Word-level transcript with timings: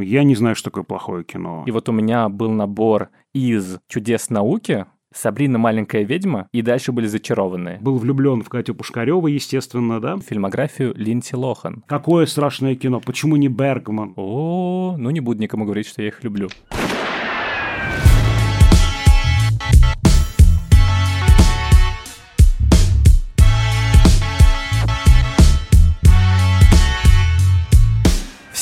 Я 0.00 0.22
не 0.24 0.34
знаю, 0.34 0.54
что 0.56 0.70
такое 0.70 0.84
плохое 0.84 1.24
кино. 1.24 1.64
И 1.66 1.70
вот 1.70 1.88
у 1.88 1.92
меня 1.92 2.28
был 2.28 2.50
набор 2.50 3.08
из 3.32 3.78
«Чудес 3.88 4.30
науки», 4.30 4.86
Сабрина 5.14 5.56
маленькая 5.56 6.02
ведьма 6.02 6.48
и 6.52 6.60
дальше 6.60 6.92
были 6.92 7.06
зачарованы. 7.06 7.78
Был 7.80 7.96
влюблен 7.96 8.42
в 8.42 8.50
Катю 8.50 8.74
Пушкареву, 8.74 9.26
естественно, 9.26 10.00
да? 10.00 10.18
Фильмографию 10.18 10.92
Линдси 10.94 11.34
Лохан. 11.34 11.82
Какое 11.86 12.26
страшное 12.26 12.74
кино? 12.74 13.00
Почему 13.00 13.36
не 13.36 13.48
Бергман? 13.48 14.12
О, 14.16 14.96
ну 14.98 15.10
не 15.10 15.20
буду 15.20 15.40
никому 15.40 15.64
говорить, 15.64 15.86
что 15.86 16.02
я 16.02 16.08
их 16.08 16.22
люблю. 16.22 16.50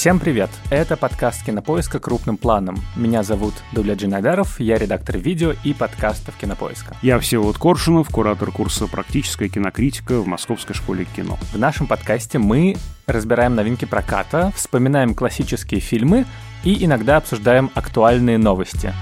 Всем 0.07 0.21
привет! 0.21 0.51
Это 0.71 0.97
подкаст 0.97 1.45
Кинопоиска 1.45 1.99
крупным 1.99 2.37
планом. 2.37 2.77
Меня 2.95 3.25
зовут 3.25 3.55
Дуля 3.73 3.97
Джинайдаров, 3.97 4.61
я 4.61 4.79
редактор 4.79 5.19
видео 5.19 5.53
и 5.65 5.75
подкастов 5.75 6.37
Кинопоиска. 6.37 6.97
Я 7.03 7.19
Всеволод 7.19 7.59
Коршунов, 7.59 8.09
куратор 8.11 8.53
курса 8.53 8.87
«Практическая 8.87 9.49
кинокритика» 9.49 10.21
в 10.21 10.29
Московской 10.29 10.77
школе 10.77 11.07
кино. 11.17 11.37
В 11.53 11.59
нашем 11.59 11.89
подкасте 11.89 12.39
мы 12.39 12.77
разбираем 13.09 13.57
новинки 13.57 13.85
проката, 13.85 14.53
вспоминаем 14.55 15.13
классические 15.13 15.81
фильмы 15.81 16.25
и 16.63 16.85
иногда 16.85 17.17
обсуждаем 17.17 17.73
актуальные 17.75 18.39
новости. 18.39 18.95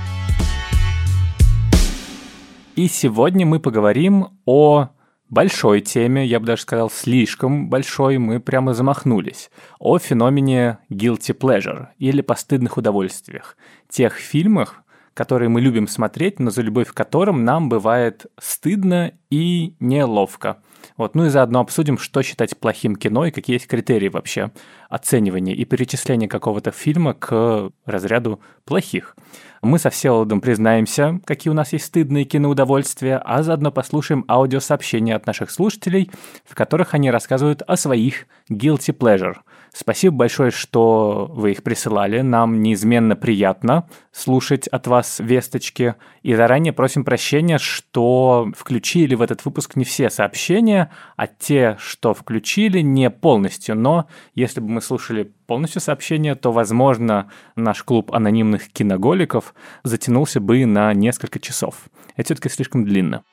И 2.77 2.89
сегодня 2.89 3.45
мы 3.45 3.61
поговорим 3.61 4.29
о 4.47 4.89
большой 5.35 5.83
теме, 5.83 6.25
я 6.25 6.41
бы 6.41 6.47
даже 6.47 6.63
сказал, 6.63 6.89
слишком 6.89 7.69
большой, 7.69 8.19
мы 8.19 8.41
прямо 8.41 8.73
замахнулись, 8.73 9.51
о 9.79 9.99
феномене 9.99 10.79
guilty 10.91 11.37
pleasure 11.37 11.89
или 11.99 12.23
постыдных 12.23 12.79
удовольствиях. 12.79 13.59
Тех 13.89 14.15
фильмах, 14.15 14.83
которые 15.13 15.49
мы 15.49 15.61
любим 15.61 15.89
смотреть, 15.89 16.41
но 16.41 16.51
за 16.51 16.63
любовь 16.63 16.89
к 16.89 16.95
которым 16.95 17.45
нам 17.45 17.69
бывает 17.69 18.27
стыдно 18.41 19.13
и 19.29 19.75
неловко. 19.81 20.63
Вот, 20.97 21.17
ну 21.17 21.27
и 21.27 21.29
заодно 21.29 21.61
обсудим, 21.61 21.99
что 21.99 22.23
считать 22.23 22.57
плохим 22.57 22.95
кино 22.95 23.27
и 23.27 23.33
какие 23.33 23.57
есть 23.57 23.67
критерии 23.67 24.09
вообще 24.09 24.53
оценивания 24.89 25.55
и 25.55 25.65
перечисления 25.65 26.29
какого-то 26.29 26.71
фильма 26.71 27.15
к 27.15 27.71
разряду 27.85 28.41
плохих. 28.65 29.17
Мы 29.61 29.79
со 29.79 29.91
Всеволодом 29.91 30.41
признаемся, 30.41 31.21
какие 31.25 31.51
у 31.51 31.55
нас 31.55 31.73
есть 31.73 31.87
стыдные 31.87 32.25
киноудовольствия, 32.25 33.19
а 33.19 33.43
заодно 33.43 33.73
послушаем 33.73 34.25
аудиосообщения 34.29 35.17
от 35.17 35.27
наших 35.27 35.51
слушателей, 35.51 36.11
в 36.45 36.55
которых 36.55 36.95
они 36.95 37.11
рассказывают 37.11 37.63
о 37.63 37.77
своих 37.77 38.27
guilty 38.49 38.97
pleasure– 38.97 39.37
Спасибо 39.77 40.15
большое, 40.15 40.53
что 40.53 41.29
вы 41.35 41.51
их 41.51 41.65
присылали. 41.65 42.21
Нам 42.21 42.63
неизменно 42.63 43.17
приятно 43.17 43.89
слушать 44.13 44.69
от 44.69 44.87
вас 44.87 45.19
весточки. 45.19 45.97
И 46.23 46.33
заранее 46.37 46.73
просим 46.73 47.05
прощения, 47.05 47.59
что 47.59 48.53
включили 48.57 49.17
в 49.17 49.23
этот 49.23 49.45
выпуск 49.45 49.75
не 49.75 49.85
все 49.85 50.11
сообщения, 50.11 50.93
а 51.17 51.27
те, 51.27 51.77
что 51.81 52.15
включили, 52.15 52.83
не 52.83 53.11
полностью. 53.11 53.75
Но 53.75 54.07
если 54.37 54.61
бы 54.61 54.69
мы 54.69 54.81
слушали 54.81 55.33
полностью 55.49 55.81
сообщения, 55.81 56.37
то, 56.37 56.53
возможно, 56.53 57.33
наш 57.57 57.83
клуб 57.83 58.15
анонимных 58.15 58.69
киноголиков 58.69 59.55
затянулся 59.83 60.39
бы 60.39 60.65
на 60.67 60.95
несколько 60.95 61.41
часов. 61.41 61.87
Это 62.15 62.27
все-таки 62.27 62.49
слишком 62.49 62.85
длинно. 62.85 63.25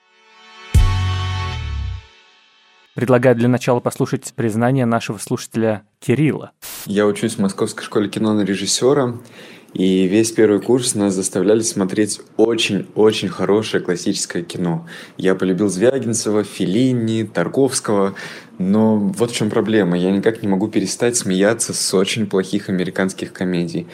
Предлагаю 2.94 3.38
для 3.38 3.48
начала 3.48 3.80
послушать 3.80 4.34
признание 4.36 4.86
нашего 4.86 5.18
слушателя 5.18 5.84
Кирилла. 6.02 6.52
Я 6.86 7.08
учусь 7.08 7.36
в 7.36 7.40
Московской 7.40 7.86
школе 7.86 8.10
кино 8.10 8.34
на 8.34 8.42
режиссера, 8.42 9.18
и 9.74 10.08
весь 10.08 10.34
первый 10.34 10.60
курс 10.60 10.96
нас 10.96 11.14
заставляли 11.14 11.62
смотреть 11.62 12.20
очень-очень 12.36 13.30
хорошее 13.30 13.82
классическое 13.82 14.44
кино. 14.44 14.86
Я 15.16 15.36
полюбил 15.36 15.70
Звягинцева, 15.70 16.44
Филини, 16.44 17.24
Тарковского, 17.24 18.16
но 18.58 18.98
вот 18.98 19.32
в 19.32 19.36
чем 19.36 19.50
проблема. 19.50 19.98
Я 19.98 20.12
никак 20.12 20.42
не 20.42 20.50
могу 20.50 20.68
перестать 20.68 21.16
смеяться 21.16 21.74
с 21.74 21.94
очень 21.94 22.28
плохих 22.28 22.68
американских 22.68 23.32
комедий. 23.32 23.88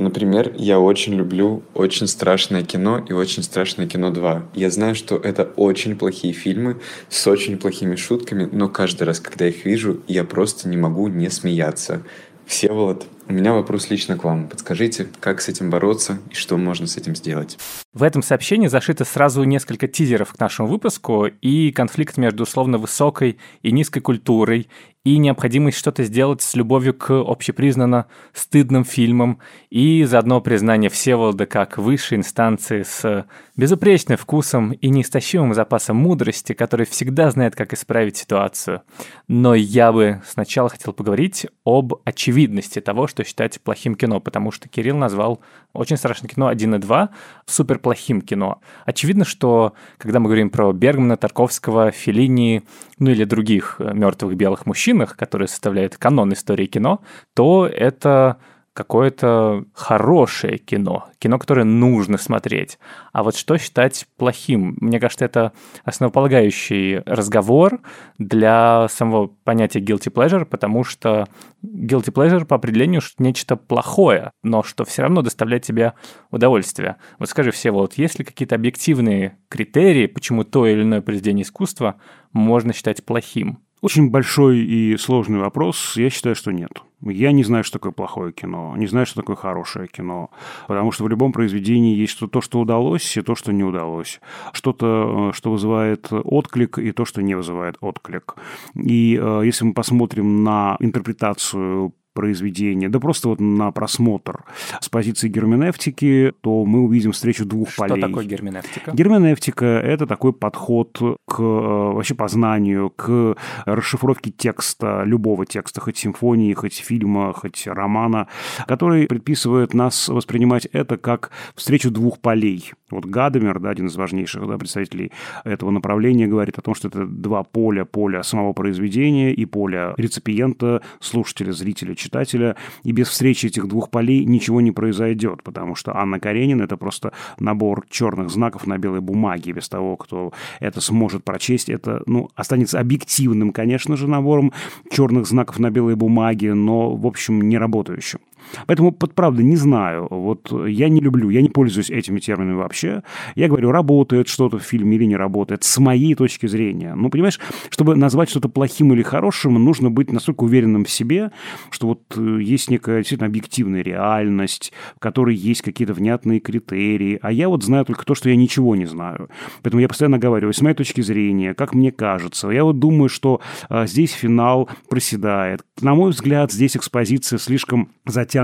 Например, 0.00 0.54
я 0.56 0.80
очень 0.80 1.12
люблю 1.12 1.62
«Очень 1.74 2.06
страшное 2.06 2.62
кино» 2.62 3.04
и 3.06 3.12
«Очень 3.12 3.42
страшное 3.42 3.86
кино 3.86 4.08
2». 4.08 4.44
Я 4.54 4.70
знаю, 4.70 4.94
что 4.94 5.16
это 5.16 5.44
очень 5.56 5.94
плохие 5.94 6.32
фильмы 6.32 6.80
с 7.10 7.26
очень 7.26 7.58
плохими 7.58 7.96
шутками, 7.96 8.48
но 8.50 8.70
каждый 8.70 9.02
раз, 9.02 9.20
когда 9.20 9.46
их 9.46 9.66
вижу, 9.66 10.00
я 10.08 10.24
просто 10.24 10.70
не 10.70 10.78
могу 10.78 11.08
не 11.08 11.28
смеяться. 11.28 12.02
Всеволод, 12.46 13.06
у 13.28 13.32
меня 13.32 13.52
вопрос 13.52 13.90
лично 13.90 14.16
к 14.16 14.24
вам. 14.24 14.48
Подскажите, 14.48 15.06
как 15.20 15.40
с 15.40 15.48
этим 15.48 15.70
бороться 15.70 16.18
и 16.32 16.34
что 16.34 16.56
можно 16.56 16.88
с 16.88 16.96
этим 16.96 17.14
сделать? 17.14 17.58
В 17.92 18.02
этом 18.02 18.22
сообщении 18.22 18.66
зашито 18.66 19.04
сразу 19.04 19.44
несколько 19.44 19.86
тизеров 19.86 20.32
к 20.32 20.38
нашему 20.40 20.66
выпуску 20.66 21.26
и 21.26 21.70
конфликт 21.70 22.16
между 22.16 22.42
условно 22.42 22.78
высокой 22.78 23.38
и 23.62 23.70
низкой 23.70 24.00
культурой, 24.00 24.68
и 25.04 25.16
необходимость 25.16 25.78
что-то 25.78 26.04
сделать 26.04 26.42
с 26.42 26.54
любовью 26.54 26.92
к 26.92 27.10
общепризнанно 27.10 28.06
стыдным 28.34 28.84
фильмам, 28.84 29.38
и 29.70 30.04
заодно 30.04 30.40
признание 30.42 30.90
Всеволода 30.90 31.46
как 31.46 31.78
высшей 31.78 32.18
инстанции 32.18 32.82
с 32.82 33.26
безупречным 33.56 34.18
вкусом 34.18 34.72
и 34.72 34.90
неистощимым 34.90 35.54
запасом 35.54 35.96
мудрости, 35.96 36.52
который 36.52 36.84
всегда 36.84 37.30
знает, 37.30 37.56
как 37.56 37.72
исправить 37.72 38.18
ситуацию. 38.18 38.82
Но 39.26 39.54
я 39.54 39.92
бы 39.92 40.20
сначала 40.26 40.68
хотел 40.68 40.92
поговорить 40.92 41.46
об 41.64 41.94
очевидности 42.04 42.80
того, 42.80 43.06
что 43.06 43.24
считать 43.24 43.60
плохим 43.60 43.94
кино, 43.94 44.20
потому 44.20 44.50
что 44.50 44.68
Кирилл 44.68 44.96
назвал 44.96 45.40
«Очень 45.72 45.96
страшное 45.96 46.28
кино 46.28 46.48
1 46.48 46.74
и 46.74 46.78
2» 46.78 47.08
супер 47.46 47.78
плохим 47.78 48.20
кино. 48.20 48.60
Очевидно, 48.86 49.24
что 49.24 49.74
когда 49.98 50.18
мы 50.20 50.26
говорим 50.26 50.50
про 50.50 50.72
Бергмана, 50.72 51.16
Тарковского, 51.16 51.90
Феллини, 51.90 52.62
ну 52.98 53.10
или 53.10 53.24
других 53.24 53.76
мертвых 53.78 54.34
белых 54.36 54.66
мужчинах, 54.66 55.16
которые 55.16 55.48
составляют 55.48 55.96
канон 55.96 56.32
истории 56.32 56.66
кино, 56.66 57.00
то 57.34 57.66
это 57.66 58.38
какое-то 58.72 59.64
хорошее 59.74 60.58
кино, 60.58 61.06
кино, 61.18 61.38
которое 61.38 61.64
нужно 61.64 62.18
смотреть. 62.18 62.78
А 63.12 63.22
вот 63.22 63.36
что 63.36 63.58
считать 63.58 64.06
плохим? 64.16 64.76
Мне 64.80 65.00
кажется, 65.00 65.24
это 65.24 65.52
основополагающий 65.84 67.02
разговор 67.04 67.80
для 68.18 68.86
самого 68.88 69.26
понятия 69.26 69.80
guilty 69.80 70.12
pleasure, 70.12 70.44
потому 70.44 70.84
что 70.84 71.26
guilty 71.64 72.12
pleasure 72.12 72.44
по 72.44 72.56
определению 72.56 73.02
нечто 73.18 73.56
плохое, 73.56 74.30
но 74.42 74.62
что 74.62 74.84
все 74.84 75.02
равно 75.02 75.22
доставляет 75.22 75.64
тебе 75.64 75.94
удовольствие. 76.30 76.96
Вот 77.18 77.28
скажи 77.28 77.50
все, 77.50 77.72
вот 77.72 77.94
есть 77.94 78.18
ли 78.18 78.24
какие-то 78.24 78.54
объективные 78.54 79.38
критерии, 79.48 80.06
почему 80.06 80.44
то 80.44 80.66
или 80.66 80.82
иное 80.82 81.00
произведение 81.00 81.42
искусства 81.42 81.96
можно 82.32 82.72
считать 82.72 83.04
плохим? 83.04 83.58
Очень 83.80 84.10
большой 84.10 84.58
и 84.58 84.96
сложный 84.96 85.38
вопрос. 85.38 85.96
Я 85.96 86.10
считаю, 86.10 86.36
что 86.36 86.52
нет. 86.52 86.82
Я 87.02 87.32
не 87.32 87.44
знаю, 87.44 87.64
что 87.64 87.78
такое 87.78 87.92
плохое 87.92 88.32
кино, 88.32 88.74
не 88.76 88.86
знаю, 88.86 89.06
что 89.06 89.20
такое 89.20 89.36
хорошее 89.36 89.88
кино, 89.88 90.30
потому 90.68 90.92
что 90.92 91.04
в 91.04 91.08
любом 91.08 91.32
произведении 91.32 91.96
есть 91.96 92.18
то, 92.18 92.40
что 92.40 92.60
удалось, 92.60 93.16
и 93.16 93.22
то, 93.22 93.34
что 93.34 93.52
не 93.52 93.64
удалось. 93.64 94.20
Что-то, 94.52 95.30
э, 95.30 95.36
что 95.36 95.50
вызывает 95.50 96.08
отклик, 96.12 96.78
и 96.78 96.92
то, 96.92 97.04
что 97.04 97.22
не 97.22 97.34
вызывает 97.34 97.76
отклик. 97.80 98.36
И 98.74 99.18
э, 99.20 99.42
если 99.44 99.64
мы 99.64 99.72
посмотрим 99.72 100.44
на 100.44 100.76
интерпретацию 100.80 101.94
произведения, 102.12 102.88
да 102.88 103.00
просто 103.00 103.28
вот 103.28 103.40
на 103.40 103.70
просмотр 103.72 104.44
с 104.80 104.88
позиции 104.88 105.28
герменевтики, 105.28 106.32
то 106.40 106.64
мы 106.64 106.80
увидим 106.80 107.12
встречу 107.12 107.44
двух 107.44 107.70
Что 107.70 107.82
полей. 107.82 107.98
Что 107.98 108.08
такое 108.08 108.24
герменевтика? 108.24 108.90
Герменевтика– 108.92 109.64
это 109.84 110.06
такой 110.06 110.32
подход 110.32 110.98
к 111.26 111.40
э, 111.40 111.42
вообще 111.42 112.14
познанию, 112.14 112.90
к 112.90 113.36
расшифровке 113.64 114.30
текста, 114.30 115.02
любого 115.04 115.46
текста, 115.46 115.80
хоть 115.80 115.98
симфонии, 115.98 116.52
хоть 116.54 116.74
фильма, 116.74 117.32
хоть 117.32 117.66
романа, 117.66 118.28
который 118.66 119.06
предписывает 119.06 119.74
нас 119.74 120.08
воспринимать 120.08 120.66
это 120.66 120.96
как 120.96 121.30
встречу 121.54 121.90
двух 121.90 122.20
полей. 122.20 122.72
Вот 122.90 123.06
Гадамер, 123.06 123.60
да, 123.60 123.70
один 123.70 123.86
из 123.86 123.96
важнейших 123.96 124.46
да, 124.46 124.58
представителей 124.58 125.12
этого 125.44 125.70
направления, 125.70 126.26
говорит 126.26 126.58
о 126.58 126.62
том, 126.62 126.74
что 126.74 126.88
это 126.88 127.06
два 127.06 127.42
поля, 127.42 127.84
поля 127.84 128.22
самого 128.22 128.52
произведения 128.52 129.32
и 129.32 129.44
поля 129.44 129.94
реципиента, 129.96 130.82
слушателя, 131.00 131.52
зрителя, 131.52 131.94
читателя, 131.94 132.56
и 132.84 132.92
без 132.92 133.08
встречи 133.08 133.46
этих 133.46 133.68
двух 133.68 133.90
полей 133.90 134.24
ничего 134.24 134.60
не 134.60 134.72
произойдет, 134.72 135.42
потому 135.42 135.74
что 135.74 135.96
Анна 135.96 136.20
Каренина— 136.20 136.62
это 136.64 136.76
просто 136.76 137.12
набор 137.38 137.84
черных 137.88 138.30
знаков 138.30 138.66
на 138.66 138.78
белой 138.78 139.00
бумаге, 139.00 139.52
без 139.52 139.68
того, 139.68 139.96
кто 139.96 140.32
это 140.60 140.80
сможет 140.80 141.24
прочесть, 141.24 141.68
это, 141.68 142.02
ну, 142.06 142.30
останется 142.34 142.80
объективным, 142.80 143.52
конечно 143.52 143.96
же, 143.96 144.08
набором 144.08 144.52
черных 144.90 145.26
знаков 145.26 145.58
на 145.58 145.70
белой 145.70 145.96
бумаге, 145.96 146.54
но, 146.54 146.94
в 146.94 147.06
общем, 147.06 147.42
не 147.42 147.58
работающим. 147.58 148.20
Поэтому, 148.66 148.92
под 148.92 149.14
правда, 149.14 149.42
не 149.42 149.56
знаю. 149.56 150.06
Вот 150.10 150.52
я 150.66 150.88
не 150.88 151.00
люблю, 151.00 151.30
я 151.30 151.42
не 151.42 151.48
пользуюсь 151.48 151.90
этими 151.90 152.20
терминами 152.20 152.56
вообще. 152.56 153.02
Я 153.34 153.48
говорю, 153.48 153.70
работает 153.70 154.28
что-то 154.28 154.58
в 154.58 154.62
фильме 154.62 154.96
или 154.96 155.04
не 155.04 155.16
работает, 155.16 155.64
с 155.64 155.78
моей 155.78 156.14
точки 156.14 156.46
зрения. 156.46 156.94
Ну, 156.94 157.10
понимаешь, 157.10 157.40
чтобы 157.70 157.96
назвать 157.96 158.30
что-то 158.30 158.48
плохим 158.48 158.92
или 158.92 159.02
хорошим, 159.02 159.54
нужно 159.54 159.90
быть 159.90 160.12
настолько 160.12 160.44
уверенным 160.44 160.84
в 160.84 160.90
себе, 160.90 161.32
что 161.70 161.88
вот 161.88 162.02
э, 162.16 162.38
есть 162.40 162.70
некая 162.70 162.98
действительно 162.98 163.28
объективная 163.28 163.82
реальность, 163.82 164.72
в 164.96 165.00
которой 165.00 165.34
есть 165.34 165.62
какие-то 165.62 165.94
внятные 165.94 166.40
критерии. 166.40 167.18
А 167.22 167.32
я 167.32 167.48
вот 167.48 167.62
знаю 167.64 167.84
только 167.84 168.04
то, 168.04 168.14
что 168.14 168.28
я 168.28 168.36
ничего 168.36 168.76
не 168.76 168.86
знаю. 168.86 169.28
Поэтому 169.62 169.80
я 169.80 169.88
постоянно 169.88 170.18
говорю, 170.18 170.52
с 170.52 170.60
моей 170.60 170.76
точки 170.76 171.00
зрения, 171.00 171.54
как 171.54 171.74
мне 171.74 171.92
кажется. 171.92 172.48
Я 172.50 172.64
вот 172.64 172.78
думаю, 172.78 173.08
что 173.08 173.40
а, 173.68 173.86
здесь 173.86 174.12
финал 174.12 174.68
проседает. 174.88 175.64
На 175.80 175.94
мой 175.94 176.10
взгляд, 176.10 176.52
здесь 176.52 176.76
экспозиция 176.76 177.38
слишком 177.38 177.90
затянута, 178.06 178.39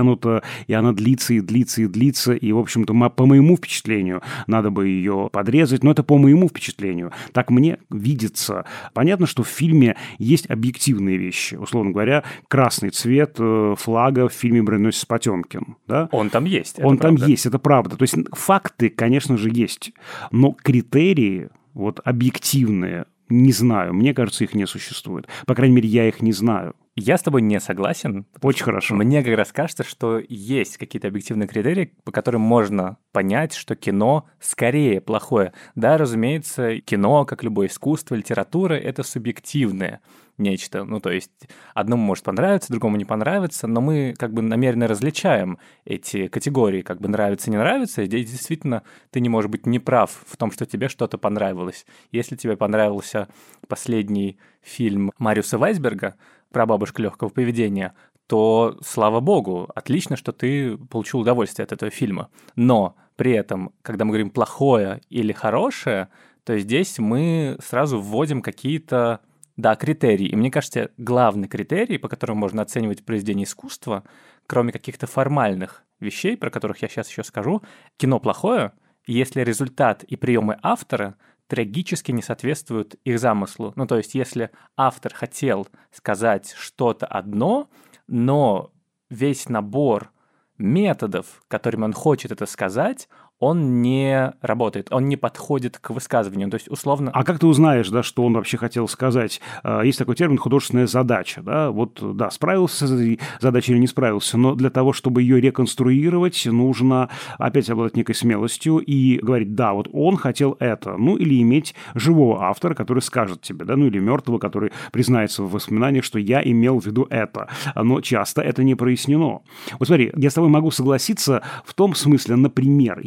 и 0.67 0.73
она 0.73 0.93
длится 0.93 1.33
и 1.33 1.41
длится 1.41 1.81
и 1.81 1.87
длится. 1.87 2.33
И, 2.33 2.51
в 2.51 2.57
общем-то, 2.57 2.93
по 3.09 3.25
моему 3.25 3.57
впечатлению, 3.57 4.21
надо 4.47 4.69
бы 4.69 4.87
ее 4.87 5.29
подрезать. 5.31 5.83
Но 5.83 5.91
это 5.91 6.03
по 6.03 6.17
моему 6.17 6.47
впечатлению. 6.49 7.11
Так 7.33 7.49
мне 7.49 7.79
видится. 7.89 8.65
Понятно, 8.93 9.27
что 9.27 9.43
в 9.43 9.47
фильме 9.47 9.95
есть 10.17 10.49
объективные 10.49 11.17
вещи. 11.17 11.55
Условно 11.55 11.91
говоря, 11.91 12.23
красный 12.47 12.89
цвет 12.89 13.35
э, 13.39 13.75
флага 13.77 14.27
в 14.29 14.33
фильме 14.33 14.61
«Броненосец 14.61 15.05
Потемкин». 15.05 15.77
Да? 15.87 16.09
Он 16.11 16.29
там 16.29 16.45
есть. 16.45 16.79
Он 16.79 16.97
там 16.97 17.15
есть, 17.15 17.45
это 17.45 17.59
правда. 17.59 17.95
То 17.97 18.03
есть 18.03 18.15
факты, 18.31 18.89
конечно 18.89 19.37
же, 19.37 19.49
есть. 19.49 19.91
Но 20.31 20.51
критерии 20.51 21.49
вот 21.73 21.99
объективные, 22.03 23.05
не 23.29 23.51
знаю, 23.51 23.93
мне 23.93 24.13
кажется, 24.13 24.43
их 24.43 24.53
не 24.53 24.65
существует. 24.65 25.27
По 25.45 25.55
крайней 25.55 25.75
мере, 25.75 25.89
я 25.89 26.07
их 26.07 26.21
не 26.21 26.31
знаю. 26.31 26.75
Я 26.95 27.17
с 27.17 27.21
тобой 27.21 27.43
не 27.43 27.59
согласен. 27.59 28.25
Очень 28.41 28.63
хорошо. 28.63 28.95
Мне 28.95 29.23
как 29.23 29.37
раз 29.37 29.51
кажется, 29.51 29.83
что 29.83 30.19
есть 30.27 30.77
какие-то 30.77 31.09
объективные 31.09 31.47
критерии, 31.47 31.93
по 32.03 32.11
которым 32.11 32.41
можно 32.41 32.97
понять, 33.11 33.53
что 33.53 33.75
кино 33.75 34.25
скорее 34.39 34.99
плохое. 34.99 35.53
Да, 35.75 35.97
разумеется, 35.97 36.79
кино, 36.79 37.23
как 37.25 37.43
любое 37.43 37.67
искусство, 37.67 38.15
литература— 38.15 38.73
это 38.75 39.03
субъективное 39.03 40.01
нечто. 40.37 40.83
Ну, 40.83 40.99
то 40.99 41.09
есть 41.09 41.49
одному 41.73 42.03
может 42.03 42.23
понравиться, 42.23 42.71
другому 42.71 42.97
не 42.97 43.05
понравится, 43.05 43.67
но 43.67 43.81
мы 43.81 44.13
как 44.17 44.33
бы 44.33 44.41
намеренно 44.41 44.87
различаем 44.87 45.57
эти 45.85 46.27
категории, 46.27 46.81
как 46.81 47.01
бы 47.01 47.07
нравится, 47.07 47.49
не 47.49 47.57
нравится. 47.57 48.03
И 48.03 48.07
действительно 48.07 48.83
ты 49.11 49.19
не 49.19 49.29
можешь 49.29 49.49
быть 49.49 49.65
неправ 49.65 50.23
в 50.25 50.37
том, 50.37 50.51
что 50.51 50.65
тебе 50.65 50.89
что-то 50.89 51.17
понравилось. 51.17 51.85
Если 52.11 52.35
тебе 52.35 52.55
понравился 52.57 53.27
последний 53.67 54.37
фильм 54.61 55.11
Мариуса 55.17 55.57
Вайсберга 55.57 56.15
про 56.51 56.65
бабушку 56.65 57.01
легкого 57.01 57.29
поведения, 57.29 57.93
то 58.27 58.77
слава 58.83 59.21
богу, 59.21 59.69
отлично, 59.73 60.17
что 60.17 60.33
ты 60.33 60.77
получил 60.77 61.21
удовольствие 61.21 61.63
от 61.63 61.71
этого 61.71 61.89
фильма. 61.89 62.29
Но 62.55 62.95
при 63.15 63.31
этом, 63.31 63.71
когда 63.81 64.05
мы 64.05 64.11
говорим 64.11 64.29
плохое 64.29 65.01
или 65.09 65.31
хорошее, 65.31 66.09
то 66.43 66.57
здесь 66.59 66.99
мы 66.99 67.57
сразу 67.61 67.99
вводим 67.99 68.41
какие-то 68.41 69.21
да, 69.57 69.75
критерии. 69.75 70.27
И 70.27 70.35
мне 70.35 70.51
кажется, 70.51 70.91
главный 70.97 71.47
критерий, 71.47 71.97
по 71.97 72.07
которому 72.07 72.39
можно 72.39 72.61
оценивать 72.61 73.03
произведение 73.03 73.45
искусства, 73.45 74.03
кроме 74.45 74.71
каких-то 74.71 75.07
формальных 75.07 75.83
вещей, 75.99 76.37
про 76.37 76.51
которых 76.51 76.81
я 76.83 76.87
сейчас 76.87 77.09
еще 77.09 77.23
скажу, 77.23 77.63
кино 77.97 78.19
плохое, 78.19 78.71
если 79.07 79.41
результат 79.41 80.03
и 80.03 80.15
приемы 80.15 80.57
автора 80.61 81.15
трагически 81.47 82.11
не 82.11 82.21
соответствуют 82.21 82.95
их 83.03 83.19
замыслу. 83.19 83.73
Ну, 83.75 83.87
то 83.87 83.97
есть, 83.97 84.15
если 84.15 84.51
автор 84.75 85.13
хотел 85.13 85.67
сказать 85.91 86.53
что-то 86.57 87.07
одно, 87.07 87.69
но 88.07 88.71
весь 89.09 89.49
набор 89.49 90.11
методов, 90.57 91.41
которыми 91.47 91.85
он 91.85 91.93
хочет 91.93 92.31
это 92.31 92.45
сказать, 92.45 93.07
он 93.39 93.81
не 93.81 94.33
работает, 94.41 94.87
он 94.91 95.07
не 95.07 95.15
подходит 95.15 95.77
к 95.77 95.91
высказыванию. 95.91 96.49
То 96.49 96.55
есть, 96.55 96.69
условно... 96.69 97.11
А 97.13 97.23
как 97.23 97.39
ты 97.39 97.47
узнаешь, 97.47 97.89
да, 97.89 98.01
что 98.01 98.23
он 98.23 98.33
вообще 98.33 98.57
хотел 98.57 98.87
сказать? 98.87 99.41
А, 99.63 99.81
есть 99.81 99.99
такой 99.99 100.15
термин 100.15 100.37
«художественная 100.37 100.87
задача». 100.87 101.41
Да? 101.41 101.71
Вот, 101.71 101.99
да, 102.17 102.31
справился 102.31 102.87
с 102.87 103.17
задачей 103.39 103.73
или 103.73 103.79
не 103.79 103.87
справился, 103.87 104.37
но 104.37 104.55
для 104.55 104.69
того, 104.69 104.93
чтобы 104.93 105.21
ее 105.21 105.39
реконструировать, 105.39 106.45
нужно 106.45 107.09
опять 107.37 107.69
обладать 107.69 107.95
некой 107.95 108.15
смелостью 108.15 108.79
и 108.79 109.19
говорить, 109.21 109.53
да, 109.53 109.73
вот 109.73 109.87
он 109.93 110.17
хотел 110.17 110.57
это. 110.59 110.97
Ну, 110.97 111.15
или 111.15 111.41
иметь 111.41 111.75
живого 111.93 112.45
автора, 112.45 112.73
который 112.73 112.99
скажет 112.99 113.41
тебе, 113.41 113.65
да, 113.65 113.75
ну, 113.75 113.85
или 113.87 113.99
мертвого, 113.99 114.39
который 114.39 114.71
признается 114.91 115.43
в 115.43 115.51
воспоминаниях, 115.51 116.03
что 116.03 116.17
я 116.17 116.41
имел 116.43 116.79
в 116.79 116.85
виду 116.85 117.05
это. 117.09 117.49
Но 117.75 118.01
часто 118.01 118.41
это 118.41 118.63
не 118.63 118.75
прояснено. 118.75 119.41
Вот 119.77 119.87
смотри, 119.87 120.11
я 120.15 120.29
с 120.29 120.33
тобой 120.33 120.49
могу 120.49 120.71
согласиться 120.71 121.43
в 121.65 121.73
том 121.73 121.93
смысле, 121.93 122.35
например, 122.35 122.99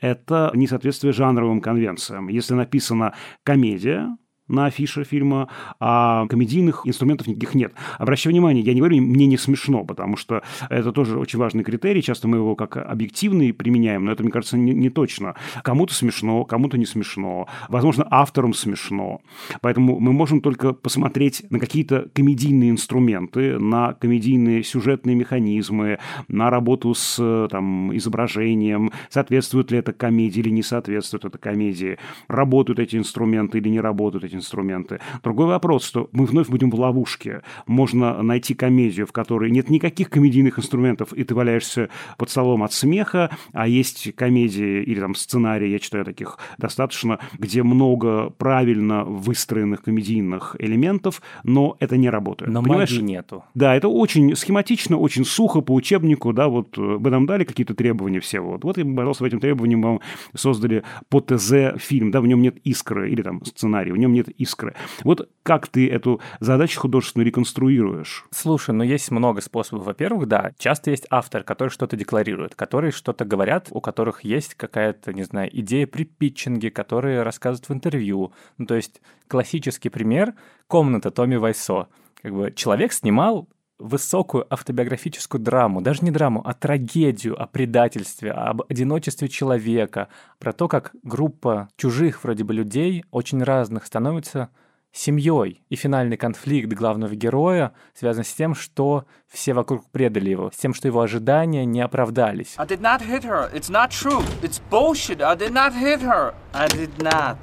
это 0.00 0.50
несоответствие 0.54 1.12
жанровым 1.12 1.60
конвенциям. 1.60 2.28
Если 2.28 2.54
написана 2.54 3.14
комедия, 3.42 4.16
на 4.50 4.66
афише 4.66 5.04
фильма, 5.04 5.48
а 5.78 6.26
комедийных 6.28 6.82
инструментов 6.84 7.26
никаких 7.26 7.54
нет. 7.54 7.72
Обращаю 7.98 8.32
внимание, 8.32 8.62
я 8.62 8.74
не 8.74 8.80
говорю, 8.80 9.00
мне 9.00 9.26
не 9.26 9.38
смешно, 9.38 9.84
потому 9.84 10.16
что 10.16 10.42
это 10.68 10.92
тоже 10.92 11.18
очень 11.18 11.38
важный 11.38 11.64
критерий. 11.64 12.02
Часто 12.02 12.28
мы 12.28 12.38
его 12.38 12.54
как 12.56 12.76
объективный 12.76 13.52
применяем, 13.52 14.04
но 14.04 14.12
это, 14.12 14.22
мне 14.22 14.32
кажется, 14.32 14.56
не, 14.58 14.72
не 14.72 14.90
точно. 14.90 15.34
Кому-то 15.62 15.94
смешно, 15.94 16.44
кому-то 16.44 16.76
не 16.78 16.86
смешно. 16.86 17.46
Возможно, 17.68 18.06
авторам 18.10 18.54
смешно. 18.54 19.20
Поэтому 19.60 20.00
мы 20.00 20.12
можем 20.12 20.40
только 20.40 20.72
посмотреть 20.72 21.44
на 21.50 21.58
какие-то 21.58 22.08
комедийные 22.12 22.70
инструменты, 22.70 23.58
на 23.58 23.94
комедийные 23.94 24.62
сюжетные 24.62 25.16
механизмы, 25.16 25.98
на 26.28 26.50
работу 26.50 26.94
с 26.94 27.48
там, 27.50 27.96
изображением, 27.96 28.90
соответствует 29.08 29.70
ли 29.70 29.78
это 29.78 29.92
комедии 29.92 30.40
или 30.40 30.50
не 30.50 30.62
соответствует 30.62 31.24
это 31.24 31.38
комедии, 31.38 31.98
работают 32.28 32.78
эти 32.78 32.96
инструменты 32.96 33.58
или 33.58 33.68
не 33.68 33.80
работают 33.80 34.24
эти 34.24 34.36
инструменты. 34.40 35.00
Другой 35.22 35.46
вопрос, 35.46 35.84
что 35.84 36.08
мы 36.12 36.26
вновь 36.26 36.48
будем 36.48 36.70
в 36.70 36.74
ловушке. 36.74 37.42
Можно 37.66 38.22
найти 38.22 38.54
комедию, 38.54 39.06
в 39.06 39.12
которой 39.12 39.50
нет 39.50 39.70
никаких 39.70 40.10
комедийных 40.10 40.58
инструментов, 40.58 41.12
и 41.12 41.24
ты 41.24 41.34
валяешься 41.34 41.88
под 42.16 42.30
столом 42.30 42.62
от 42.62 42.72
смеха, 42.72 43.30
а 43.52 43.68
есть 43.68 44.14
комедии 44.14 44.82
или 44.82 45.00
там 45.00 45.14
сценарии, 45.14 45.68
я 45.68 45.78
читаю 45.78 46.04
таких 46.04 46.38
достаточно, 46.58 47.18
где 47.38 47.62
много 47.62 48.30
правильно 48.30 49.04
выстроенных 49.04 49.82
комедийных 49.82 50.56
элементов, 50.58 51.22
но 51.44 51.76
это 51.80 51.96
не 51.96 52.10
работает. 52.10 52.50
Но 52.50 52.62
Понимаешь? 52.62 52.90
магии 52.90 53.02
нету. 53.02 53.44
Да, 53.54 53.74
это 53.74 53.88
очень 53.88 54.34
схематично, 54.36 54.96
очень 54.96 55.24
сухо 55.24 55.60
по 55.60 55.74
учебнику, 55.74 56.32
да, 56.32 56.48
вот 56.48 56.76
э, 56.78 56.80
вы 56.80 57.10
нам 57.10 57.26
дали 57.26 57.44
какие-то 57.44 57.74
требования 57.74 58.20
все, 58.20 58.40
вот, 58.40 58.64
вот 58.64 58.78
и, 58.78 58.84
пожалуйста, 58.84 59.24
в 59.24 59.26
этим 59.26 59.40
требованиям 59.40 59.82
вам 59.82 60.00
создали 60.34 60.82
по 61.08 61.20
ТЗ 61.20 61.78
фильм, 61.78 62.10
да, 62.10 62.20
в 62.20 62.26
нем 62.26 62.42
нет 62.42 62.56
искры 62.64 63.10
или 63.10 63.22
там 63.22 63.44
сценарий, 63.44 63.92
в 63.92 63.96
нем 63.96 64.12
нет 64.12 64.28
искры. 64.32 64.74
Вот 65.04 65.28
как 65.42 65.68
ты 65.68 65.88
эту 65.88 66.20
задачу 66.40 66.80
художественную 66.80 67.26
реконструируешь? 67.26 68.26
Слушай, 68.30 68.74
ну 68.74 68.84
есть 68.84 69.10
много 69.10 69.40
способов. 69.40 69.86
Во-первых, 69.86 70.26
да, 70.26 70.52
часто 70.58 70.90
есть 70.90 71.06
автор, 71.10 71.42
который 71.42 71.70
что-то 71.70 71.96
декларирует, 71.96 72.54
которые 72.54 72.92
что-то 72.92 73.24
говорят, 73.24 73.68
у 73.70 73.80
которых 73.80 74.24
есть 74.24 74.54
какая-то, 74.54 75.12
не 75.12 75.24
знаю, 75.24 75.50
идея 75.58 75.86
при 75.86 76.04
питчинге, 76.04 76.70
которые 76.70 77.22
рассказывают 77.22 77.68
в 77.68 77.72
интервью. 77.72 78.32
Ну, 78.58 78.66
то 78.66 78.74
есть 78.74 79.00
классический 79.28 79.88
пример— 79.88 80.34
комната 80.66 81.10
Томми 81.10 81.36
Вайсо. 81.36 81.88
Как 82.22 82.32
бы 82.34 82.52
человек 82.54 82.92
снимал 82.92 83.48
высокую 83.80 84.46
автобиографическую 84.52 85.40
драму, 85.40 85.80
даже 85.80 86.04
не 86.04 86.10
драму, 86.10 86.42
а 86.44 86.52
трагедию 86.54 87.40
о 87.40 87.46
предательстве, 87.46 88.30
об 88.32 88.62
одиночестве 88.68 89.28
человека, 89.28 90.08
про 90.38 90.52
то, 90.52 90.68
как 90.68 90.92
группа 91.02 91.68
чужих 91.76 92.22
вроде 92.22 92.44
бы 92.44 92.54
людей, 92.54 93.04
очень 93.10 93.42
разных, 93.42 93.86
становится 93.86 94.50
семьей. 94.92 95.62
И 95.68 95.76
финальный 95.76 96.16
конфликт 96.16 96.72
главного 96.72 97.14
героя 97.14 97.72
связан 97.94 98.24
с 98.24 98.32
тем, 98.32 98.54
что 98.54 99.04
все 99.28 99.54
вокруг 99.54 99.88
предали 99.90 100.30
его, 100.30 100.50
с 100.52 100.56
тем, 100.56 100.74
что 100.74 100.88
его 100.88 101.00
ожидания 101.00 101.64
не 101.64 101.80
оправдались. 101.80 102.54
I 102.58 102.66
did 102.66 102.80
not 102.80 103.00
hit 103.00 103.24
her. 103.24 103.52
It's 103.52 103.70
not 103.70 103.90
true. 103.90 104.22
It's 104.42 104.60
bullshit. 104.70 105.20
I 105.20 105.36
did 105.36 105.52
not 105.52 105.72
hit 105.72 106.00
her. 106.00 106.34
I 106.52 106.68
did 106.68 106.90
not. 106.98 107.36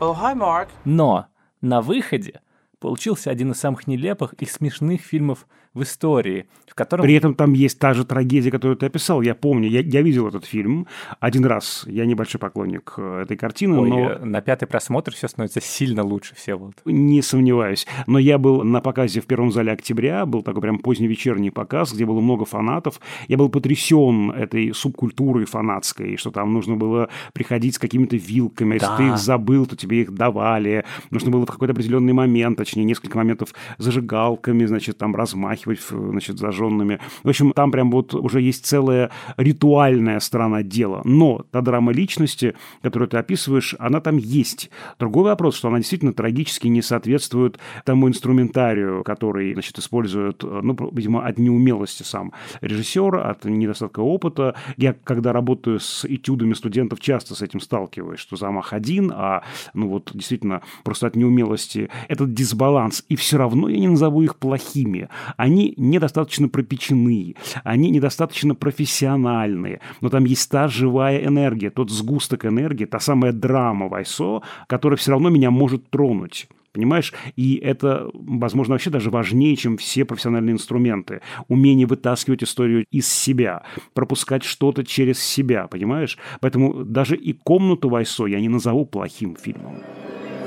Oh, 0.00 0.14
hi, 0.14 0.34
Mark. 0.34 0.68
Но 0.84 1.26
на 1.60 1.80
выходе 1.80 2.40
получился 2.84 3.30
один 3.30 3.52
из 3.52 3.60
самых 3.60 3.86
нелепых 3.86 4.34
и 4.34 4.44
смешных 4.44 5.00
фильмов 5.00 5.46
в 5.72 5.82
истории, 5.82 6.50
в 6.74 6.76
котором... 6.76 7.04
При 7.04 7.14
этом 7.14 7.34
там 7.36 7.52
есть 7.52 7.78
та 7.78 7.94
же 7.94 8.04
трагедия, 8.04 8.50
которую 8.50 8.76
ты 8.76 8.86
описал. 8.86 9.22
Я 9.22 9.36
помню, 9.36 9.68
я, 9.68 9.78
я 9.80 10.02
видел 10.02 10.26
этот 10.26 10.44
фильм 10.44 10.88
один 11.20 11.44
раз. 11.44 11.84
Я 11.86 12.04
небольшой 12.04 12.40
поклонник 12.40 12.94
э, 12.96 13.22
этой 13.22 13.36
картины, 13.36 13.78
Ой, 13.78 13.88
но... 13.88 14.10
Э, 14.10 14.24
на 14.24 14.40
пятый 14.40 14.66
просмотр 14.66 15.12
все 15.14 15.28
становится 15.28 15.60
сильно 15.60 16.02
лучше, 16.02 16.34
все 16.34 16.56
вот. 16.56 16.72
Не 16.84 17.22
сомневаюсь. 17.22 17.86
Но 18.08 18.18
я 18.18 18.38
был 18.38 18.64
на 18.64 18.80
показе 18.80 19.20
в 19.20 19.26
первом 19.26 19.52
зале 19.52 19.70
октября, 19.70 20.26
был 20.26 20.42
такой 20.42 20.62
прям 20.62 20.80
поздний 20.80 21.06
вечерний 21.06 21.50
показ, 21.50 21.92
где 21.92 22.04
было 22.04 22.20
много 22.20 22.44
фанатов. 22.44 23.00
Я 23.28 23.36
был 23.36 23.50
потрясен 23.50 24.32
этой 24.32 24.74
субкультурой 24.74 25.44
фанатской, 25.44 26.16
что 26.16 26.32
там 26.32 26.52
нужно 26.52 26.74
было 26.74 27.08
приходить 27.34 27.76
с 27.76 27.78
какими-то 27.78 28.16
вилками. 28.16 28.74
Если 28.74 28.86
да. 28.88 28.96
ты 28.96 29.06
их 29.10 29.18
забыл, 29.18 29.66
то 29.66 29.76
тебе 29.76 30.02
их 30.02 30.12
давали. 30.12 30.84
Нужно 31.10 31.30
было 31.30 31.46
в 31.46 31.50
какой-то 31.52 31.70
определенный 31.70 32.14
момент, 32.14 32.58
точнее, 32.58 32.82
несколько 32.82 33.16
моментов 33.16 33.54
зажигалками, 33.78 34.64
значит, 34.64 34.98
там 34.98 35.14
размахивать, 35.14 35.78
значит, 35.88 36.40
зажженными 36.40 36.63
искаженными. 36.64 37.00
В 37.22 37.28
общем, 37.28 37.52
там 37.52 37.70
прям 37.70 37.90
вот 37.90 38.14
уже 38.14 38.40
есть 38.40 38.64
целая 38.64 39.10
ритуальная 39.36 40.20
сторона 40.20 40.62
дела. 40.62 41.02
Но 41.04 41.44
та 41.50 41.60
драма 41.60 41.92
личности, 41.92 42.54
которую 42.82 43.08
ты 43.08 43.18
описываешь, 43.18 43.74
она 43.78 44.00
там 44.00 44.16
есть. 44.16 44.70
Другой 44.98 45.24
вопрос, 45.24 45.56
что 45.56 45.68
она 45.68 45.78
действительно 45.78 46.12
трагически 46.12 46.68
не 46.68 46.82
соответствует 46.82 47.58
тому 47.84 48.08
инструментарию, 48.08 49.02
который, 49.04 49.52
значит, 49.52 49.78
использует, 49.78 50.42
ну, 50.42 50.76
видимо, 50.92 51.26
от 51.26 51.38
неумелости 51.38 52.02
сам 52.02 52.32
режиссер, 52.60 53.16
от 53.16 53.44
недостатка 53.44 54.00
опыта. 54.00 54.54
Я, 54.76 54.94
когда 55.04 55.32
работаю 55.32 55.80
с 55.80 56.04
этюдами 56.04 56.54
студентов, 56.54 57.00
часто 57.00 57.34
с 57.34 57.42
этим 57.42 57.60
сталкиваюсь, 57.60 58.20
что 58.20 58.36
замах 58.36 58.72
один, 58.72 59.12
а, 59.14 59.42
ну, 59.74 59.88
вот, 59.88 60.10
действительно, 60.14 60.62
просто 60.84 61.06
от 61.06 61.16
неумелости 61.16 61.90
этот 62.08 62.34
дисбаланс. 62.34 63.04
И 63.08 63.16
все 63.16 63.38
равно 63.38 63.68
я 63.68 63.78
не 63.78 63.88
назову 63.88 64.22
их 64.22 64.36
плохими. 64.36 65.08
Они 65.36 65.74
недостаточно 65.76 66.48
пропечены, 66.54 67.34
они 67.64 67.90
недостаточно 67.90 68.54
профессиональные, 68.54 69.80
но 70.00 70.08
там 70.08 70.24
есть 70.24 70.48
та 70.48 70.68
живая 70.68 71.26
энергия, 71.26 71.70
тот 71.70 71.90
сгусток 71.90 72.46
энергии, 72.46 72.84
та 72.84 73.00
самая 73.00 73.32
драма 73.32 73.88
Вайсо, 73.88 74.42
которая 74.68 74.96
все 74.96 75.10
равно 75.10 75.30
меня 75.30 75.50
может 75.50 75.90
тронуть. 75.90 76.46
Понимаешь? 76.72 77.12
И 77.34 77.56
это, 77.56 78.08
возможно, 78.14 78.74
вообще 78.74 78.90
даже 78.90 79.10
важнее, 79.10 79.56
чем 79.56 79.76
все 79.76 80.04
профессиональные 80.04 80.52
инструменты. 80.52 81.20
Умение 81.48 81.86
вытаскивать 81.86 82.44
историю 82.44 82.84
из 82.92 83.12
себя, 83.12 83.62
пропускать 83.92 84.44
что-то 84.44 84.84
через 84.84 85.18
себя, 85.20 85.66
понимаешь? 85.66 86.18
Поэтому 86.40 86.84
даже 86.84 87.16
и 87.16 87.32
«Комнату 87.32 87.88
Вайсо» 87.88 88.26
я 88.26 88.40
не 88.40 88.48
назову 88.48 88.86
плохим 88.86 89.36
фильмом. 89.36 89.82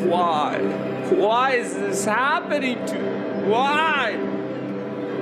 Why? 0.05 0.55
Why 1.11 1.59
is 1.61 1.75
this 1.75 2.05
happening 2.05 2.77
to? 2.87 2.97
Why? 3.49 4.46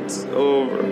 It's 0.05 0.23
over. 0.35 0.85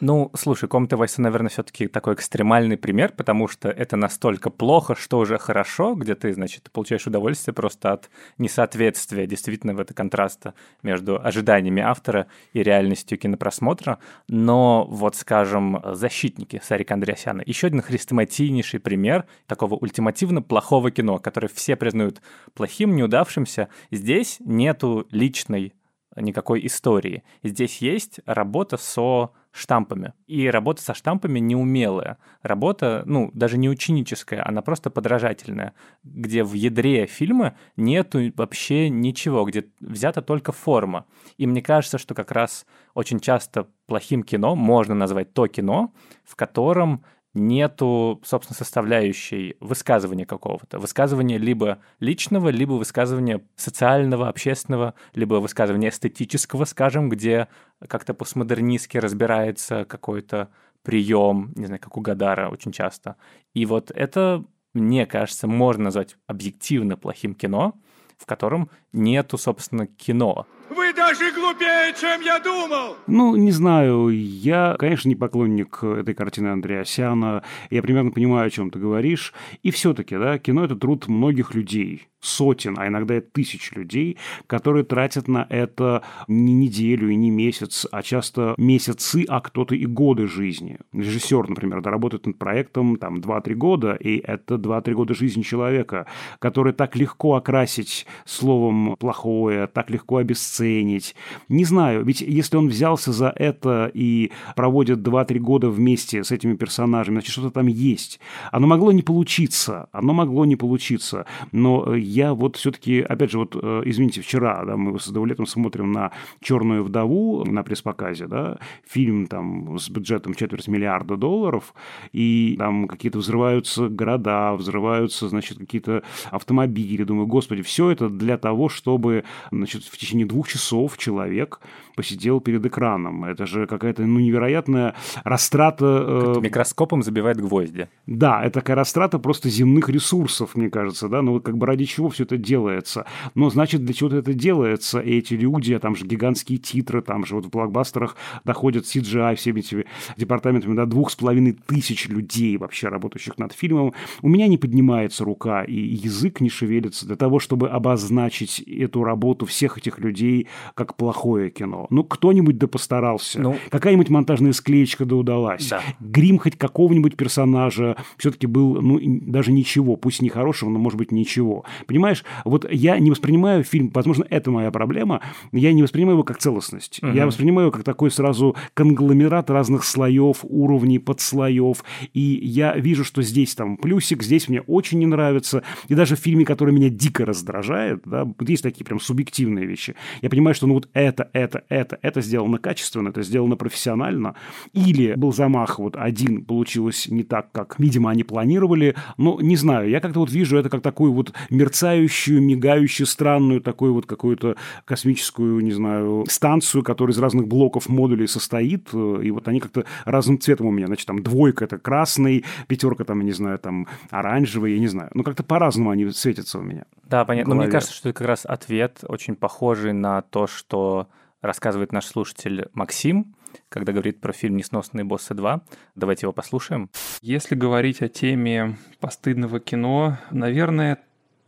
Ну, 0.00 0.30
слушай, 0.34 0.66
комната 0.66 0.96
Вайса, 0.96 1.20
наверное, 1.20 1.50
все-таки 1.50 1.86
такой 1.86 2.14
экстремальный 2.14 2.78
пример, 2.78 3.12
потому 3.14 3.48
что 3.48 3.68
это 3.68 3.96
настолько 3.96 4.48
плохо, 4.48 4.94
что 4.94 5.18
уже 5.18 5.36
хорошо, 5.36 5.94
где 5.94 6.14
ты, 6.14 6.32
значит, 6.32 6.70
получаешь 6.72 7.06
удовольствие 7.06 7.52
просто 7.52 7.92
от 7.92 8.08
несоответствия 8.38 9.26
действительно 9.26 9.74
в 9.74 9.80
это 9.80 9.92
контраста 9.92 10.54
между 10.82 11.22
ожиданиями 11.22 11.82
автора 11.82 12.28
и 12.54 12.62
реальностью 12.62 13.18
кинопросмотра. 13.18 13.98
Но 14.26 14.86
вот, 14.88 15.16
скажем, 15.16 15.82
«Защитники» 15.84 16.62
Сарика 16.64 16.94
Андреасяна. 16.94 17.42
Еще 17.44 17.66
один 17.66 17.82
хрестоматийнейший 17.82 18.80
пример 18.80 19.26
такого 19.46 19.74
ультимативно 19.74 20.40
плохого 20.40 20.90
кино, 20.90 21.18
которое 21.18 21.48
все 21.48 21.76
признают 21.76 22.22
плохим, 22.54 22.96
неудавшимся. 22.96 23.68
Здесь 23.90 24.38
нету 24.40 25.06
личной 25.10 25.74
никакой 26.16 26.64
истории. 26.66 27.22
Здесь 27.42 27.78
есть 27.78 28.20
работа 28.26 28.76
со 28.76 29.30
штампами. 29.52 30.12
И 30.26 30.48
работа 30.48 30.82
со 30.82 30.94
штампами 30.94 31.38
неумелая. 31.38 32.18
Работа, 32.42 33.02
ну, 33.06 33.30
даже 33.34 33.58
не 33.58 33.68
ученическая, 33.68 34.46
она 34.46 34.62
просто 34.62 34.90
подражательная, 34.90 35.74
где 36.04 36.44
в 36.44 36.52
ядре 36.52 37.06
фильма 37.06 37.56
нету 37.76 38.20
вообще 38.36 38.88
ничего, 38.88 39.44
где 39.44 39.66
взята 39.80 40.22
только 40.22 40.52
форма. 40.52 41.06
И 41.36 41.46
мне 41.46 41.62
кажется, 41.62 41.98
что 41.98 42.14
как 42.14 42.30
раз 42.30 42.64
очень 42.94 43.20
часто 43.20 43.68
плохим 43.86 44.22
кино 44.22 44.54
можно 44.54 44.94
назвать 44.94 45.32
то 45.32 45.46
кино, 45.48 45.92
в 46.24 46.36
котором 46.36 47.04
нету, 47.34 48.20
собственно, 48.24 48.56
составляющей 48.56 49.56
высказывания 49.60 50.26
какого-то. 50.26 50.78
Высказывания 50.78 51.38
либо 51.38 51.78
личного, 52.00 52.48
либо 52.48 52.72
высказывания 52.72 53.40
социального, 53.56 54.28
общественного, 54.28 54.94
либо 55.14 55.34
высказывания 55.34 55.90
эстетического, 55.90 56.64
скажем, 56.64 57.08
где 57.08 57.48
как-то 57.86 58.14
постмодернистски 58.14 58.98
разбирается 58.98 59.84
какой-то 59.84 60.48
прием, 60.82 61.52
не 61.56 61.66
знаю, 61.66 61.80
как 61.80 61.96
у 61.96 62.00
Гадара 62.00 62.48
очень 62.48 62.72
часто. 62.72 63.16
И 63.54 63.66
вот 63.66 63.90
это, 63.90 64.44
мне 64.74 65.06
кажется, 65.06 65.46
можно 65.46 65.84
назвать 65.84 66.16
объективно 66.26 66.96
плохим 66.96 67.34
кино, 67.34 67.74
в 68.18 68.26
котором 68.26 68.70
нету, 68.92 69.38
собственно, 69.38 69.86
кино. 69.86 70.46
Вы 70.70 70.92
даже 70.92 71.32
глупее, 71.32 71.92
чем 72.00 72.20
я 72.20 72.38
думал! 72.38 72.96
Ну, 73.08 73.34
не 73.34 73.50
знаю. 73.50 74.08
Я, 74.10 74.76
конечно, 74.78 75.08
не 75.08 75.16
поклонник 75.16 75.82
этой 75.82 76.14
картины 76.14 76.48
Андреасяна. 76.48 77.42
Я 77.70 77.82
примерно 77.82 78.12
понимаю, 78.12 78.46
о 78.46 78.50
чем 78.50 78.70
ты 78.70 78.78
говоришь. 78.78 79.34
И 79.64 79.72
все-таки, 79.72 80.16
да, 80.16 80.38
кино— 80.38 80.64
это 80.66 80.76
труд 80.76 81.08
многих 81.08 81.54
людей 81.54 82.10
сотен, 82.20 82.78
а 82.78 82.86
иногда 82.86 83.16
и 83.16 83.20
тысяч 83.20 83.72
людей, 83.72 84.18
которые 84.46 84.84
тратят 84.84 85.26
на 85.26 85.46
это 85.48 86.02
не 86.28 86.52
неделю 86.52 87.08
и 87.08 87.16
не 87.16 87.30
месяц, 87.30 87.86
а 87.90 88.02
часто 88.02 88.54
месяцы, 88.58 89.24
а 89.28 89.40
кто-то 89.40 89.74
и 89.74 89.86
годы 89.86 90.26
жизни. 90.26 90.78
Режиссер, 90.92 91.48
например, 91.48 91.80
да, 91.80 91.90
работает 91.90 92.26
над 92.26 92.38
проектом 92.38 92.96
там 92.96 93.20
2-3 93.20 93.54
года, 93.54 93.94
и 93.94 94.18
это 94.18 94.56
2-3 94.56 94.92
года 94.92 95.14
жизни 95.14 95.42
человека, 95.42 96.06
который 96.38 96.72
так 96.72 96.94
легко 96.96 97.36
окрасить 97.36 98.06
словом 98.26 98.79
плохое, 98.98 99.66
так 99.66 99.90
легко 99.90 100.18
обесценить. 100.18 101.14
Не 101.48 101.64
знаю, 101.64 102.04
ведь 102.04 102.20
если 102.20 102.56
он 102.56 102.68
взялся 102.68 103.12
за 103.12 103.32
это 103.34 103.90
и 103.92 104.30
проводит 104.56 104.98
2-3 104.98 105.38
года 105.38 105.70
вместе 105.70 106.24
с 106.24 106.30
этими 106.30 106.54
персонажами, 106.56 107.16
значит, 107.16 107.32
что-то 107.32 107.50
там 107.50 107.66
есть. 107.66 108.20
Оно 108.52 108.66
могло 108.66 108.92
не 108.92 109.02
получиться, 109.02 109.88
оно 109.92 110.12
могло 110.12 110.44
не 110.44 110.56
получиться, 110.56 111.26
но 111.52 111.94
я 111.94 112.34
вот 112.34 112.56
все-таки, 112.56 113.00
опять 113.00 113.30
же, 113.30 113.38
вот, 113.38 113.56
э, 113.60 113.82
извините, 113.84 114.20
вчера, 114.20 114.64
да, 114.64 114.76
мы 114.76 114.98
с 114.98 115.06
удовольствием 115.08 115.46
смотрим 115.46 115.92
на 115.92 116.12
«Черную 116.40 116.82
вдову» 116.82 117.44
на 117.44 117.62
пресс-показе, 117.62 118.26
да, 118.26 118.58
фильм 118.86 119.26
там 119.26 119.78
с 119.78 119.88
бюджетом 119.90 120.34
четверть 120.34 120.68
миллиарда 120.68 121.16
долларов, 121.16 121.74
и 122.12 122.56
там 122.58 122.88
какие-то 122.88 123.18
взрываются 123.18 123.88
города, 123.88 124.54
взрываются, 124.54 125.28
значит, 125.28 125.58
какие-то 125.58 126.02
автомобили. 126.30 127.04
Думаю, 127.04 127.26
господи, 127.26 127.62
все 127.62 127.90
это 127.90 128.08
для 128.08 128.38
того, 128.38 128.68
чтобы, 128.70 129.24
значит, 129.50 129.84
в 129.84 129.98
течение 129.98 130.26
двух 130.26 130.48
часов 130.48 130.96
человек 130.96 131.60
посидел 132.00 132.40
перед 132.40 132.64
экраном. 132.64 133.24
Это 133.24 133.44
же 133.44 133.66
какая-то, 133.66 134.06
ну, 134.06 134.20
невероятная 134.20 134.94
растрата... 135.22 136.34
Э... 136.36 136.40
Микроскопом 136.40 137.02
забивает 137.02 137.38
гвозди. 137.38 137.88
Да, 138.06 138.42
это 138.42 138.60
такая 138.60 138.76
растрата 138.76 139.18
просто 139.18 139.50
земных 139.50 139.90
ресурсов, 139.90 140.54
мне 140.54 140.70
кажется, 140.70 141.08
да, 141.08 141.20
ну, 141.20 141.40
как 141.40 141.58
бы 141.58 141.66
ради 141.66 141.84
чего 141.84 142.08
все 142.08 142.24
это 142.24 142.38
делается. 142.38 143.04
Но, 143.34 143.50
значит, 143.50 143.84
для 143.84 143.92
чего-то 143.92 144.16
это 144.16 144.32
делается, 144.32 145.00
и 145.00 145.18
эти 145.18 145.34
люди, 145.34 145.78
там 145.78 145.94
же 145.94 146.06
гигантские 146.06 146.56
титры, 146.56 147.02
там 147.02 147.26
же 147.26 147.34
вот 147.34 147.44
в 147.44 147.50
блокбастерах 147.50 148.16
доходят 148.44 148.84
CGI 148.84 149.34
всеми 149.34 149.60
этими 149.60 149.84
департаментами 150.16 150.74
до 150.74 150.86
двух 150.86 151.10
с 151.10 151.16
половиной 151.16 151.52
тысяч 151.52 152.08
людей 152.08 152.56
вообще 152.56 152.88
работающих 152.88 153.36
над 153.36 153.52
фильмом. 153.52 153.92
У 154.22 154.28
меня 154.30 154.46
не 154.48 154.56
поднимается 154.56 155.24
рука, 155.24 155.64
и 155.64 155.74
язык 155.74 156.40
не 156.40 156.48
шевелится 156.48 157.06
для 157.06 157.16
того, 157.16 157.40
чтобы 157.40 157.68
обозначить 157.68 158.60
эту 158.60 159.04
работу 159.04 159.44
всех 159.44 159.76
этих 159.76 159.98
людей 159.98 160.48
как 160.74 160.96
плохое 160.96 161.50
кино. 161.50 161.86
Ну, 161.90 162.04
кто-нибудь 162.04 162.58
да 162.58 162.66
постарался. 162.66 163.40
Ну, 163.40 163.56
Какая-нибудь 163.70 164.08
монтажная 164.08 164.52
склеечка 164.52 165.04
да 165.04 165.16
удалась. 165.16 165.68
Да. 165.68 165.82
Грим 166.00 166.38
хоть 166.38 166.56
какого-нибудь 166.56 167.16
персонажа 167.16 167.96
все-таки 168.16 168.46
был, 168.46 168.80
ну, 168.80 168.98
даже 169.02 169.52
ничего. 169.52 169.96
Пусть 169.96 170.22
не 170.22 170.28
хорошего, 170.28 170.70
но, 170.70 170.78
может 170.78 170.98
быть, 170.98 171.12
ничего. 171.12 171.64
Понимаешь, 171.86 172.24
вот 172.44 172.70
я 172.70 172.98
не 172.98 173.10
воспринимаю 173.10 173.64
фильм, 173.64 173.90
возможно, 173.92 174.24
это 174.30 174.50
моя 174.50 174.70
проблема, 174.70 175.20
я 175.52 175.72
не 175.72 175.82
воспринимаю 175.82 176.16
его 176.16 176.24
как 176.24 176.38
целостность. 176.38 177.02
Угу. 177.02 177.12
Я 177.12 177.26
воспринимаю 177.26 177.66
его 177.66 177.72
как 177.72 177.84
такой 177.84 178.10
сразу 178.10 178.56
конгломерат 178.74 179.50
разных 179.50 179.84
слоев, 179.84 180.38
уровней, 180.42 180.98
подслоев. 180.98 181.84
И 182.14 182.20
я 182.20 182.76
вижу, 182.76 183.04
что 183.04 183.22
здесь 183.22 183.54
там 183.54 183.76
плюсик, 183.76 184.22
здесь 184.22 184.48
мне 184.48 184.60
очень 184.62 184.98
не 184.98 185.06
нравится. 185.06 185.62
И 185.88 185.94
даже 185.94 186.16
в 186.16 186.20
фильме, 186.20 186.44
который 186.44 186.74
меня 186.74 186.88
дико 186.88 187.24
раздражает, 187.24 188.02
да, 188.04 188.26
есть 188.40 188.62
такие 188.62 188.84
прям 188.84 189.00
субъективные 189.00 189.66
вещи. 189.66 189.94
Я 190.22 190.30
понимаю, 190.30 190.54
что 190.54 190.66
ну 190.66 190.74
вот 190.74 190.88
это, 190.92 191.30
это, 191.32 191.64
это, 191.68 191.79
это 191.80 192.20
сделано 192.20 192.58
качественно, 192.58 193.08
это 193.08 193.22
сделано 193.22 193.56
профессионально. 193.56 194.34
Или 194.72 195.14
был 195.14 195.32
замах 195.32 195.78
вот 195.78 195.96
один, 195.96 196.44
получилось 196.44 197.08
не 197.08 197.22
так, 197.22 197.52
как, 197.52 197.78
видимо, 197.78 198.10
они 198.10 198.24
планировали. 198.24 198.94
Но 199.16 199.40
не 199.40 199.56
знаю, 199.56 199.88
я 199.88 200.00
как-то 200.00 200.20
вот 200.20 200.30
вижу 200.30 200.56
это 200.56 200.68
как 200.68 200.82
такую 200.82 201.12
вот 201.12 201.32
мерцающую, 201.50 202.42
мигающую, 202.42 203.06
странную 203.06 203.60
такую 203.60 203.94
вот 203.94 204.06
какую-то 204.06 204.56
космическую, 204.84 205.60
не 205.60 205.72
знаю, 205.72 206.24
станцию, 206.28 206.82
которая 206.82 207.14
из 207.14 207.18
разных 207.18 207.48
блоков 207.48 207.88
модулей 207.88 208.26
состоит, 208.26 208.92
и 208.92 209.30
вот 209.30 209.48
они 209.48 209.60
как-то 209.60 209.84
разным 210.04 210.40
цветом 210.40 210.66
у 210.66 210.70
меня. 210.70 210.86
Значит, 210.86 211.06
там 211.06 211.22
двойка– 211.22 211.64
это 211.66 211.78
красный, 211.78 212.44
пятерка 212.66 213.04
там, 213.04 213.20
я 213.20 213.24
не 213.24 213.32
знаю, 213.32 213.58
там 213.58 213.86
оранжевый, 214.10 214.74
я 214.74 214.78
не 214.78 214.88
знаю. 214.88 215.10
Ну, 215.14 215.22
как-то 215.22 215.42
по-разному 215.42 215.90
они 215.90 216.10
светятся 216.10 216.58
у 216.58 216.62
меня. 216.62 216.84
Да, 217.08 217.24
понятно. 217.24 217.54
Но 217.54 217.60
мне 217.62 217.70
кажется, 217.70 217.94
что 217.94 218.08
это 218.08 218.18
как 218.18 218.26
раз 218.28 218.44
ответ 218.44 218.98
очень 219.02 219.34
похожий 219.34 219.92
на 219.92 220.22
то, 220.22 220.46
что 220.46 221.08
рассказывает 221.40 221.92
наш 221.92 222.06
слушатель 222.06 222.68
Максим, 222.72 223.34
когда 223.68 223.92
говорит 223.92 224.20
про 224.20 224.32
фильм 224.32 224.56
«Несносные 224.56 225.04
боссы 225.04 225.34
2». 225.34 225.60
Давайте 225.94 226.26
его 226.26 226.32
послушаем. 226.32 226.90
Если 227.20 227.54
говорить 227.54 228.02
о 228.02 228.08
теме 228.08 228.76
постыдного 229.00 229.60
кино, 229.60 230.18
наверное, 230.30 230.98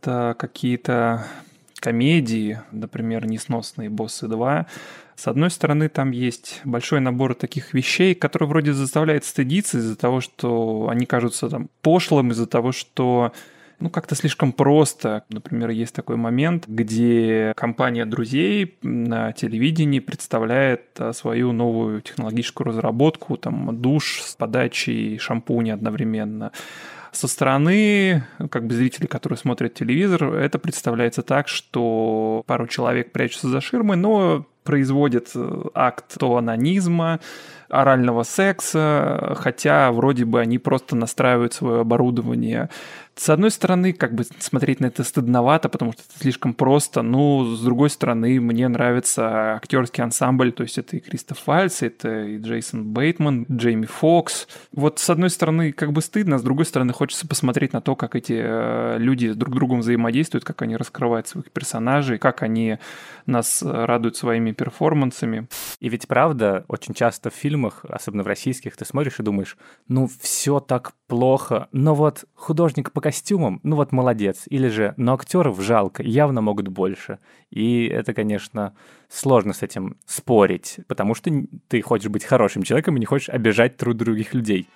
это 0.01 0.35
какие-то 0.37 1.25
комедии, 1.75 2.61
например, 2.71 3.25
«Несносные 3.25 3.89
боссы 3.89 4.25
2», 4.25 4.65
с 5.15 5.27
одной 5.27 5.51
стороны, 5.51 5.89
там 5.89 6.11
есть 6.11 6.61
большой 6.63 6.99
набор 6.99 7.35
таких 7.35 7.73
вещей, 7.73 8.15
которые 8.15 8.49
вроде 8.49 8.73
заставляют 8.73 9.23
стыдиться 9.25 9.77
из-за 9.77 9.95
того, 9.95 10.21
что 10.21 10.87
они 10.89 11.05
кажутся 11.05 11.49
там 11.49 11.69
пошлым, 11.81 12.31
из-за 12.31 12.47
того, 12.47 12.71
что 12.71 13.31
ну, 13.79 13.89
как-то 13.89 14.15
слишком 14.15 14.51
просто. 14.51 15.23
Например, 15.29 15.69
есть 15.69 15.93
такой 15.93 16.15
момент, 16.15 16.65
где 16.67 17.53
компания 17.55 18.05
друзей 18.05 18.77
на 18.81 19.31
телевидении 19.33 19.99
представляет 19.99 20.99
а, 20.99 21.13
свою 21.13 21.51
новую 21.51 22.01
технологическую 22.01 22.67
разработку, 22.67 23.37
там, 23.37 23.81
душ 23.81 24.21
с 24.21 24.35
подачей 24.35 25.17
шампуня 25.17 25.73
одновременно. 25.73 26.51
Со 27.11 27.27
стороны, 27.27 28.23
как 28.49 28.65
бы 28.65 28.73
зрители, 28.73 29.05
которые 29.05 29.37
смотрят 29.37 29.75
телевизор, 29.75 30.33
это 30.33 30.57
представляется 30.57 31.21
так, 31.21 31.47
что 31.47 32.43
пару 32.47 32.65
человек 32.67 33.11
прячутся 33.11 33.49
за 33.49 33.61
ширмой, 33.61 33.97
но 33.97 34.47
производят 34.63 35.29
э, 35.35 35.63
акт 35.73 36.17
то 36.17 36.37
анонизма, 36.37 37.19
орального 37.69 38.23
секса, 38.23 39.35
хотя 39.37 39.91
вроде 39.91 40.25
бы 40.25 40.39
они 40.39 40.59
просто 40.59 40.95
настраивают 40.95 41.53
свое 41.53 41.81
оборудование 41.81 42.69
с 43.15 43.29
одной 43.29 43.51
стороны, 43.51 43.93
как 43.93 44.15
бы 44.15 44.23
смотреть 44.39 44.79
на 44.79 44.87
это 44.87 45.03
стыдновато, 45.03 45.69
потому 45.69 45.93
что 45.93 46.01
это 46.01 46.19
слишком 46.19 46.55
просто, 46.55 47.03
но 47.03 47.45
с 47.45 47.61
другой 47.61 47.91
стороны, 47.91 48.41
мне 48.41 48.67
нравится 48.67 49.55
актерский 49.55 50.03
ансамбль, 50.03 50.51
то 50.51 50.63
есть 50.63 50.79
это 50.79 50.97
и 50.97 50.99
Кристоф 50.99 51.37
Фальц, 51.39 51.83
это 51.83 52.23
и 52.23 52.39
Джейсон 52.39 52.85
Бейтман, 52.85 53.45
Джейми 53.51 53.85
Фокс. 53.85 54.47
Вот 54.71 54.97
с 54.97 55.09
одной 55.11 55.29
стороны, 55.29 55.73
как 55.73 55.93
бы 55.93 56.01
стыдно, 56.01 56.39
с 56.39 56.41
другой 56.41 56.65
стороны, 56.65 56.91
хочется 56.91 57.27
посмотреть 57.27 57.73
на 57.73 57.81
то, 57.81 57.95
как 57.95 58.15
эти 58.15 58.41
э, 58.43 58.97
люди 58.97 59.31
друг 59.33 59.53
с 59.53 59.57
другом 59.57 59.79
взаимодействуют, 59.81 60.43
как 60.43 60.63
они 60.63 60.75
раскрывают 60.75 61.27
своих 61.27 61.51
персонажей, 61.51 62.17
как 62.17 62.41
они 62.41 62.79
нас 63.27 63.61
радуют 63.61 64.17
своими 64.17 64.52
перформансами. 64.53 65.47
И 65.79 65.89
ведь 65.89 66.07
правда, 66.07 66.65
очень 66.67 66.93
часто 66.93 67.29
в 67.29 67.33
фильмах, 67.33 67.85
особенно 67.87 68.23
в 68.23 68.27
российских, 68.27 68.75
ты 68.75 68.85
смотришь 68.85 69.19
и 69.19 69.23
думаешь, 69.23 69.57
ну 69.87 70.09
все 70.21 70.59
так 70.59 70.93
плохо, 71.07 71.67
но 71.71 71.95
вот 71.95 72.25
художник 72.35 72.91
по 72.91 73.01
костюмам, 73.01 73.59
ну 73.63 73.75
вот 73.75 73.91
молодец. 73.91 74.43
Или 74.47 74.67
же, 74.67 74.93
но 74.97 75.13
актеров 75.13 75.61
жалко, 75.61 76.03
явно 76.03 76.41
могут 76.41 76.67
больше. 76.67 77.19
И 77.49 77.85
это, 77.87 78.13
конечно, 78.13 78.75
сложно 79.09 79.53
с 79.53 79.61
этим 79.61 79.97
спорить, 80.05 80.79
потому 80.87 81.15
что 81.15 81.31
ты 81.67 81.81
хочешь 81.81 82.09
быть 82.09 82.23
хорошим 82.23 82.63
человеком 82.63 82.95
и 82.95 82.99
не 82.99 83.05
хочешь 83.05 83.29
обижать 83.29 83.77
труд 83.77 83.97
других 83.97 84.33
людей. 84.33 84.67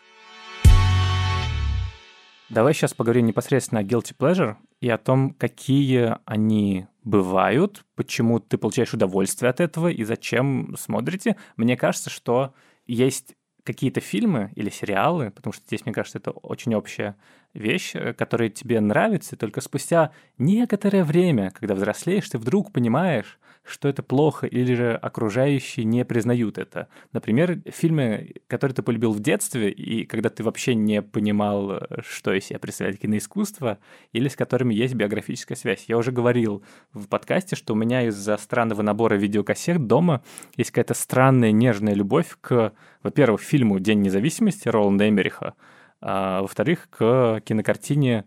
Давай 2.49 2.73
сейчас 2.73 2.93
поговорим 2.93 3.25
непосредственно 3.25 3.81
о 3.81 3.83
guilty 3.83 4.15
pleasure 4.17 4.55
и 4.79 4.89
о 4.89 4.97
том, 4.97 5.31
какие 5.31 6.15
они 6.25 6.87
бывают, 7.03 7.85
почему 7.95 8.39
ты 8.39 8.57
получаешь 8.57 8.93
удовольствие 8.93 9.49
от 9.49 9.59
этого 9.59 9.89
и 9.89 10.03
зачем 10.05 10.75
смотрите. 10.79 11.35
Мне 11.57 11.75
кажется, 11.75 12.09
что 12.09 12.53
есть 12.85 13.35
какие-то 13.63 13.99
фильмы 13.99 14.53
или 14.55 14.69
сериалы, 14.69 15.29
потому 15.31 15.51
что 15.51 15.61
здесь, 15.67 15.85
мне 15.85 15.93
кажется, 15.93 16.19
это 16.19 16.31
очень 16.31 16.73
общая 16.73 17.17
вещь, 17.57 17.91
э, 17.93 18.13
которая 18.13 18.49
тебе 18.49 18.79
нравится, 18.79 19.35
только 19.35 19.61
спустя 19.61 20.11
некоторое 20.37 21.03
время, 21.03 21.51
когда 21.51 21.75
взрослеешь, 21.75 22.29
ты 22.29 22.37
вдруг 22.37 22.71
понимаешь, 22.71 23.39
что 23.67 23.89
это 23.89 24.01
плохо, 24.01 24.47
или 24.47 24.73
же 24.73 24.93
окружающие 24.93 25.85
не 25.85 26.05
признают 26.05 26.57
это. 26.57 26.87
Например, 27.11 27.59
фильмы, 27.65 28.35
которые 28.47 28.75
ты 28.75 28.81
полюбил 28.81 29.11
в 29.11 29.19
детстве, 29.19 29.69
и 29.69 30.05
когда 30.05 30.29
ты 30.29 30.43
вообще 30.43 30.73
не 30.73 31.01
понимал, 31.01 31.73
э, 31.73 31.79
что 32.07 32.33
из 32.33 32.45
себя 32.45 32.59
представляет 32.59 33.01
киноискусство, 33.01 33.79
или 34.13 34.29
с 34.29 34.35
которыми 34.35 34.73
есть 34.73 34.95
биографическая 34.95 35.57
связь. 35.57 35.85
Я 35.87 35.97
уже 35.97 36.11
говорил 36.11 36.63
в 36.93 37.07
подкасте, 37.07 37.55
что 37.55 37.73
у 37.73 37.75
меня 37.75 38.03
из-за 38.07 38.37
странного 38.37 38.81
набора 38.81 39.15
видеокассет 39.15 39.85
дома 39.85 40.23
есть 40.55 40.71
какая-то 40.71 40.93
странная 40.93 41.51
нежная 41.51 41.93
любовь 41.93 42.37
к, 42.39 42.73
во-первых, 43.03 43.41
фильму 43.41 43.79
«День 43.79 44.01
независимости» 44.01 44.69
Роланда 44.69 45.09
Эмериха, 45.09 45.55
а 46.01 46.41
во-вторых, 46.41 46.89
к 46.89 47.41
кинокартине, 47.45 48.25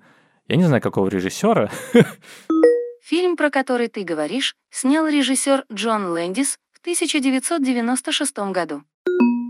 я 0.49 0.57
не 0.57 0.65
знаю, 0.65 0.83
какого 0.83 1.09
режиссера. 1.09 1.71
Фильм, 3.03 3.37
про 3.37 3.51
который 3.51 3.89
ты 3.89 4.05
говоришь, 4.05 4.55
снял 4.71 5.07
режиссер 5.09 5.65
Джон 5.73 6.07
Лэндис 6.13 6.59
в 6.73 6.81
1996 6.81 8.39
году. 8.53 8.83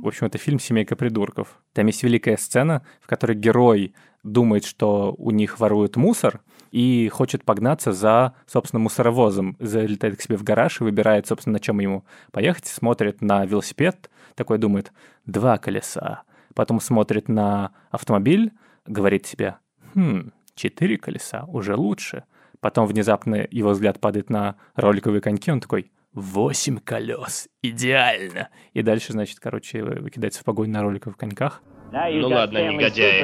В 0.03 0.09
общем, 0.09 0.27
это 0.27 0.39
фильм 0.39 0.59
«Семейка 0.59 0.97
придурков». 0.97 1.61
Там 1.75 1.87
есть 1.87 2.03
великая 2.03 2.39
сцена, 2.39 2.87
в 3.03 3.07
которой 3.07 3.37
герой 3.37 3.95
думает, 4.23 4.65
что 4.65 5.15
у 5.19 5.30
них 5.30 5.61
воруют 5.61 5.97
мусор, 5.97 6.41
и 6.71 7.09
хочет 7.09 7.45
погнаться 7.45 7.93
за, 7.93 8.35
собственно, 8.47 8.80
мусоровозом. 8.80 9.56
Залетает 9.59 10.17
к 10.17 10.23
себе 10.23 10.37
в 10.37 10.43
гараж 10.43 10.80
и 10.80 10.85
выбирает, 10.85 11.26
собственно, 11.26 11.54
на 11.54 11.61
чем 11.61 11.80
ему 11.80 12.04
поехать. 12.33 12.67
Смотрит 12.67 13.21
на 13.21 13.45
велосипед, 13.45 14.09
такой 14.37 14.59
думает, 14.59 14.93
два 15.26 15.59
колеса 15.59 16.23
потом 16.54 16.80
смотрит 16.80 17.28
на 17.28 17.73
автомобиль, 17.91 18.52
говорит 18.86 19.26
себе, 19.26 19.56
хм, 19.95 20.32
четыре 20.54 20.97
колеса, 20.99 21.45
уже 21.47 21.76
лучше. 21.76 22.25
Потом 22.60 22.86
внезапно 22.86 23.47
его 23.50 23.71
взгляд 23.71 24.00
падает 24.00 24.30
на 24.30 24.56
роликовые 24.75 25.21
коньки, 25.21 25.50
он 25.50 25.60
такой, 25.60 25.91
восемь 26.13 26.78
колес, 26.78 27.49
идеально. 27.63 28.49
И 28.73 28.82
дальше, 28.82 29.13
значит, 29.13 29.41
короче, 29.41 29.82
выкидается 29.82 30.41
в 30.41 30.45
погонь 30.45 30.71
на 30.71 30.82
роликовых 30.82 31.17
коньках. 31.17 31.63
Ну 31.93 32.28
ладно, 32.28 32.71
негодяи. 32.71 33.23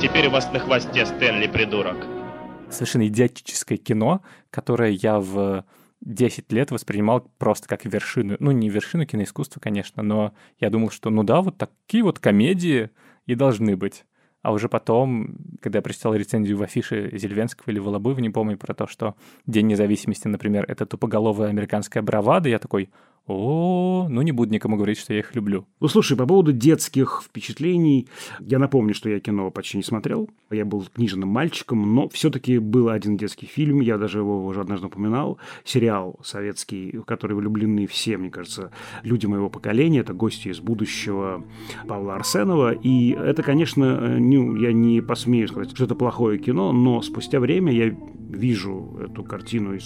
Теперь 0.00 0.28
у 0.28 0.30
вас 0.30 0.52
на 0.52 0.60
хвосте 0.60 1.06
Стэнли, 1.06 1.48
придурок. 1.48 1.96
Совершенно 2.70 3.06
идиотическое 3.06 3.78
кино, 3.78 4.22
которое 4.50 4.90
я 4.90 5.18
в 5.18 5.64
10 6.04 6.52
лет 6.52 6.70
воспринимал 6.70 7.30
просто 7.38 7.68
как 7.68 7.84
вершину. 7.84 8.36
Ну, 8.38 8.50
не 8.50 8.68
вершину 8.68 9.06
киноискусства, 9.06 9.60
конечно, 9.60 10.02
но 10.02 10.34
я 10.58 10.70
думал, 10.70 10.90
что 10.90 11.10
ну 11.10 11.22
да, 11.22 11.40
вот 11.40 11.58
такие 11.58 12.02
вот 12.02 12.18
комедии 12.18 12.90
и 13.26 13.34
должны 13.34 13.76
быть. 13.76 14.04
А 14.42 14.52
уже 14.52 14.68
потом, 14.68 15.36
когда 15.60 15.78
я 15.78 15.82
прочитал 15.82 16.14
рецензию 16.14 16.58
в 16.58 16.62
афише 16.62 17.16
Зельвенского 17.16 17.70
или 17.70 17.78
Волобыва, 17.78 18.18
не 18.18 18.30
помню, 18.30 18.58
про 18.58 18.74
то, 18.74 18.88
что 18.88 19.14
День 19.46 19.68
независимости, 19.68 20.26
например, 20.26 20.64
это 20.66 20.84
тупоголовая 20.84 21.48
американская 21.48 22.02
бравада, 22.02 22.48
я 22.48 22.58
такой, 22.58 22.90
о, 23.26 24.08
ну 24.10 24.22
не 24.22 24.32
буду 24.32 24.52
никому 24.52 24.76
говорить, 24.76 24.98
что 24.98 25.12
я 25.12 25.20
их 25.20 25.34
люблю. 25.36 25.64
Ну, 25.78 25.86
слушай, 25.86 26.16
по 26.16 26.26
поводу 26.26 26.52
детских 26.52 27.22
впечатлений, 27.24 28.08
я 28.40 28.58
напомню, 28.58 28.94
что 28.94 29.08
я 29.08 29.20
кино 29.20 29.50
почти 29.52 29.76
не 29.76 29.84
смотрел. 29.84 30.28
Я 30.50 30.64
был 30.64 30.84
книжным 30.92 31.28
мальчиком, 31.28 31.94
но 31.94 32.08
все-таки 32.08 32.58
был 32.58 32.88
один 32.88 33.16
детский 33.16 33.46
фильм, 33.46 33.80
я 33.80 33.96
даже 33.96 34.18
его 34.18 34.44
уже 34.44 34.60
однажды 34.60 34.88
упоминал, 34.88 35.38
сериал 35.64 36.18
советский, 36.24 36.98
в 36.98 37.04
который 37.04 37.36
влюблены 37.36 37.86
все, 37.86 38.16
мне 38.16 38.30
кажется, 38.30 38.72
люди 39.04 39.26
моего 39.26 39.48
поколения, 39.48 40.00
это 40.00 40.14
«Гости 40.14 40.48
из 40.48 40.60
будущего» 40.60 41.44
Павла 41.86 42.16
Арсенова, 42.16 42.72
и 42.72 43.10
это, 43.10 43.42
конечно, 43.42 44.18
не, 44.18 44.60
я 44.60 44.72
не 44.72 45.00
посмею 45.00 45.46
сказать, 45.46 45.70
что 45.74 45.84
это 45.84 45.94
плохое 45.94 46.38
кино, 46.38 46.72
но 46.72 47.00
спустя 47.02 47.38
время 47.38 47.72
я 47.72 47.96
вижу 48.32 48.98
эту 49.00 49.22
картину, 49.22 49.76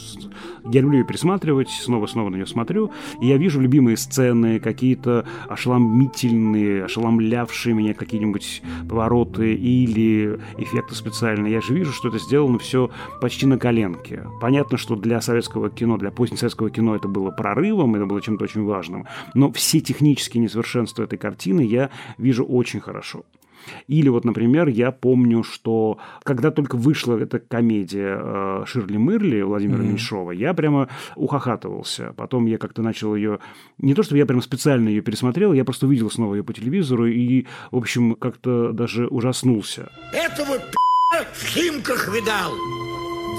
я 0.70 0.81
люблю 0.81 1.01
ее 1.01 1.05
пересматривать, 1.05 1.68
снова-снова 1.68 2.31
на 2.31 2.37
нее 2.37 2.46
смотрю, 2.46 2.90
и 3.20 3.25
я 3.26 3.36
вижу 3.36 3.60
любимые 3.60 3.96
сцены, 3.96 4.58
какие-то 4.60 5.26
ошеломительные, 5.48 6.84
ошеломлявшие 6.84 7.74
меня 7.74 7.94
какие-нибудь 7.94 8.62
повороты 8.88 9.54
или 9.54 10.38
эффекты 10.58 10.94
специальные. 10.94 11.52
Я 11.52 11.60
же 11.60 11.74
вижу, 11.74 11.92
что 11.92 12.08
это 12.08 12.18
сделано 12.18 12.58
все 12.58 12.90
почти 13.20 13.46
на 13.46 13.58
коленке. 13.58 14.26
Понятно, 14.40 14.78
что 14.78 14.96
для 14.96 15.20
советского 15.20 15.70
кино, 15.70 15.96
для 15.96 16.10
позднесоветского 16.10 16.70
кино 16.70 16.96
это 16.96 17.08
было 17.08 17.30
прорывом, 17.30 17.94
это 17.94 18.06
было 18.06 18.20
чем-то 18.20 18.44
очень 18.44 18.64
важным, 18.64 19.06
но 19.34 19.50
все 19.52 19.80
технические 19.80 20.42
несовершенства 20.42 21.02
этой 21.04 21.18
картины 21.18 21.60
я 21.60 21.90
вижу 22.18 22.44
очень 22.44 22.80
хорошо. 22.80 23.24
Или 23.88 24.09
вот, 24.09 24.24
например, 24.24 24.68
я 24.68 24.90
помню, 24.92 25.42
что 25.42 25.98
когда 26.22 26.50
только 26.50 26.76
вышла 26.76 27.18
эта 27.18 27.38
комедия 27.38 28.18
э, 28.20 28.64
Ширли 28.66 28.96
Мырли 28.96 29.42
Владимира 29.42 29.83
mm-hmm. 29.83 29.88
Меньшова, 29.88 30.31
я 30.33 30.55
прямо 30.55 30.88
ухахатывался. 31.14 32.14
Потом 32.16 32.46
я 32.46 32.59
как-то 32.59 32.83
начал 32.83 33.14
ее... 33.14 33.38
Не 33.79 33.94
то, 33.94 34.02
что 34.02 34.16
я 34.16 34.26
прям 34.26 34.42
специально 34.42 34.88
ее 34.88 35.02
пересмотрел, 35.02 35.52
я 35.52 35.64
просто 35.64 35.87
увидел 35.87 36.11
снова 36.11 36.35
ее 36.35 36.44
по 36.44 36.52
телевизору 36.52 37.07
и, 37.07 37.46
в 37.70 37.76
общем, 37.76 38.14
как-то 38.14 38.72
даже 38.72 39.07
ужаснулся. 39.07 39.90
Этого 40.12 40.59
в 41.35 41.44
Химках 41.44 42.14
видал! 42.14 42.86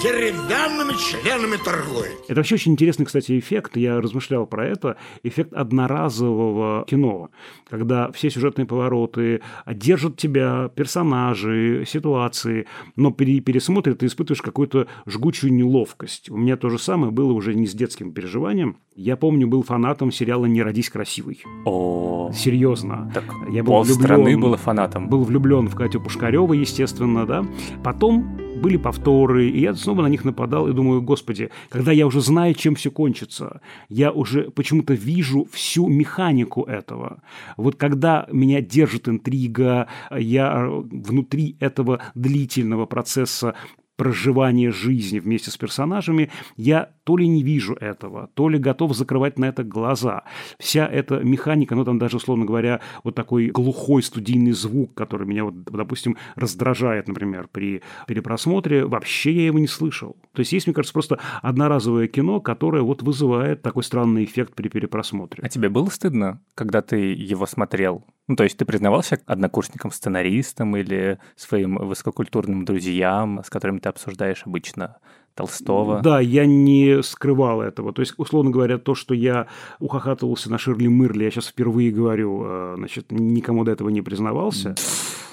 Деревянными 0.02 0.94
членами 0.94 1.58
торгует. 1.58 2.24
Это 2.28 2.36
вообще 2.36 2.56
очень 2.56 2.74
интересный, 2.74 3.06
кстати, 3.06 3.38
эффект. 3.40 3.78
Я 3.78 4.00
размышлял 4.00 4.46
про 4.46 4.66
это. 4.68 4.98
Эффект 5.24 5.54
одноразового 5.54 6.86
кино, 6.88 7.30
когда 7.70 8.12
все 8.12 8.30
сюжетные 8.30 8.66
повороты 8.66 9.42
держат 9.66 10.18
тебя, 10.18 10.70
персонажи, 10.76 11.84
ситуации, 11.88 12.68
но 12.96 13.12
при 13.12 13.40
пересмотре 13.40 13.96
ты 13.96 14.06
испытываешь 14.06 14.42
какую-то 14.42 14.88
жгучую 15.06 15.54
неловкость. 15.54 16.30
У 16.30 16.38
меня 16.38 16.58
то 16.58 16.70
же 16.70 16.78
самое 16.78 17.12
было 17.12 17.34
уже 17.34 17.56
не 17.56 17.66
с 17.66 17.74
детским 17.74 18.12
переживанием. 18.12 18.78
Я 18.96 19.16
помню, 19.16 19.48
был 19.48 19.64
фанатом 19.64 20.12
сериала 20.12 20.46
«Не 20.46 20.64
родись 20.64 20.90
красивой». 20.90 21.44
О, 21.66 22.32
серьезно. 22.34 23.12
Так 23.14 23.26
я 23.52 23.64
был 23.64 23.82
влюблен, 23.82 24.04
страны 24.04 24.38
было 24.38 24.58
фанатом. 24.58 25.10
Был 25.10 25.24
влюблен 25.24 25.68
в 25.68 25.76
Катю 25.76 26.02
Пушкареву, 26.02 26.54
естественно, 26.54 27.26
да. 27.26 27.46
Потом 27.84 28.47
были 28.58 28.78
повторы, 28.78 29.50
и 29.50 29.62
я 29.62 29.74
снова 29.74 30.02
на 30.02 30.08
них 30.08 30.26
нападал 30.26 30.67
и 30.67 30.74
думаю, 30.74 31.02
господи, 31.02 31.50
когда 31.70 31.91
я 31.91 32.08
уже 32.08 32.22
знаю, 32.22 32.54
чем 32.54 32.76
все 32.76 32.91
кончится, 32.91 33.62
я 33.89 34.12
уже 34.12 34.50
почему-то 34.52 34.93
вижу 34.93 35.48
всю 35.52 35.88
механику 35.88 36.63
этого. 36.63 37.22
Вот 37.56 37.76
когда 37.76 38.28
меня 38.32 38.62
держит 38.62 39.08
интрига, 39.08 39.88
я 40.12 40.67
внутри 40.70 41.56
этого 41.60 42.02
длительного 42.15 42.86
процесса 42.86 43.56
проживания 43.96 44.72
жизни 44.72 45.20
вместе 45.20 45.52
с 45.52 45.58
персонажами, 45.58 46.30
я 46.56 46.91
то 47.08 47.15
ли 47.15 47.26
не 47.26 47.41
вижу 47.41 47.74
этого, 47.76 48.30
то 48.34 48.50
ли 48.50 48.60
готов 48.60 48.93
закрывать 48.93 49.39
на 49.39 49.46
это 49.46 49.63
глаза. 49.63 50.24
Вся 50.60 50.86
эта 50.86 51.22
механика, 51.22 51.74
ну 51.74 51.86
там 51.86 52.00
даже, 52.00 52.17
условно 52.17 52.43
говоря, 52.43 52.82
вот 53.06 53.15
такой 53.15 53.48
глухой 53.48 54.04
студийный 54.04 54.52
звук, 54.52 54.93
который 54.93 55.26
меня, 55.26 55.46
вот, 55.46 55.63
допустим, 55.63 56.17
раздражает, 56.36 57.08
например, 57.08 57.48
при 57.50 57.82
перепросмотре, 58.08 58.86
вообще 58.86 59.32
я 59.32 59.46
его 59.46 59.58
не 59.58 59.67
слышал. 59.67 60.17
То 60.34 60.41
есть 60.41 60.52
есть, 60.52 60.67
мне 60.67 60.74
кажется, 60.74 60.91
просто 60.91 61.17
одноразовое 61.41 62.10
кино, 62.10 62.41
которое 62.41 62.84
вот 62.84 63.02
вызывает 63.02 63.62
такой 63.62 63.84
странный 63.84 64.26
эффект 64.26 64.54
при 64.54 64.67
перепросмотре. 64.67 65.41
А 65.46 65.48
тебе 65.48 65.70
было 65.70 65.88
стыдно, 65.89 66.41
когда 66.56 66.82
ты 66.82 66.98
его 66.98 67.46
смотрел? 67.46 68.04
Ну, 68.28 68.36
то 68.36 68.43
есть 68.43 68.58
ты 68.58 68.65
признавался 68.65 69.22
однокурсникам-сценаристам 69.26 70.76
или 70.76 71.20
своим 71.38 71.78
высококультурным 71.78 72.65
друзьям, 72.65 73.41
с 73.46 73.50
которыми 73.50 73.80
ты 73.80 73.88
обсуждаешь 73.88 74.43
обычно 74.46 74.98
Толстого. 75.38 76.02
Да, 76.02 76.19
я 76.19 76.45
не 76.45 77.04
скрывал 77.04 77.62
этого. 77.62 77.93
То 77.93 78.02
есть, 78.02 78.15
условно 78.17 78.50
говоря, 78.50 78.80
то, 78.80 78.95
что 78.95 79.13
я 79.13 79.47
ухахатывался 79.80 80.52
на 80.52 80.58
Ширли 80.58 80.88
Мырли, 80.88 81.26
я 81.26 81.32
сейчас 81.32 81.47
впервые 81.47 81.91
говорю, 81.91 82.41
э, 82.43 82.73
значит, 82.78 83.12
никому 83.12 83.63
до 83.63 83.71
этого 83.71 83.89
не 83.89 84.02
признавался. 84.02 84.76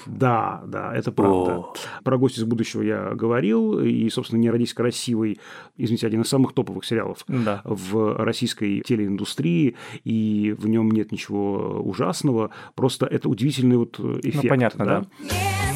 Да, 0.05 0.61
да, 0.67 0.95
это 0.95 1.11
правда. 1.11 1.57
О. 1.57 1.73
Про 2.03 2.17
«Гость 2.19 2.37
из 2.37 2.43
будущего» 2.43 2.83
я 2.83 3.15
говорил, 3.15 3.79
и, 3.79 4.07
собственно, 4.09 4.39
«Не 4.39 4.51
родись 4.51 4.73
красивый», 4.75 5.39
извините, 5.77 6.05
один 6.05 6.21
из 6.21 6.27
самых 6.27 6.53
топовых 6.53 6.85
сериалов 6.85 7.25
да. 7.27 7.61
в 7.65 8.15
российской 8.23 8.81
телеиндустрии, 8.81 9.75
и 10.03 10.55
в 10.57 10.67
нем 10.67 10.91
нет 10.91 11.11
ничего 11.11 11.81
ужасного, 11.83 12.51
просто 12.75 13.07
это 13.07 13.27
удивительный 13.29 13.77
вот 13.77 13.95
ну, 13.97 14.19
эффект. 14.19 14.43
Ну, 14.43 14.49
понятно, 14.49 14.85
да. 14.85 14.99
да. 14.99 15.74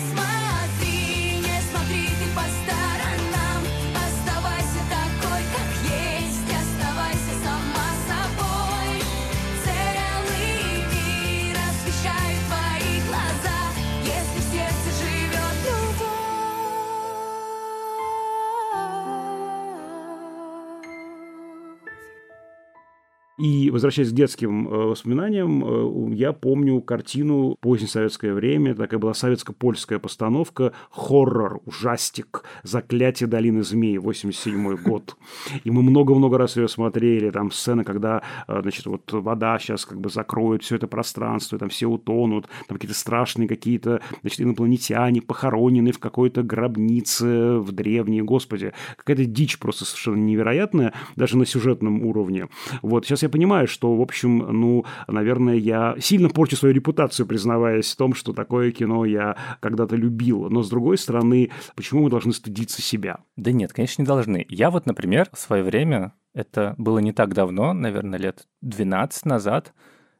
И 23.39 23.69
возвращаясь 23.71 24.09
к 24.09 24.13
детским 24.13 24.67
э, 24.67 24.71
воспоминаниям, 24.71 26.11
э, 26.11 26.15
я 26.15 26.33
помню 26.33 26.81
картину 26.81 27.55
позднее 27.61 27.87
советское 27.87 28.33
время, 28.33 28.75
такая 28.75 28.99
была 28.99 29.13
советско-польская 29.13 29.97
постановка, 29.97 30.73
хоррор, 30.91 31.61
ужастик, 31.65 32.43
«Заклятие 32.63 33.27
долины 33.27 33.63
змей», 33.63 33.97
87 33.97 34.75
год. 34.83 35.15
И 35.63 35.71
мы 35.71 35.81
много-много 35.83 36.37
раз 36.37 36.57
ее 36.57 36.67
смотрели, 36.67 37.31
там 37.31 37.49
сцена, 37.51 37.85
когда, 37.85 38.23
э, 38.49 38.61
значит, 38.61 38.85
вот 38.87 39.09
вода 39.13 39.57
сейчас 39.57 39.85
как 39.85 40.01
бы 40.01 40.09
закроет 40.09 40.63
все 40.63 40.75
это 40.75 40.87
пространство, 40.87 41.57
там 41.57 41.69
все 41.69 41.87
утонут, 41.87 42.49
там 42.67 42.77
какие-то 42.77 42.97
страшные 42.97 43.47
какие-то, 43.47 44.01
значит, 44.19 44.41
инопланетяне 44.41 45.21
похоронены 45.21 45.93
в 45.93 45.99
какой-то 45.99 46.43
гробнице 46.43 47.53
в 47.59 47.71
древней, 47.71 48.21
господи, 48.21 48.73
какая-то 48.97 49.23
дичь 49.23 49.59
просто 49.59 49.85
совершенно 49.85 50.17
невероятная, 50.17 50.93
даже 51.15 51.37
на 51.37 51.45
сюжетном 51.45 52.03
уровне. 52.03 52.49
Вот, 52.81 53.05
сейчас 53.05 53.23
я 53.23 53.28
я 53.29 53.31
понимаю, 53.31 53.67
что, 53.67 53.95
в 53.95 54.01
общем, 54.01 54.39
ну, 54.39 54.85
наверное, 55.07 55.55
я 55.55 55.95
сильно 55.99 56.29
порчу 56.29 56.55
свою 56.55 56.73
репутацию, 56.73 57.27
признаваясь 57.27 57.91
в 57.91 57.95
том, 57.95 58.15
что 58.15 58.33
такое 58.33 58.71
кино 58.71 59.05
я 59.05 59.37
когда-то 59.59 59.95
любил. 59.95 60.49
Но, 60.49 60.63
с 60.63 60.69
другой 60.69 60.97
стороны, 60.97 61.51
почему 61.75 62.03
мы 62.03 62.09
должны 62.09 62.33
стыдиться 62.33 62.81
себя? 62.81 63.19
Да 63.35 63.51
нет, 63.51 63.71
конечно, 63.71 64.01
не 64.01 64.07
должны. 64.07 64.45
Я 64.49 64.71
вот, 64.71 64.87
например, 64.87 65.29
в 65.31 65.39
свое 65.39 65.63
время, 65.63 66.13
это 66.33 66.73
было 66.77 66.99
не 66.99 67.13
так 67.13 67.33
давно, 67.35 67.73
наверное, 67.73 68.17
лет 68.17 68.47
12 68.61 69.25
назад, 69.25 69.73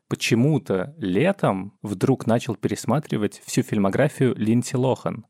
почему-то 0.07 0.93
летом 0.99 1.73
вдруг 1.81 2.27
начал 2.27 2.55
пересматривать 2.55 3.41
всю 3.43 3.63
фильмографию 3.63 4.35
Линдси 4.35 4.75
Лохан. 4.75 5.25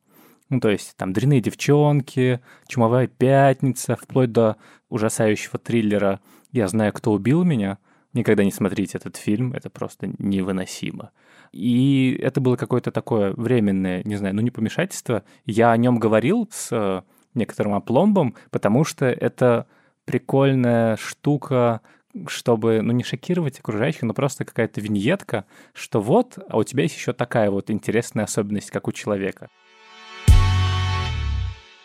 Ну, 0.50 0.60
то 0.60 0.70
есть 0.70 0.96
там 0.98 1.14
«Дрянные 1.14 1.42
девчонки», 1.42 2.42
«Чумовая 2.68 3.08
пятница», 3.08 3.96
вплоть 3.96 4.32
до 4.32 4.58
ужасающего 4.90 5.60
триллера 5.60 6.20
«Я 6.52 6.68
знаю, 6.68 6.94
кто 6.94 7.12
убил 7.12 7.44
меня». 7.44 7.78
Никогда 8.12 8.44
не 8.44 8.52
смотрите 8.52 8.98
этот 8.98 9.18
фильм, 9.18 9.54
это 9.54 9.70
просто 9.70 10.12
невыносимо. 10.18 11.12
И 11.52 12.20
это 12.20 12.42
было 12.42 12.56
какое-то 12.56 12.92
такое 12.92 13.34
временное, 13.34 14.02
не 14.04 14.16
знаю, 14.16 14.36
ну 14.36 14.42
не 14.42 14.50
помешательство. 14.50 15.24
Я 15.46 15.72
о 15.72 15.78
нем 15.78 16.00
говорил 16.00 16.50
с 16.52 16.70
э, 16.72 17.04
некоторым 17.36 17.76
опломбом, 17.76 18.36
потому 18.50 18.84
что 18.84 19.06
это 19.06 19.68
прикольная 20.06 20.98
штука, 20.98 21.82
чтобы, 22.26 22.82
ну, 22.82 22.94
не 22.94 23.04
шокировать 23.04 23.60
окружающих, 23.60 24.02
но 24.02 24.16
просто 24.16 24.44
какая-то 24.44 24.82
виньетка, 24.82 25.46
что 25.74 26.02
вот, 26.02 26.40
а 26.50 26.58
у 26.58 26.64
тебя 26.64 26.84
есть 26.84 26.96
еще 26.96 27.14
такая 27.14 27.52
вот 27.52 27.70
интересная 27.70 28.26
особенность, 28.26 28.72
как 28.72 28.88
у 28.88 28.92
человека 28.92 29.50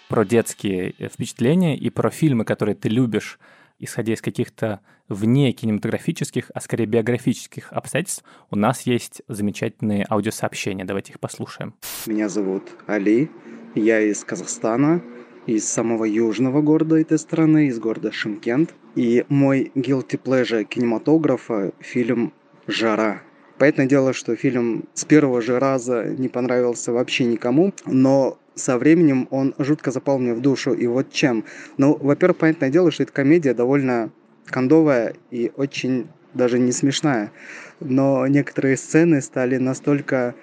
про 0.09 0.25
детские 0.25 0.95
э, 0.99 1.09
впечатления 1.09 1.77
и 1.77 1.91
про 1.91 2.09
фильмы, 2.09 2.45
которые 2.45 2.77
ты 2.77 2.89
любишь, 2.89 3.39
исходя 3.79 4.15
из 4.15 4.23
каких-то 4.23 4.81
вне 5.09 5.53
кинематографических, 5.53 6.51
а 6.55 6.61
скорее 6.61 6.87
биографических 6.87 7.73
обстоятельств, 7.73 8.25
у 8.51 8.57
нас 8.57 8.83
есть 8.83 9.23
замечательные 9.29 10.07
аудиосообщения. 10.09 10.85
Давайте 10.85 11.13
их 11.13 11.21
послушаем. 11.21 11.75
Меня 12.07 12.29
зовут 12.29 12.63
Али, 12.87 13.31
я 13.75 14.01
из 14.01 14.25
Казахстана, 14.25 15.03
из 15.47 15.69
самого 15.69 16.05
южного 16.05 16.63
города 16.63 16.97
этой 16.97 17.19
страны, 17.19 17.67
из 17.67 17.79
города 17.79 18.13
Шимкент. 18.13 18.75
И 18.95 19.25
мой 19.29 19.73
guilty 19.75 20.21
pleasure 20.23 20.65
кинематографа– 20.65 21.73
фильм 21.81 22.33
«Жара». 22.67 23.23
Понятное 23.59 23.87
дело, 23.87 24.13
что 24.13 24.35
фильм 24.37 24.85
с 24.95 25.05
первого 25.05 25.41
же 25.41 25.59
раза 25.59 26.05
не 26.05 26.29
понравился 26.29 26.93
вообще 26.93 27.25
никому, 27.25 27.73
но 27.87 28.39
со 28.55 28.79
временем 28.79 29.29
он 29.31 29.55
жутко 29.59 29.91
запал 29.91 30.19
мне 30.19 30.35
в 30.35 30.41
душу. 30.41 30.73
И 30.73 30.87
вот 30.87 31.11
чем? 31.13 31.45
Ну, 31.77 31.97
во-первых, 31.97 32.39
понятное 32.39 32.71
дело, 32.71 32.91
что 32.91 33.03
эта 33.03 33.13
комедия 33.13 33.55
довольно 33.55 34.11
кондовая 34.47 35.15
и 35.31 35.53
очень 35.57 36.09
даже 36.35 36.59
не 36.59 36.73
смешная. 36.73 37.33
Но 37.81 38.27
некоторые 38.27 38.77
сцены 38.77 39.21
стали 39.21 39.57
настолько 39.57 40.35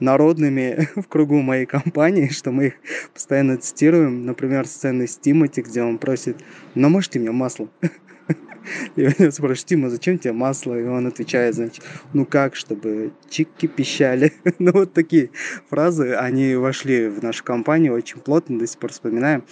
народными 0.00 0.88
в 0.96 1.06
кругу 1.08 1.40
моей 1.40 1.66
компании, 1.66 2.28
что 2.28 2.50
мы 2.50 2.66
их 2.66 2.74
постоянно 3.12 3.56
цитируем. 3.56 4.26
Например, 4.26 4.66
сцены 4.66 5.06
с 5.06 5.16
Тимати, 5.16 5.60
где 5.62 5.82
он 5.82 5.98
просит, 5.98 6.36
можете 6.88 7.18
мне 7.18 7.30
масло? 7.30 7.68
И 8.96 9.02
у 9.02 9.08
него 9.18 9.30
спрашивают, 9.30 9.66
Тима, 9.66 9.90
зачем 9.90 10.18
тебе 10.18 10.32
масло? 10.32 10.78
И 10.78 10.84
он 10.84 11.06
отвечает, 11.06 11.54
значит, 11.54 11.84
ну 12.12 12.26
как, 12.26 12.56
чтобы 12.56 13.12
чики 13.28 13.66
пищали. 13.66 14.32
ну 14.58 14.72
вот 14.72 14.92
такие 14.92 15.30
фразы, 15.68 16.14
они 16.14 16.54
вошли 16.56 17.08
в 17.08 17.22
нашу 17.22 17.44
компанию 17.44 17.94
очень 17.94 18.18
плотно, 18.18 18.58
до 18.58 18.66
сих 18.66 18.78
пор 18.78 18.92
вспоминаем. 18.92 19.44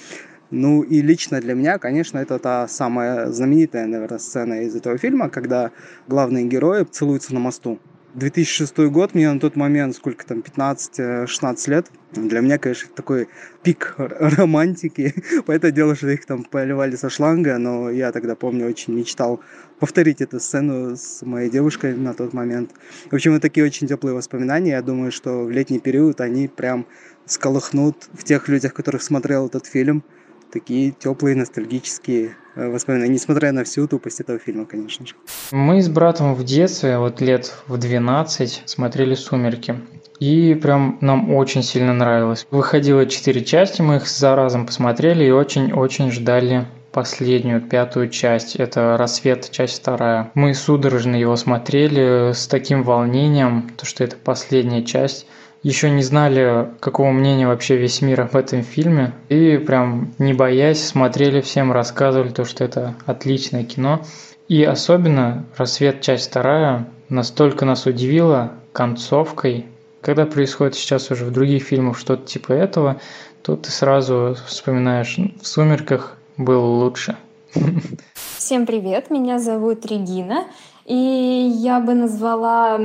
Ну 0.51 0.83
и 0.83 1.01
лично 1.01 1.41
для 1.41 1.55
меня, 1.55 1.79
конечно, 1.79 2.19
это 2.19 2.39
та 2.39 2.69
самая 2.69 3.31
знаменитая, 3.33 3.87
наверное, 3.87 4.19
сцена 4.19 4.63
из 4.63 4.77
этого 4.77 4.99
фильма, 4.99 5.29
когда 5.29 5.73
главные 6.07 6.45
герои 6.45 6.85
целуются 6.85 7.35
на 7.35 7.41
мосту. 7.41 7.81
2006 8.15 8.79
год, 8.91 9.15
мне 9.15 9.33
на 9.33 9.41
тот 9.41 9.57
момент, 9.57 9.97
сколько 9.97 10.25
там, 10.25 10.39
15-16 10.39 11.71
лет, 11.71 11.87
для 12.13 12.41
меня, 12.41 12.59
конечно, 12.59 12.89
такой 12.95 13.29
пик 13.63 13.95
романтики. 13.99 15.15
Поэтому 15.47 15.73
дело, 15.73 15.97
что 15.97 16.09
их 16.09 16.25
там 16.25 16.45
поливали 16.45 16.95
со 16.95 17.11
шланга, 17.11 17.59
но 17.59 17.91
я 17.91 18.13
тогда, 18.13 18.37
помню, 18.37 18.67
очень 18.67 18.95
мечтал 18.95 19.41
повторить 19.81 20.21
эту 20.21 20.39
сцену 20.39 20.97
с 20.97 21.23
моей 21.23 21.51
девушкой 21.51 21.97
на 21.97 22.15
тот 22.15 22.33
момент. 22.33 22.71
В 23.11 23.15
общем, 23.15 23.33
вот 23.33 23.43
такие 23.43 23.67
очень 23.67 23.89
теплые 23.89 24.15
воспоминания. 24.15 24.71
Я 24.71 24.83
думаю, 24.83 25.11
что 25.11 25.45
в 25.45 25.51
летний 25.51 25.81
период 25.81 26.21
они 26.21 26.47
прям 26.47 26.87
сколыхнут 27.27 28.09
в 28.13 28.23
тех 28.23 28.49
людях, 28.49 28.75
которых 28.75 29.03
смотрел 29.03 29.47
этот 29.47 29.67
фильм, 29.67 30.05
такие 30.51 30.93
теплые 30.93 31.37
ностальгические 31.37 32.37
Э, 32.57 32.69
воспоминания, 32.69 33.13
несмотря 33.13 33.53
на 33.53 33.65
всю 33.65 33.89
тупость 33.89 34.21
этого 34.21 34.39
фильма, 34.39 34.65
конечно 34.65 35.07
же. 35.07 35.15
Мы 35.51 35.83
с 35.83 35.89
братом 35.89 36.35
в 36.35 36.45
детстве, 36.45 36.99
вот 36.99 37.21
лет 37.21 37.53
в 37.67 37.77
12, 37.77 38.63
смотрели 38.67 39.15
«Сумерки». 39.15 39.81
И 40.21 40.55
прям 40.55 40.99
нам 41.01 41.35
очень 41.35 41.65
сильно 41.65 41.93
нравилось. 41.93 42.47
Выходило 42.51 43.07
четыре 43.07 43.45
части, 43.45 43.83
мы 43.83 43.97
их 43.97 44.07
за 44.07 44.37
разом 44.37 44.67
посмотрели 44.67 45.25
и 45.25 45.31
очень-очень 45.31 46.13
ждали 46.13 46.67
последнюю, 46.93 47.61
пятую 47.61 48.09
часть. 48.09 48.55
Это 48.55 48.97
«Рассвет», 48.97 49.51
часть 49.51 49.81
вторая. 49.81 50.31
Мы 50.35 50.55
судорожно 50.55 51.17
его 51.17 51.35
смотрели 51.35 52.33
с 52.33 52.47
таким 52.47 52.85
волнением, 52.85 53.71
то 53.77 53.85
что 53.85 54.05
это 54.05 54.15
последняя 54.15 54.85
часть. 54.85 55.27
Еще 55.65 55.91
не 55.91 56.03
знали, 56.03 56.69
какого 56.79 57.11
мнения 57.11 57.49
вообще 57.49 57.77
весь 57.77 58.03
мир 58.03 58.21
об 58.21 58.37
этом 58.37 58.63
фильме. 58.63 59.13
И 59.31 59.57
прям 59.57 60.13
не 60.19 60.35
боясь 60.35 60.87
смотрели 60.87 61.41
всем, 61.41 61.73
рассказывали 61.73 62.29
то, 62.29 62.45
что 62.45 62.63
это 62.63 62.95
отличное 63.07 63.65
кино. 63.65 64.03
И 64.47 64.63
особенно 64.63 65.47
«Рассвет. 65.57 66.03
Часть 66.03 66.29
вторая» 66.29 66.87
настолько 67.09 67.65
нас 67.65 67.87
удивила 67.87 68.53
концовкой. 68.73 69.65
Когда 70.03 70.27
происходит 70.27 70.75
сейчас 70.75 71.11
уже 71.11 71.25
в 71.25 71.33
других 71.33 71.63
фильмах 71.63 71.99
что-то 71.99 72.27
типа 72.27 72.53
этого, 72.53 73.01
то 73.43 73.57
ты 73.57 73.71
сразу 73.71 74.37
вспоминаешь, 74.47 75.17
в 75.41 75.47
«Сумерках» 75.47 76.19
было 76.37 76.67
лучше. 76.67 77.17
Всем 78.37 78.67
привет, 78.67 79.11
меня 79.11 79.39
зовут 79.39 79.87
Регина, 79.87 80.45
и 80.85 80.95
я 80.95 81.81
бы 81.81 81.95
назвала 81.95 82.79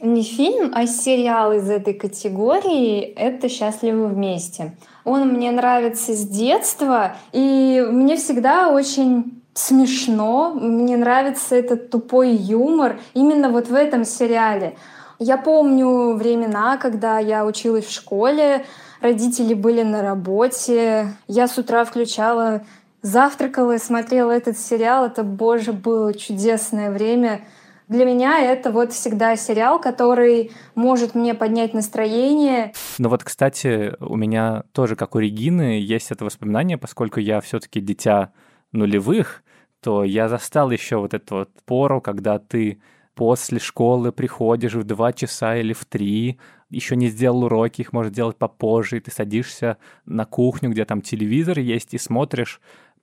не 0.00 0.22
фильм, 0.22 0.72
а 0.74 0.86
сериал 0.86 1.52
из 1.52 1.68
этой 1.68 1.94
категории— 1.94 3.00
это 3.16 3.48
«Счастливы 3.48 4.06
вместе». 4.06 4.74
Он 5.04 5.28
мне 5.28 5.50
нравится 5.50 6.14
с 6.14 6.26
детства, 6.26 7.16
и 7.32 7.84
мне 7.90 8.16
всегда 8.16 8.68
очень 8.70 9.42
смешно, 9.54 10.52
мне 10.54 10.96
нравится 10.96 11.56
этот 11.56 11.90
тупой 11.90 12.30
юмор 12.30 12.98
именно 13.14 13.50
вот 13.50 13.68
в 13.68 13.74
этом 13.74 14.04
сериале. 14.04 14.76
Я 15.18 15.36
помню 15.36 16.14
времена, 16.14 16.76
когда 16.76 17.18
я 17.18 17.44
училась 17.44 17.86
в 17.86 17.92
школе, 17.92 18.64
родители 19.00 19.54
были 19.54 19.82
на 19.82 20.02
работе, 20.02 21.14
я 21.28 21.48
с 21.48 21.58
утра 21.58 21.84
включала, 21.84 22.62
завтракала 23.02 23.72
и 23.72 23.78
смотрела 23.78 24.30
этот 24.30 24.58
сериал. 24.58 25.06
Это, 25.06 25.24
боже, 25.24 25.72
было 25.72 26.14
чудесное 26.14 26.90
время— 26.90 27.42
для 27.90 28.04
меня 28.04 28.38
это 28.40 28.70
вот 28.70 28.92
всегда 28.92 29.34
сериал, 29.34 29.80
который 29.80 30.52
может 30.76 31.16
мне 31.16 31.34
поднять 31.34 31.74
настроение. 31.74 32.72
Ну 32.98 33.08
вот, 33.08 33.24
кстати, 33.24 33.94
у 33.98 34.14
меня 34.14 34.62
тоже, 34.72 34.94
как 34.94 35.16
у 35.16 35.18
Регины, 35.18 35.80
есть 35.80 36.12
это 36.12 36.24
воспоминание, 36.24 36.78
поскольку 36.78 37.18
я 37.18 37.40
все-таки 37.40 37.80
дитя 37.80 38.32
нулевых, 38.70 39.42
то 39.82 40.04
я 40.04 40.28
застал 40.28 40.70
еще 40.70 40.98
вот 40.98 41.14
эту 41.14 41.34
вот 41.34 41.50
пору, 41.64 42.00
когда 42.00 42.38
ты 42.38 42.80
после 43.16 43.58
школы 43.58 44.12
приходишь 44.12 44.74
в 44.74 44.84
два 44.84 45.12
часа 45.12 45.56
или 45.56 45.72
в 45.72 45.84
три, 45.84 46.38
еще 46.68 46.94
не 46.94 47.08
сделал 47.08 47.42
уроки, 47.42 47.80
их 47.80 47.92
можешь 47.92 48.12
делать 48.12 48.36
попозже, 48.36 48.98
и 48.98 49.00
ты 49.00 49.10
садишься 49.10 49.78
на 50.06 50.26
кухню, 50.26 50.70
где 50.70 50.84
там 50.84 51.02
телевизор 51.02 51.58
есть, 51.58 51.92
и 51.92 51.98
смотришь 51.98 52.60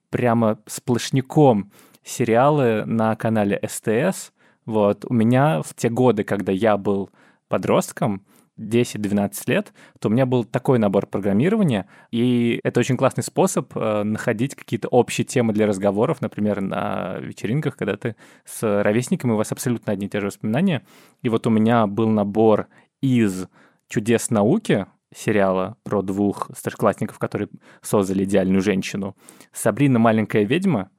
прямо 0.08 0.58
сплошняком 0.64 1.72
сериалы 2.02 2.86
на 2.86 3.14
канале 3.16 3.60
СТС, 3.68 4.32
вот. 4.68 5.06
У 5.08 5.14
меня 5.14 5.62
в 5.62 5.72
те 5.74 5.88
годы, 5.88 6.24
когда 6.24 6.52
я 6.52 6.76
был 6.76 7.08
подростком, 7.48 8.26
10-12 8.58 9.32
лет, 9.46 9.72
то 9.98 10.08
у 10.08 10.10
меня 10.10 10.26
был 10.26 10.44
такой 10.44 10.78
набор 10.78 11.06
программирования, 11.06 11.88
и 12.10 12.60
это 12.64 12.80
очень 12.80 12.98
классный 12.98 13.22
способ 13.22 13.74
э, 13.74 14.02
находить 14.02 14.54
какие-то 14.54 14.88
общие 14.88 15.24
темы 15.24 15.54
для 15.54 15.66
разговоров, 15.66 16.20
например, 16.20 16.60
на 16.60 17.16
вечеринках, 17.20 17.78
когда 17.78 17.96
ты 17.96 18.14
с 18.44 18.82
ровесниками, 18.82 19.32
у 19.32 19.36
вас 19.36 19.52
абсолютно 19.52 19.94
одни 19.94 20.06
и 20.06 20.10
те 20.10 20.20
же 20.20 20.26
воспоминания. 20.26 20.84
И 21.22 21.30
вот 21.30 21.46
у 21.46 21.50
меня 21.50 21.86
был 21.86 22.10
набор 22.10 22.66
из 23.00 23.46
«Чудес 23.88 24.28
науки», 24.28 24.86
сериала 25.16 25.78
про 25.84 26.02
двух 26.02 26.50
старшеклассников, 26.54 27.18
которые 27.18 27.48
создали 27.80 28.24
идеальную 28.24 28.60
женщину, 28.60 29.16
«Сабрина 29.50 29.98
маленькая 29.98 30.44
ведьма», 30.44 30.90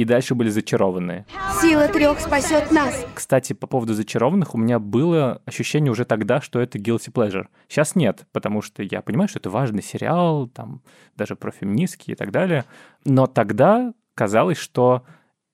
и 0.00 0.04
дальше 0.06 0.34
были 0.34 0.48
зачарованные. 0.48 1.26
Сила 1.60 1.86
трех 1.86 2.20
спасет 2.20 2.72
нас. 2.72 3.06
Кстати, 3.14 3.52
по 3.52 3.66
поводу 3.66 3.92
зачарованных, 3.92 4.54
у 4.54 4.58
меня 4.58 4.78
было 4.78 5.42
ощущение 5.44 5.92
уже 5.92 6.06
тогда, 6.06 6.40
что 6.40 6.58
это 6.58 6.78
guilty 6.78 7.12
pleasure. 7.12 7.48
Сейчас 7.68 7.94
нет, 7.94 8.26
потому 8.32 8.62
что 8.62 8.82
я 8.82 9.02
понимаю, 9.02 9.28
что 9.28 9.40
это 9.40 9.50
важный 9.50 9.82
сериал, 9.82 10.48
там 10.48 10.80
даже 11.16 11.36
про 11.36 11.50
феминистки 11.50 12.12
и 12.12 12.14
так 12.14 12.30
далее. 12.30 12.64
Но 13.04 13.26
тогда 13.26 13.92
казалось, 14.14 14.56
что 14.56 15.04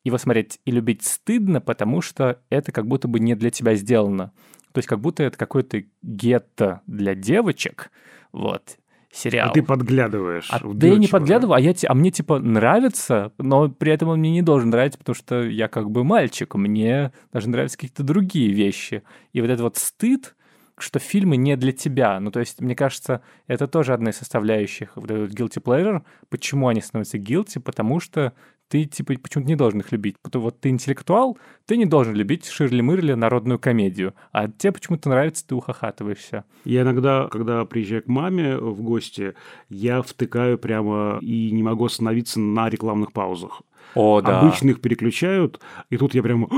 его 0.05 0.17
смотреть 0.17 0.61
и 0.65 0.71
любить 0.71 1.03
стыдно, 1.03 1.61
потому 1.61 2.01
что 2.01 2.39
это 2.49 2.71
как 2.71 2.87
будто 2.87 3.09
бы 3.09 3.19
не 3.19 3.35
для 3.35 3.51
тебя 3.51 3.75
сделано. 3.75 4.33
То 4.71 4.79
есть 4.79 4.89
как 4.89 5.01
будто 5.01 5.25
это 5.25 5.37
какой-то 5.37 5.83
гетто 6.03 6.83
для 6.87 7.17
девочек, 7.17 7.91
вот, 8.31 8.77
сериал. 9.17 9.51
А 9.51 9.53
ты 9.53 9.63
подглядываешь. 9.63 10.49
А 10.51 10.61
да 10.63 10.87
я 10.87 10.97
не 10.97 11.09
подглядываю, 11.09 11.57
а, 11.57 11.61
я, 11.61 11.75
а 11.87 11.95
мне 11.95 12.11
типа 12.11 12.39
нравится, 12.39 13.33
но 13.39 13.69
при 13.69 13.93
этом 13.93 14.11
он 14.11 14.19
мне 14.19 14.31
не 14.31 14.43
должен 14.43 14.71
нравиться, 14.71 14.99
потому 14.99 15.15
что 15.15 15.43
я 15.43 15.69
как 15.69 15.91
бы 15.91 16.05
мальчик, 16.05 16.55
мне 16.55 17.13
даже 17.33 17.49
нравятся 17.49 17.79
какие-то 17.79 18.03
другие 18.03 18.53
вещи. 18.53 19.03
И 19.33 19.41
вот 19.41 19.51
этот 19.51 19.63
вот 19.63 19.77
стыд, 19.77 20.35
что 20.79 20.99
фильмы 20.99 21.37
не 21.37 21.57
для 21.57 21.73
тебя. 21.73 22.21
Ну, 22.21 22.31
то 22.31 22.41
есть, 22.41 22.61
мне 22.61 22.75
кажется, 22.75 23.23
это 23.47 23.67
тоже 23.67 23.95
одна 23.95 24.11
из 24.11 24.17
составляющих 24.17 24.93
вот 24.95 25.11
этот 25.11 25.33
guilty 25.33 25.63
pleasure. 25.63 26.03
Почему 26.29 26.69
они 26.69 26.83
становятся 26.83 27.17
guilty? 27.17 27.61
Потому 27.61 27.99
что 27.99 28.35
ты, 28.69 28.85
типа, 28.85 29.15
почему-то 29.23 29.49
не 29.49 29.57
должен 29.57 29.81
их 29.81 29.93
любить. 29.93 30.17
Потому 30.23 30.47
вот 30.47 30.61
ты 30.61 30.69
интеллектуал, 30.71 31.39
ты 31.67 31.77
не 31.77 31.87
должен 31.87 32.15
любить 32.15 32.47
Ширли 32.47 32.81
Мырли, 32.81 33.13
народную 33.13 33.59
комедию. 33.59 34.15
А 34.33 34.49
тебе 34.49 34.73
почему-то 34.73 35.09
нравится, 35.09 35.47
ты 35.47 35.55
ухахатываешься. 35.55 36.45
Я 36.65 36.83
иногда, 36.83 37.29
когда 37.31 37.65
приезжаю 37.65 38.03
к 38.03 38.09
маме 38.09 38.57
в 38.57 38.83
гости, 38.83 39.35
я 39.69 40.03
втыкаю 40.03 40.59
прямо 40.59 41.19
и 41.21 41.51
не 41.51 41.63
могу 41.63 41.85
остановиться 41.85 42.41
на 42.41 42.69
рекламных 42.69 43.13
паузах. 43.13 43.63
О, 43.95 44.21
да. 44.21 44.41
Обычно 44.41 44.71
их 44.71 44.81
переключают, 44.81 45.61
и 45.91 45.97
тут 45.97 46.15
я 46.15 46.23
прямо 46.23 46.49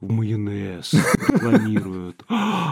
в 0.00 0.12
майонез 0.12 0.94
рекламируют. 1.28 2.24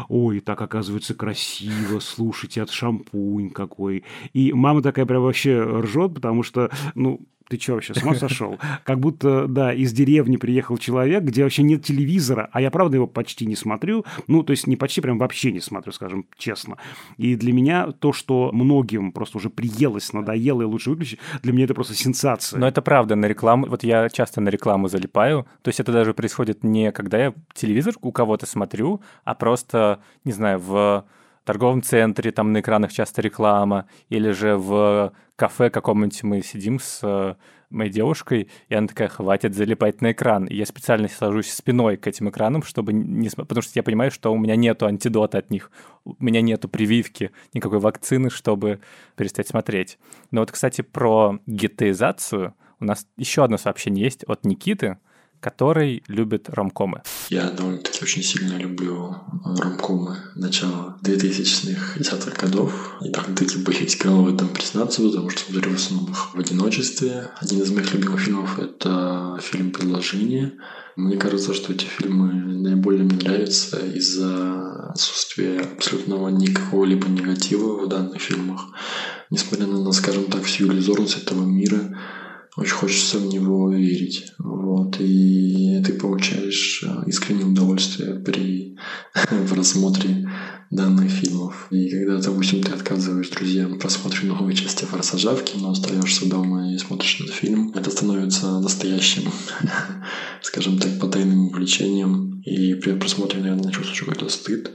Ой, 0.08 0.40
так 0.40 0.60
оказывается 0.60 1.14
красиво, 1.14 1.98
слушайте, 2.00 2.62
от 2.62 2.70
шампунь 2.70 3.50
какой. 3.50 4.04
И 4.32 4.52
мама 4.52 4.82
такая 4.82 5.06
прям 5.06 5.22
вообще 5.22 5.62
ржет, 5.62 6.14
потому 6.14 6.42
что, 6.42 6.70
ну, 6.94 7.20
ты 7.56 7.62
что 7.62 7.74
вообще, 7.74 7.94
с 7.94 8.02
ума 8.02 8.14
сошел? 8.14 8.58
Как 8.84 9.00
будто, 9.00 9.46
да, 9.46 9.72
из 9.72 9.92
деревни 9.92 10.36
приехал 10.36 10.78
человек, 10.78 11.24
где 11.24 11.42
вообще 11.42 11.62
нет 11.62 11.84
телевизора, 11.84 12.48
а 12.52 12.60
я, 12.60 12.70
правда, 12.70 12.96
его 12.96 13.06
почти 13.06 13.46
не 13.46 13.56
смотрю. 13.56 14.04
Ну, 14.26 14.42
то 14.42 14.52
есть 14.52 14.66
не 14.66 14.76
почти, 14.76 15.00
прям 15.00 15.18
вообще 15.18 15.52
не 15.52 15.60
смотрю, 15.60 15.92
скажем 15.92 16.26
честно. 16.36 16.78
И 17.16 17.36
для 17.36 17.52
меня 17.52 17.92
то, 17.92 18.12
что 18.12 18.50
многим 18.52 19.12
просто 19.12 19.38
уже 19.38 19.50
приелось, 19.50 20.12
надоело 20.12 20.62
и 20.62 20.64
лучше 20.64 20.90
выключить, 20.90 21.18
для 21.42 21.52
меня 21.52 21.64
это 21.64 21.74
просто 21.74 21.94
сенсация. 21.94 22.58
Но 22.58 22.68
это 22.68 22.82
правда, 22.82 23.14
на 23.16 23.26
рекламу, 23.26 23.66
вот 23.66 23.84
я 23.84 24.08
часто 24.08 24.40
на 24.40 24.48
рекламу 24.48 24.88
залипаю, 24.88 25.46
то 25.62 25.68
есть 25.68 25.80
это 25.80 25.92
даже 25.92 26.14
происходит 26.14 26.64
не 26.64 26.92
когда 26.92 27.18
я 27.18 27.34
телевизор 27.54 27.94
у 28.00 28.12
кого-то 28.12 28.46
смотрю, 28.46 29.02
а 29.24 29.34
просто, 29.34 30.00
не 30.24 30.32
знаю, 30.32 30.58
в 30.58 31.04
торговом 31.44 31.82
центре, 31.82 32.32
там 32.32 32.52
на 32.52 32.60
экранах 32.60 32.92
часто 32.92 33.22
реклама, 33.22 33.86
или 34.08 34.30
же 34.30 34.56
в 34.56 35.12
кафе 35.36 35.70
каком-нибудь 35.70 36.22
мы 36.22 36.42
сидим 36.42 36.78
с 36.78 37.00
э, 37.02 37.34
моей 37.70 37.90
девушкой, 37.90 38.48
и 38.68 38.74
она 38.74 38.86
такая, 38.86 39.08
хватит 39.08 39.54
залипать 39.54 40.00
на 40.00 40.12
экран. 40.12 40.46
И 40.46 40.56
я 40.56 40.66
специально 40.66 41.08
сажусь 41.08 41.52
спиной 41.52 41.96
к 41.96 42.06
этим 42.06 42.30
экранам, 42.30 42.62
чтобы 42.62 42.92
не... 42.92 43.28
Потому 43.28 43.62
что 43.62 43.72
я 43.74 43.82
понимаю, 43.82 44.10
что 44.10 44.32
у 44.32 44.38
меня 44.38 44.56
нету 44.56 44.86
антидота 44.86 45.38
от 45.38 45.50
них, 45.50 45.70
у 46.04 46.14
меня 46.18 46.40
нету 46.40 46.68
прививки, 46.68 47.30
никакой 47.52 47.80
вакцины, 47.80 48.30
чтобы 48.30 48.80
перестать 49.16 49.48
смотреть. 49.48 49.98
Но 50.30 50.40
вот, 50.40 50.52
кстати, 50.52 50.82
про 50.82 51.38
гетеизацию 51.46 52.54
у 52.80 52.84
нас 52.84 53.06
еще 53.16 53.44
одно 53.44 53.58
сообщение 53.58 54.04
есть 54.04 54.24
от 54.24 54.44
Никиты, 54.44 54.98
который 55.44 56.02
любит 56.08 56.48
ромкомы. 56.48 57.02
Я 57.28 57.50
довольно-таки 57.50 58.02
очень 58.02 58.22
сильно 58.22 58.56
люблю 58.56 59.14
ромкомы 59.44 60.16
начала 60.34 60.96
2000-х, 61.02 62.00
10-х 62.00 62.46
годов. 62.46 62.96
И 63.02 63.10
довольно-таки 63.10 63.58
боюсь 63.58 63.96
кого 63.96 64.22
в 64.22 64.34
этом 64.34 64.48
признаться, 64.48 65.02
потому 65.02 65.28
что 65.28 65.52
смотрю 65.52 65.72
в 65.72 65.74
основном 65.74 66.10
их 66.12 66.34
в 66.34 66.38
одиночестве. 66.38 67.28
Один 67.42 67.60
из 67.60 67.70
моих 67.70 67.92
любимых 67.92 68.20
фильмов— 68.20 68.58
это 68.58 69.38
фильм 69.42 69.70
«Предложение». 69.70 70.52
Мне 70.96 71.16
кажется, 71.16 71.52
что 71.52 71.72
эти 71.74 71.84
фильмы 71.84 72.32
наиболее 72.32 73.02
мне 73.02 73.16
нравятся 73.16 73.78
из-за 73.78 74.92
отсутствия 74.92 75.60
абсолютного 75.60 76.30
никакого 76.30 76.86
либо 76.86 77.06
негатива 77.08 77.84
в 77.84 77.88
данных 77.88 78.22
фильмах. 78.22 78.70
Несмотря 79.28 79.66
на, 79.66 79.92
скажем 79.92 80.24
так, 80.24 80.44
всю 80.44 80.72
иллюзорность 80.72 81.18
этого 81.18 81.44
мира, 81.44 81.98
очень 82.56 82.72
хочется 82.72 83.18
в 83.18 83.26
него 83.26 83.72
верить. 83.72 84.32
Вот, 84.38 84.96
и 85.00 85.82
ты 85.84 85.92
получаешь 85.94 86.84
э, 86.86 87.08
искреннее 87.08 87.46
удовольствие 87.46 88.14
при 88.14 88.76
просмотре 89.50 90.30
данных 90.70 91.10
фильмов. 91.10 91.66
И 91.70 91.88
когда, 91.90 92.18
допустим, 92.18 92.62
ты 92.62 92.72
отказываешь 92.72 93.28
друзьям 93.28 93.74
в 93.74 93.78
просмотре 93.78 94.28
новой 94.28 94.54
части 94.54 94.84
«Форсажа» 94.84 95.34
в 95.34 95.44
кино, 95.44 95.70
остаешься 95.70 96.28
дома 96.28 96.72
и 96.72 96.78
смотришь 96.78 97.20
этот 97.20 97.34
фильм, 97.34 97.72
это 97.74 97.90
становится 97.90 98.60
настоящим, 98.60 99.30
скажем 100.42 100.78
так, 100.78 100.98
потайным 101.00 101.48
увлечением. 101.48 102.40
И 102.44 102.74
при 102.74 102.92
просмотре, 102.92 103.40
наверное, 103.40 103.72
чувствуешь 103.72 104.00
какой-то 104.00 104.28
стыд 104.28 104.70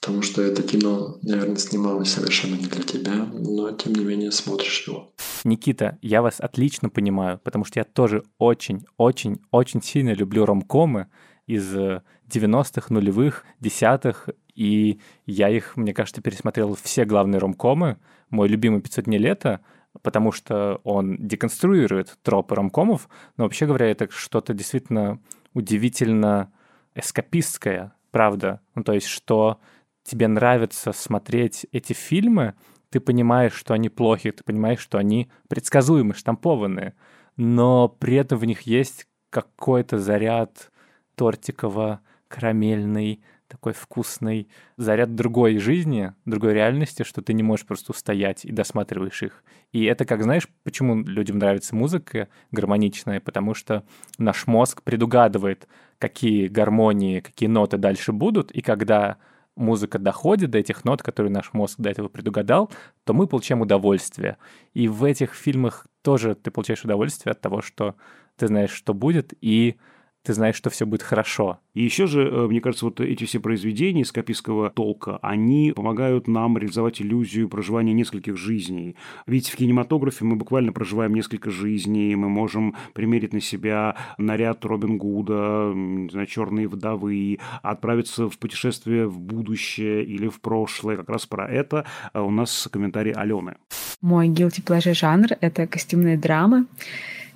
потому 0.00 0.20
что 0.20 0.42
это 0.42 0.62
кино, 0.62 1.18
наверное, 1.22 1.56
снималось 1.56 2.12
совершенно 2.12 2.56
не 2.56 2.66
для 2.66 2.82
тебя, 2.82 3.26
но 3.32 3.72
тем 3.72 3.94
не 3.94 4.04
менее 4.04 4.32
смотришь 4.32 4.84
его. 4.86 5.14
Никита, 5.44 5.98
я 6.02 6.22
вас 6.22 6.40
отлично 6.40 6.88
понимаю, 6.88 7.38
потому 7.38 7.64
что 7.64 7.78
я 7.78 7.84
тоже 7.84 8.24
очень-очень-очень 8.38 9.82
сильно 9.82 10.14
люблю 10.14 10.46
ромкомы 10.46 11.08
из 11.46 11.74
90-х, 11.74 12.86
нулевых, 12.88 13.44
десятых 13.60 14.30
И 14.54 15.00
я 15.26 15.48
их, 15.50 15.76
мне 15.76 15.92
кажется, 15.92 16.22
пересмотрел 16.22 16.74
все 16.74 17.04
главные 17.04 17.38
ромкомы. 17.38 17.98
Мой 18.30 18.48
любимый 18.48 18.80
«500 18.80 19.02
дней 19.02 19.18
лета», 19.18 19.60
потому 20.02 20.32
что 20.32 20.80
он 20.84 21.16
деконструирует 21.18 22.16
тропы 22.22 22.54
ромкомов, 22.54 23.08
но 23.36 23.44
вообще 23.44 23.66
говоря, 23.66 23.90
это 23.90 24.08
что-то 24.10 24.54
действительно 24.54 25.20
удивительно 25.52 26.52
эскапистское, 26.94 27.92
правда. 28.10 28.60
Ну, 28.74 28.82
то 28.82 28.92
есть, 28.92 29.06
что 29.06 29.60
тебе 30.02 30.28
нравится 30.28 30.92
смотреть 30.92 31.66
эти 31.72 31.92
фильмы, 31.92 32.54
ты 32.94 33.00
понимаешь, 33.00 33.54
что 33.54 33.74
они 33.74 33.88
плохи, 33.88 34.30
ты 34.30 34.44
понимаешь, 34.44 34.78
что 34.78 34.98
они 34.98 35.28
предсказуемы, 35.48 36.14
штампованные, 36.14 36.94
но 37.36 37.88
при 37.88 38.14
этом 38.14 38.38
в 38.38 38.44
них 38.44 38.60
есть 38.60 39.08
какой-то 39.30 39.98
заряд 39.98 40.70
тортиково-карамельный, 41.16 43.20
такой 43.48 43.72
вкусный 43.72 44.46
заряд 44.76 45.16
другой 45.16 45.58
жизни, 45.58 46.12
другой 46.24 46.54
реальности, 46.54 47.02
что 47.02 47.20
ты 47.20 47.32
не 47.32 47.42
можешь 47.42 47.66
просто 47.66 47.90
устоять 47.90 48.44
и 48.44 48.52
досматриваешь 48.52 49.24
их. 49.24 49.42
И 49.72 49.82
это, 49.86 50.04
как 50.04 50.22
знаешь, 50.22 50.48
почему 50.62 51.02
людям 51.02 51.38
нравится 51.38 51.74
музыка 51.74 52.28
гармоничная, 52.52 53.18
потому 53.18 53.54
что 53.54 53.82
наш 54.18 54.46
мозг 54.46 54.84
предугадывает, 54.84 55.66
какие 55.98 56.46
гармонии, 56.46 57.18
какие 57.18 57.48
ноты 57.48 57.76
дальше 57.76 58.12
будут, 58.12 58.52
и 58.52 58.60
когда 58.60 59.16
музыка 59.56 59.98
доходит 59.98 60.50
до 60.50 60.58
этих 60.58 60.84
нот, 60.84 61.02
которые 61.02 61.32
наш 61.32 61.52
мозг 61.52 61.76
до 61.78 61.90
этого 61.90 62.08
предугадал, 62.08 62.70
то 63.04 63.14
мы 63.14 63.26
получаем 63.26 63.60
удовольствие. 63.60 64.36
И 64.72 64.88
в 64.88 65.04
этих 65.04 65.34
фильмах 65.34 65.86
тоже 66.02 66.34
ты 66.34 66.50
получаешь 66.50 66.84
удовольствие 66.84 67.32
от 67.32 67.40
того, 67.40 67.62
что 67.62 67.94
ты 68.36 68.48
знаешь, 68.48 68.72
что 68.72 68.94
будет, 68.94 69.32
и 69.40 69.76
ты 70.24 70.32
знаешь, 70.32 70.56
что 70.56 70.70
все 70.70 70.86
будет 70.86 71.02
хорошо. 71.02 71.58
И 71.74 71.82
еще 71.82 72.06
же, 72.06 72.22
э, 72.22 72.46
мне 72.48 72.60
кажется, 72.60 72.86
вот 72.86 73.00
эти 73.00 73.24
все 73.24 73.40
произведения 73.40 74.04
скопистского 74.04 74.70
толка, 74.70 75.18
они 75.20 75.72
помогают 75.76 76.28
нам 76.28 76.56
реализовать 76.56 77.02
иллюзию 77.02 77.48
проживания 77.48 77.92
нескольких 77.92 78.36
жизней. 78.36 78.96
Ведь 79.26 79.50
в 79.50 79.56
кинематографе 79.56 80.24
мы 80.24 80.36
буквально 80.36 80.72
проживаем 80.72 81.14
несколько 81.14 81.50
жизней, 81.50 82.16
мы 82.16 82.30
можем 82.30 82.74
примерить 82.94 83.34
на 83.34 83.40
себя 83.40 83.96
наряд 84.16 84.64
Робин 84.64 84.96
Гуда, 84.96 85.72
не 85.74 86.08
знаю, 86.08 86.26
черные 86.26 86.68
вдовы, 86.68 87.38
отправиться 87.62 88.30
в 88.30 88.38
путешествие 88.38 89.06
в 89.06 89.20
будущее 89.20 90.04
или 90.04 90.28
в 90.28 90.40
прошлое. 90.40 90.96
Как 90.96 91.10
раз 91.10 91.26
про 91.26 91.46
это 91.46 91.84
э, 92.14 92.20
у 92.20 92.30
нас 92.30 92.66
комментарий 92.72 93.12
Алены. 93.12 93.56
Мой 94.00 94.28
guilty 94.28 94.64
pleasure 94.64 94.94
жанр— 94.94 95.28
это 95.40 95.66
костюмные 95.66 96.16
драмы. 96.16 96.64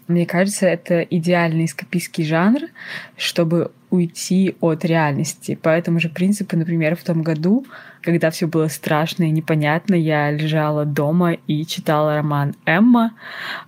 Мне 0.09 0.25
кажется, 0.25 0.66
это 0.66 1.03
идеальный 1.03 1.66
эскапистский 1.66 2.25
жанр, 2.25 2.62
чтобы 3.18 3.73
уйти 3.90 4.57
от 4.61 4.85
реальности. 4.87 5.55
По 5.55 5.68
этому 5.68 6.01
же 6.01 6.09
принципу, 6.09 6.57
например, 6.57 6.97
в 6.97 7.05
том 7.05 7.23
году, 7.23 7.66
когда 8.03 8.31
все 8.31 8.47
было 8.47 8.68
страшно 8.68 9.25
и 9.25 9.31
непонятно, 9.31 9.94
я 9.94 10.31
лежала 10.31 10.87
дома 10.87 11.35
и 11.47 11.66
читала 11.66 12.16
роман 12.16 12.55
«Эмма». 12.64 13.12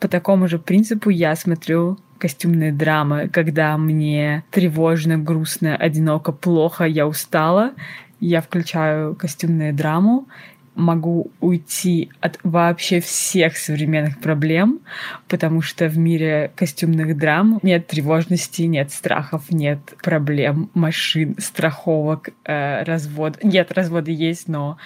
По 0.00 0.09
такому 0.09 0.48
же 0.48 0.59
принципу 0.59 1.11
я 1.11 1.37
смотрю 1.37 1.98
костюмные 2.18 2.72
драмы, 2.72 3.29
когда 3.29 3.76
мне 3.76 4.44
тревожно, 4.50 5.18
грустно, 5.18 5.76
одиноко, 5.76 6.33
плохо, 6.33 6.85
я 6.85 7.07
устала, 7.07 7.72
я 8.20 8.40
включаю 8.40 9.14
костюмную 9.14 9.74
драму 9.74 10.26
могу 10.74 11.30
уйти 11.40 12.11
от 12.20 12.38
вообще 12.42 13.00
всех 13.00 13.56
современных 13.56 14.20
проблем, 14.20 14.80
потому 15.28 15.62
что 15.62 15.88
в 15.88 15.98
мире 15.98 16.52
костюмных 16.56 17.16
драм 17.16 17.59
нет 17.62 17.87
тревожности, 17.87 18.62
нет 18.62 18.90
страхов, 18.92 19.50
нет 19.50 19.80
проблем, 20.02 20.70
машин, 20.74 21.37
страховок, 21.38 22.30
э, 22.44 22.83
развод. 22.85 23.42
Нет, 23.42 23.72
разводы 23.72 24.12
есть, 24.12 24.48
но 24.48 24.78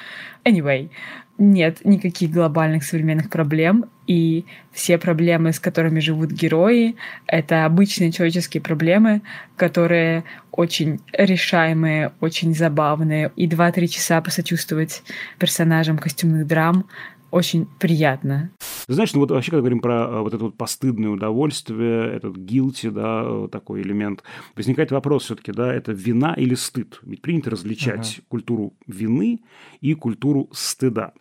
anyway, 0.44 0.90
нет 1.38 1.84
никаких 1.84 2.30
глобальных 2.30 2.84
современных 2.84 3.28
проблем, 3.28 3.86
и 4.06 4.44
все 4.70 4.98
проблемы, 4.98 5.52
с 5.52 5.58
которыми 5.58 6.00
живут 6.00 6.30
герои, 6.30 6.96
это 7.26 7.64
обычные 7.64 8.12
человеческие 8.12 8.62
проблемы, 8.62 9.22
которые 9.56 10.24
очень 10.52 11.00
решаемые, 11.12 12.12
очень 12.20 12.54
забавные. 12.54 13.32
И 13.36 13.46
два-три 13.46 13.88
часа 13.88 14.20
посочувствовать 14.20 15.02
персонажам 15.38 15.98
костюмных 15.98 16.46
драм 16.46 16.84
очень 17.34 17.66
приятно. 17.80 18.52
знаешь, 18.86 19.12
ну 19.12 19.18
вот 19.18 19.32
вообще, 19.32 19.50
когда 19.50 19.62
говорим 19.62 19.80
про 19.80 20.04
э, 20.04 20.20
вот 20.20 20.34
это 20.34 20.44
вот 20.44 20.56
постыдное 20.56 21.10
удовольствие, 21.10 22.14
этот 22.14 22.36
guilty, 22.36 22.92
да, 22.92 23.24
э, 23.24 23.48
такой 23.50 23.82
элемент, 23.82 24.22
возникает 24.54 24.92
вопрос 24.92 25.24
все-таки, 25.24 25.50
да, 25.50 25.74
это 25.74 25.90
вина 25.90 26.34
или 26.34 26.54
стыд? 26.54 27.00
Ведь 27.02 27.22
принято 27.22 27.50
различать 27.50 28.18
ага. 28.18 28.26
культуру 28.28 28.74
вины 28.86 29.40
и 29.80 29.94
культуру 29.94 30.48
стыда. 30.52 31.12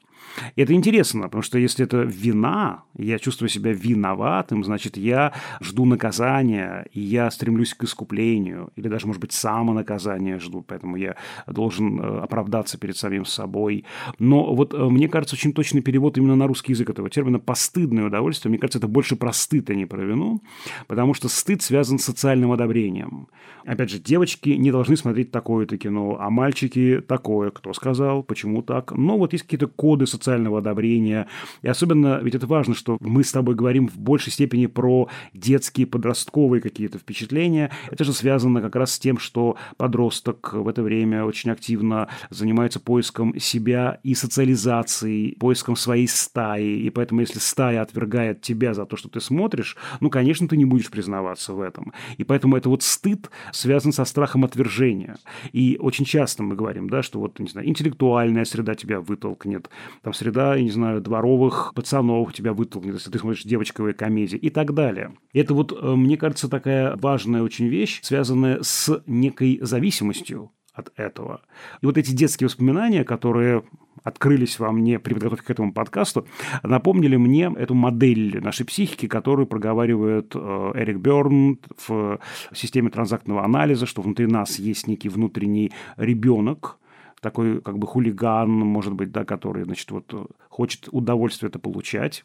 И 0.55 0.61
это 0.61 0.73
интересно, 0.73 1.23
потому 1.23 1.43
что 1.43 1.57
если 1.57 1.85
это 1.85 2.01
вина, 2.01 2.83
я 2.97 3.19
чувствую 3.19 3.49
себя 3.49 3.71
виноватым, 3.71 4.63
значит, 4.63 4.97
я 4.97 5.33
жду 5.61 5.85
наказания, 5.85 6.85
и 6.91 6.99
я 6.99 7.29
стремлюсь 7.31 7.73
к 7.73 7.83
искуплению, 7.83 8.71
или 8.75 8.87
даже, 8.87 9.07
может 9.07 9.21
быть, 9.21 9.31
самонаказание 9.31 10.39
жду, 10.39 10.61
поэтому 10.61 10.95
я 10.95 11.15
должен 11.47 11.99
э, 11.99 12.19
оправдаться 12.21 12.77
перед 12.77 12.97
самим 12.97 13.25
собой. 13.25 13.85
Но 14.19 14.53
вот 14.55 14.73
э, 14.73 14.77
мне 14.77 15.07
кажется, 15.07 15.35
очень 15.35 15.53
точный 15.53 15.81
перевод 15.81 16.17
именно 16.17 16.35
на 16.35 16.47
русский 16.47 16.73
язык 16.73 16.89
этого 16.89 17.09
термина 17.09 17.39
«постыдное 17.39 18.05
удовольствие», 18.05 18.49
мне 18.49 18.59
кажется, 18.59 18.79
это 18.79 18.87
больше 18.87 19.15
про 19.15 19.33
стыд, 19.33 19.69
а 19.69 19.75
не 19.75 19.85
про 19.85 20.03
вину, 20.03 20.41
потому 20.87 21.13
что 21.13 21.29
стыд 21.29 21.61
связан 21.61 21.99
с 21.99 22.03
социальным 22.03 22.51
одобрением. 22.51 23.27
Опять 23.65 23.89
же, 23.89 23.99
девочки 23.99 24.49
не 24.49 24.71
должны 24.71 24.97
смотреть 24.97 25.31
такое-то 25.31 25.77
кино, 25.77 26.17
а 26.19 26.29
мальчики 26.29 27.01
такое. 27.07 27.49
Кто 27.51 27.73
сказал, 27.73 28.21
почему 28.23 28.61
так? 28.61 28.91
Но 28.91 29.17
вот 29.17 29.33
есть 29.33 29.45
какие-то 29.45 29.67
коды 29.67 30.05
социального 30.05 30.22
одобрения. 30.27 31.27
И 31.61 31.67
особенно, 31.67 32.19
ведь 32.21 32.35
это 32.35 32.47
важно, 32.47 32.75
что 32.75 32.97
мы 32.99 33.23
с 33.23 33.31
тобой 33.31 33.55
говорим 33.55 33.87
в 33.87 33.97
большей 33.97 34.31
степени 34.31 34.65
про 34.65 35.09
детские, 35.33 35.87
подростковые 35.87 36.61
какие-то 36.61 36.97
впечатления. 36.97 37.71
Это 37.91 38.03
же 38.03 38.13
связано 38.13 38.61
как 38.61 38.75
раз 38.75 38.93
с 38.93 38.99
тем, 38.99 39.17
что 39.17 39.57
подросток 39.77 40.53
в 40.53 40.67
это 40.67 40.83
время 40.83 41.25
очень 41.25 41.51
активно 41.51 42.07
занимается 42.29 42.79
поиском 42.79 43.37
себя 43.39 43.99
и 44.03 44.15
социализацией, 44.15 45.35
поиском 45.39 45.75
своей 45.75 46.07
стаи. 46.07 46.79
И 46.79 46.89
поэтому, 46.89 47.21
если 47.21 47.39
стая 47.39 47.81
отвергает 47.81 48.41
тебя 48.41 48.73
за 48.73 48.85
то, 48.85 48.95
что 48.95 49.09
ты 49.09 49.19
смотришь, 49.19 49.77
ну, 49.99 50.09
конечно, 50.09 50.47
ты 50.47 50.57
не 50.57 50.65
будешь 50.65 50.89
признаваться 50.89 51.53
в 51.53 51.61
этом. 51.61 51.93
И 52.17 52.23
поэтому 52.23 52.57
это 52.57 52.69
вот 52.69 52.83
стыд 52.83 53.29
связан 53.51 53.91
со 53.91 54.05
страхом 54.05 54.45
отвержения. 54.45 55.17
И 55.51 55.77
очень 55.79 56.05
часто 56.05 56.43
мы 56.43 56.55
говорим, 56.55 56.89
да, 56.89 57.03
что 57.03 57.19
вот, 57.19 57.39
не 57.39 57.47
знаю, 57.47 57.67
интеллектуальная 57.67 58.45
среда 58.45 58.75
тебя 58.75 58.99
вытолкнет, 58.99 59.69
там 60.01 60.12
среда, 60.13 60.55
я 60.55 60.63
не 60.63 60.71
знаю, 60.71 61.01
дворовых 61.01 61.73
пацанов 61.75 62.33
тебя 62.33 62.53
вытолкнет, 62.53 62.95
если 62.95 63.11
ты 63.11 63.19
смотришь 63.19 63.43
девочковые 63.43 63.93
комедии 63.93 64.37
и 64.37 64.49
так 64.49 64.73
далее. 64.73 65.13
Это 65.33 65.53
вот, 65.53 65.71
э, 65.71 65.95
мне 65.95 66.17
кажется, 66.17 66.49
такая 66.49 66.95
важная 66.97 67.43
очень 67.43 67.67
вещь, 67.67 67.99
связанная 68.01 68.59
с 68.61 69.03
некой 69.07 69.59
зависимостью 69.61 70.51
от 70.73 70.91
этого. 70.95 71.41
И 71.81 71.85
вот 71.85 71.97
эти 71.97 72.11
детские 72.11 72.47
воспоминания, 72.47 73.03
которые 73.03 73.63
открылись 74.03 74.59
во 74.59 74.71
мне 74.71 74.99
при 74.99 75.13
подготовке 75.13 75.45
к 75.45 75.49
этому 75.49 75.71
подкасту, 75.71 76.27
напомнили 76.63 77.15
мне 77.15 77.51
эту 77.55 77.73
модель 77.73 78.41
нашей 78.41 78.65
психики, 78.65 79.07
которую 79.07 79.47
проговаривает 79.47 80.33
э, 80.35 80.71
Эрик 80.75 80.97
Берн 80.97 81.59
в 81.87 82.19
системе 82.53 82.89
транзактного 82.89 83.45
анализа, 83.45 83.85
что 83.85 84.01
внутри 84.01 84.25
нас 84.25 84.59
есть 84.59 84.87
некий 84.87 85.09
внутренний 85.09 85.71
ребенок, 85.95 86.79
такой 87.23 87.61
как 87.61 87.79
бы 87.79 87.87
хулиган, 87.87 88.49
может 88.51 88.93
быть, 88.93 89.11
да, 89.11 89.25
который, 89.25 89.63
значит, 89.63 89.89
вот 89.89 90.13
э, 90.13 90.25
хочет 90.49 90.89
удовольствие 90.91 91.49
это 91.49 91.57
получать. 91.57 92.23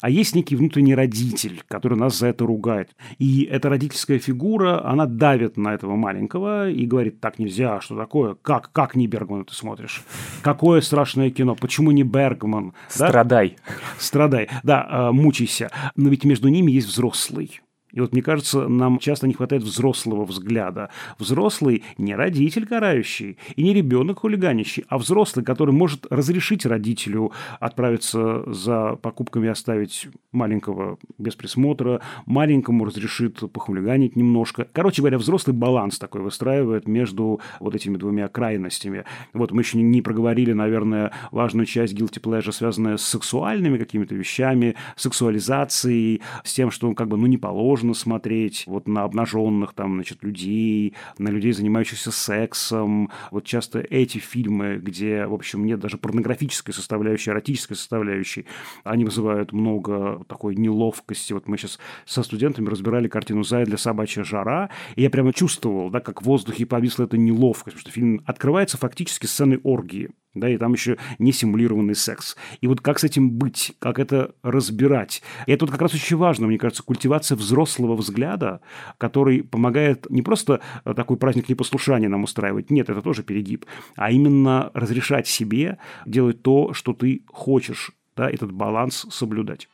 А 0.00 0.08
есть 0.08 0.34
некий 0.34 0.56
внутренний 0.56 0.94
родитель, 0.94 1.62
который 1.68 1.98
нас 1.98 2.18
за 2.18 2.28
это 2.28 2.46
ругает. 2.46 2.96
И 3.18 3.42
эта 3.42 3.68
родительская 3.68 4.18
фигура, 4.18 4.82
она 4.88 5.06
давит 5.06 5.56
на 5.56 5.74
этого 5.74 5.96
маленького 5.96 6.70
и 6.70 6.86
говорит, 6.86 7.20
так 7.20 7.38
нельзя, 7.38 7.80
что 7.80 7.96
такое? 7.96 8.36
Как, 8.40 8.72
как 8.72 8.94
не 8.94 9.06
Бергмана 9.06 9.44
ты 9.44 9.54
смотришь? 9.54 10.02
Какое 10.42 10.80
страшное 10.80 11.30
кино? 11.30 11.54
Почему 11.54 11.90
не 11.90 12.04
Бергман? 12.04 12.72
Страдай. 12.88 13.56
Да? 13.66 13.74
Страдай. 13.98 14.48
Да, 14.62 14.86
э, 14.88 15.12
мучайся. 15.12 15.70
Но 15.96 16.08
ведь 16.08 16.24
между 16.24 16.48
ними 16.48 16.70
есть 16.70 16.86
взрослый. 16.86 17.60
И 17.96 18.00
вот 18.00 18.12
мне 18.12 18.20
кажется, 18.20 18.68
нам 18.68 18.98
часто 18.98 19.26
не 19.26 19.32
хватает 19.32 19.62
взрослого 19.62 20.26
взгляда. 20.26 20.90
Взрослый 21.18 21.82
не 21.96 22.14
родитель 22.14 22.66
карающий 22.66 23.38
и 23.56 23.62
не 23.62 23.72
ребенок 23.72 24.20
хулиганящий, 24.20 24.84
а 24.88 24.98
взрослый, 24.98 25.44
который 25.44 25.72
может 25.72 26.06
разрешить 26.10 26.66
родителю 26.66 27.32
отправиться 27.58 28.44
за 28.52 28.96
покупками 28.96 29.48
оставить 29.48 30.08
маленького 30.30 30.98
без 31.16 31.36
присмотра, 31.36 32.02
маленькому 32.26 32.84
разрешит 32.84 33.40
похулиганить 33.50 34.14
немножко. 34.14 34.68
Короче 34.70 35.00
говоря, 35.00 35.16
взрослый 35.16 35.56
баланс 35.56 35.98
такой 35.98 36.20
выстраивает 36.20 36.86
между 36.86 37.40
вот 37.60 37.74
этими 37.74 37.96
двумя 37.96 38.28
крайностями. 38.28 39.04
Вот 39.32 39.52
мы 39.52 39.62
еще 39.62 39.78
не 39.78 40.02
проговорили, 40.02 40.52
наверное, 40.52 41.12
важную 41.30 41.64
часть 41.64 41.94
guilty 41.94 42.20
pleasure, 42.20 42.52
связанную 42.52 42.98
с 42.98 43.06
сексуальными 43.06 43.78
какими-то 43.78 44.14
вещами, 44.14 44.74
сексуализацией, 44.96 46.20
с 46.44 46.52
тем, 46.52 46.70
что 46.70 46.92
как 46.92 47.08
бы 47.08 47.16
ну 47.16 47.24
не 47.24 47.38
положено 47.38 47.85
можно 47.86 47.94
смотреть 47.94 48.64
вот 48.66 48.88
на 48.88 49.04
обнаженных 49.04 49.72
там, 49.72 49.94
значит, 49.94 50.22
людей, 50.22 50.94
на 51.18 51.28
людей, 51.28 51.52
занимающихся 51.52 52.10
сексом. 52.10 53.10
Вот 53.30 53.44
часто 53.44 53.78
эти 53.78 54.18
фильмы, 54.18 54.78
где, 54.82 55.26
в 55.26 55.34
общем, 55.34 55.64
нет 55.64 55.78
даже 55.78 55.98
порнографической 55.98 56.74
составляющей, 56.74 57.30
эротической 57.30 57.76
составляющей, 57.76 58.46
они 58.84 59.04
вызывают 59.04 59.52
много 59.52 60.24
такой 60.28 60.56
неловкости. 60.56 61.32
Вот 61.32 61.48
мы 61.48 61.56
сейчас 61.56 61.78
со 62.04 62.22
студентами 62.22 62.68
разбирали 62.68 63.08
картину 63.08 63.42
«Зая 63.44 63.66
для 63.66 63.78
собачья 63.78 64.24
жара», 64.24 64.70
и 64.96 65.02
я 65.02 65.10
прямо 65.10 65.32
чувствовал, 65.32 65.90
да, 65.90 66.00
как 66.00 66.22
в 66.22 66.24
воздухе 66.24 66.66
повисла 66.66 67.04
эта 67.04 67.16
неловкость, 67.16 67.76
потому 67.76 67.80
что 67.80 67.90
фильм 67.90 68.22
открывается 68.26 68.78
фактически 68.78 69.26
сценой 69.26 69.60
оргии 69.62 70.10
да, 70.36 70.48
и 70.48 70.56
там 70.56 70.72
еще 70.72 70.98
не 71.18 71.32
симулированный 71.32 71.94
секс. 71.94 72.36
И 72.60 72.66
вот 72.66 72.80
как 72.80 72.98
с 72.98 73.04
этим 73.04 73.30
быть, 73.30 73.74
как 73.78 73.98
это 73.98 74.34
разбирать. 74.42 75.22
И 75.46 75.52
это 75.52 75.64
вот 75.64 75.72
как 75.72 75.82
раз 75.82 75.94
очень 75.94 76.16
важно, 76.16 76.46
мне 76.46 76.58
кажется, 76.58 76.82
культивация 76.82 77.36
взрослого 77.36 77.96
взгляда, 77.96 78.60
который 78.98 79.42
помогает 79.42 80.08
не 80.10 80.22
просто 80.22 80.60
такой 80.84 81.16
праздник 81.16 81.48
непослушания 81.48 82.08
нам 82.08 82.24
устраивать, 82.24 82.70
нет, 82.70 82.90
это 82.90 83.02
тоже 83.02 83.22
перегиб, 83.22 83.66
а 83.96 84.10
именно 84.10 84.70
разрешать 84.74 85.26
себе 85.26 85.78
делать 86.04 86.42
то, 86.42 86.72
что 86.72 86.92
ты 86.92 87.22
хочешь, 87.26 87.92
да, 88.16 88.30
этот 88.30 88.52
баланс 88.52 89.06
соблюдать. 89.10 89.68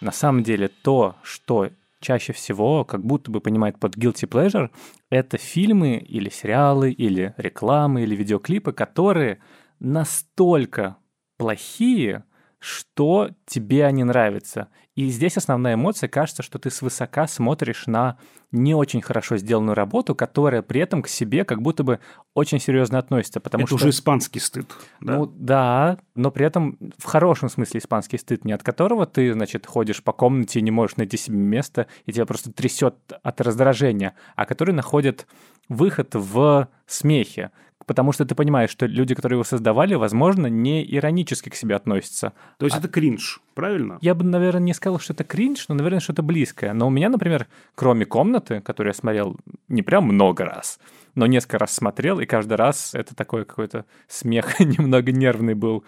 На 0.00 0.12
самом 0.12 0.42
деле 0.42 0.68
то, 0.68 1.16
что 1.22 1.70
чаще 2.02 2.32
всего 2.32 2.84
как 2.84 3.04
будто 3.04 3.30
бы 3.30 3.40
понимает 3.40 3.78
под 3.78 3.96
guilty 3.96 4.28
pleasure, 4.28 4.70
это 5.10 5.38
фильмы 5.38 5.96
или 5.96 6.28
сериалы, 6.28 6.90
или 6.90 7.34
рекламы, 7.36 8.02
или 8.02 8.14
видеоклипы, 8.14 8.72
которые 8.72 9.40
настолько 9.78 10.96
плохие, 11.38 12.24
что 12.58 13.30
тебе 13.46 13.86
они 13.86 14.04
нравятся. 14.04 14.68
И 14.94 15.08
здесь 15.08 15.38
основная 15.38 15.74
эмоция, 15.74 16.08
кажется, 16.08 16.42
что 16.42 16.58
ты 16.58 16.70
свысока 16.70 17.26
смотришь 17.26 17.86
на 17.86 18.18
не 18.50 18.74
очень 18.74 19.00
хорошо 19.00 19.38
сделанную 19.38 19.74
работу, 19.74 20.14
которая 20.14 20.60
при 20.60 20.82
этом 20.82 21.00
к 21.00 21.08
себе 21.08 21.44
как 21.44 21.62
будто 21.62 21.82
бы 21.82 21.98
очень 22.34 22.60
серьезно 22.60 22.98
относится. 22.98 23.40
Потому 23.40 23.62
Это 23.62 23.68
что... 23.68 23.76
уже 23.76 23.88
испанский 23.88 24.40
стыд. 24.40 24.70
Да? 25.00 25.16
Ну 25.16 25.26
да, 25.26 25.98
но 26.14 26.30
при 26.30 26.44
этом 26.44 26.78
в 26.98 27.04
хорошем 27.04 27.48
смысле 27.48 27.80
испанский 27.80 28.18
стыд, 28.18 28.44
не 28.44 28.52
от 28.52 28.62
которого 28.62 29.06
ты, 29.06 29.32
значит, 29.32 29.66
ходишь 29.66 30.02
по 30.02 30.12
комнате 30.12 30.58
и 30.58 30.62
не 30.62 30.70
можешь 30.70 30.96
найти 30.96 31.16
себе 31.16 31.38
место, 31.38 31.86
и 32.04 32.12
тебя 32.12 32.26
просто 32.26 32.52
трясет 32.52 32.96
от 33.22 33.40
раздражения, 33.40 34.14
а 34.36 34.44
который 34.44 34.74
находит 34.74 35.26
выход 35.70 36.10
в 36.14 36.68
смехе, 36.86 37.50
потому 37.92 38.12
что 38.12 38.24
ты 38.24 38.34
понимаешь, 38.34 38.70
что 38.70 38.86
люди, 38.86 39.14
которые 39.14 39.36
его 39.36 39.44
создавали, 39.44 39.92
возможно, 39.92 40.46
не 40.46 40.82
иронически 40.82 41.50
к 41.50 41.54
себе 41.54 41.76
относятся. 41.76 42.32
То 42.56 42.64
есть 42.64 42.74
а... 42.74 42.78
это 42.78 42.88
кринж, 42.88 43.42
правильно? 43.52 43.98
Я 44.00 44.14
бы, 44.14 44.24
наверное, 44.24 44.62
не 44.62 44.72
сказал, 44.72 44.98
что 44.98 45.12
это 45.12 45.24
кринж, 45.24 45.66
но, 45.68 45.74
наверное, 45.74 46.00
что-то 46.00 46.22
близкое. 46.22 46.72
Но 46.72 46.86
у 46.86 46.90
меня, 46.90 47.10
например, 47.10 47.48
кроме 47.74 48.06
комнаты, 48.06 48.62
которую 48.62 48.92
я 48.92 48.94
смотрел 48.94 49.36
не 49.68 49.82
прям 49.82 50.04
много 50.04 50.46
раз, 50.46 50.80
но 51.14 51.26
несколько 51.26 51.58
раз 51.58 51.74
смотрел, 51.74 52.18
и 52.18 52.24
каждый 52.24 52.54
раз 52.54 52.94
это 52.94 53.14
такой 53.14 53.44
какой-то 53.44 53.84
смех 54.08 54.58
немного 54.60 55.12
нервный 55.12 55.54
был. 55.54 55.84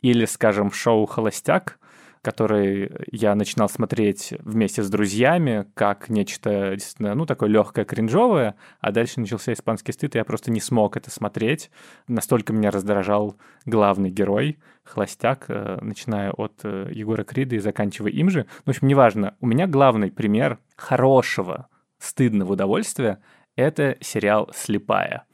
Или, 0.00 0.24
скажем, 0.24 0.72
шоу 0.72 1.04
«Холостяк», 1.04 1.78
который 2.24 2.90
я 3.12 3.34
начинал 3.34 3.68
смотреть 3.68 4.32
вместе 4.40 4.82
с 4.82 4.88
друзьями, 4.88 5.66
как 5.74 6.08
нечто 6.08 6.70
действительно, 6.74 7.14
ну, 7.14 7.26
такое 7.26 7.50
легкое, 7.50 7.84
кринжовое, 7.84 8.56
а 8.80 8.92
дальше 8.92 9.20
начался 9.20 9.52
испанский 9.52 9.92
стыд, 9.92 10.14
и 10.14 10.18
я 10.18 10.24
просто 10.24 10.50
не 10.50 10.60
смог 10.60 10.96
это 10.96 11.10
смотреть. 11.10 11.70
Настолько 12.08 12.54
меня 12.54 12.70
раздражал 12.70 13.36
главный 13.66 14.10
герой, 14.10 14.58
холостяк, 14.84 15.44
э, 15.48 15.78
начиная 15.82 16.32
от 16.32 16.60
э, 16.64 16.88
Егора 16.92 17.24
Крида 17.24 17.56
и 17.56 17.58
заканчивая 17.58 18.10
им 18.10 18.30
же. 18.30 18.46
В 18.64 18.70
общем, 18.70 18.88
неважно. 18.88 19.36
У 19.40 19.46
меня 19.46 19.66
главный 19.66 20.10
пример 20.10 20.58
хорошего, 20.76 21.68
стыдного 21.98 22.54
удовольствия— 22.54 23.20
это 23.56 23.96
сериал 24.00 24.50
«Слепая». 24.54 25.26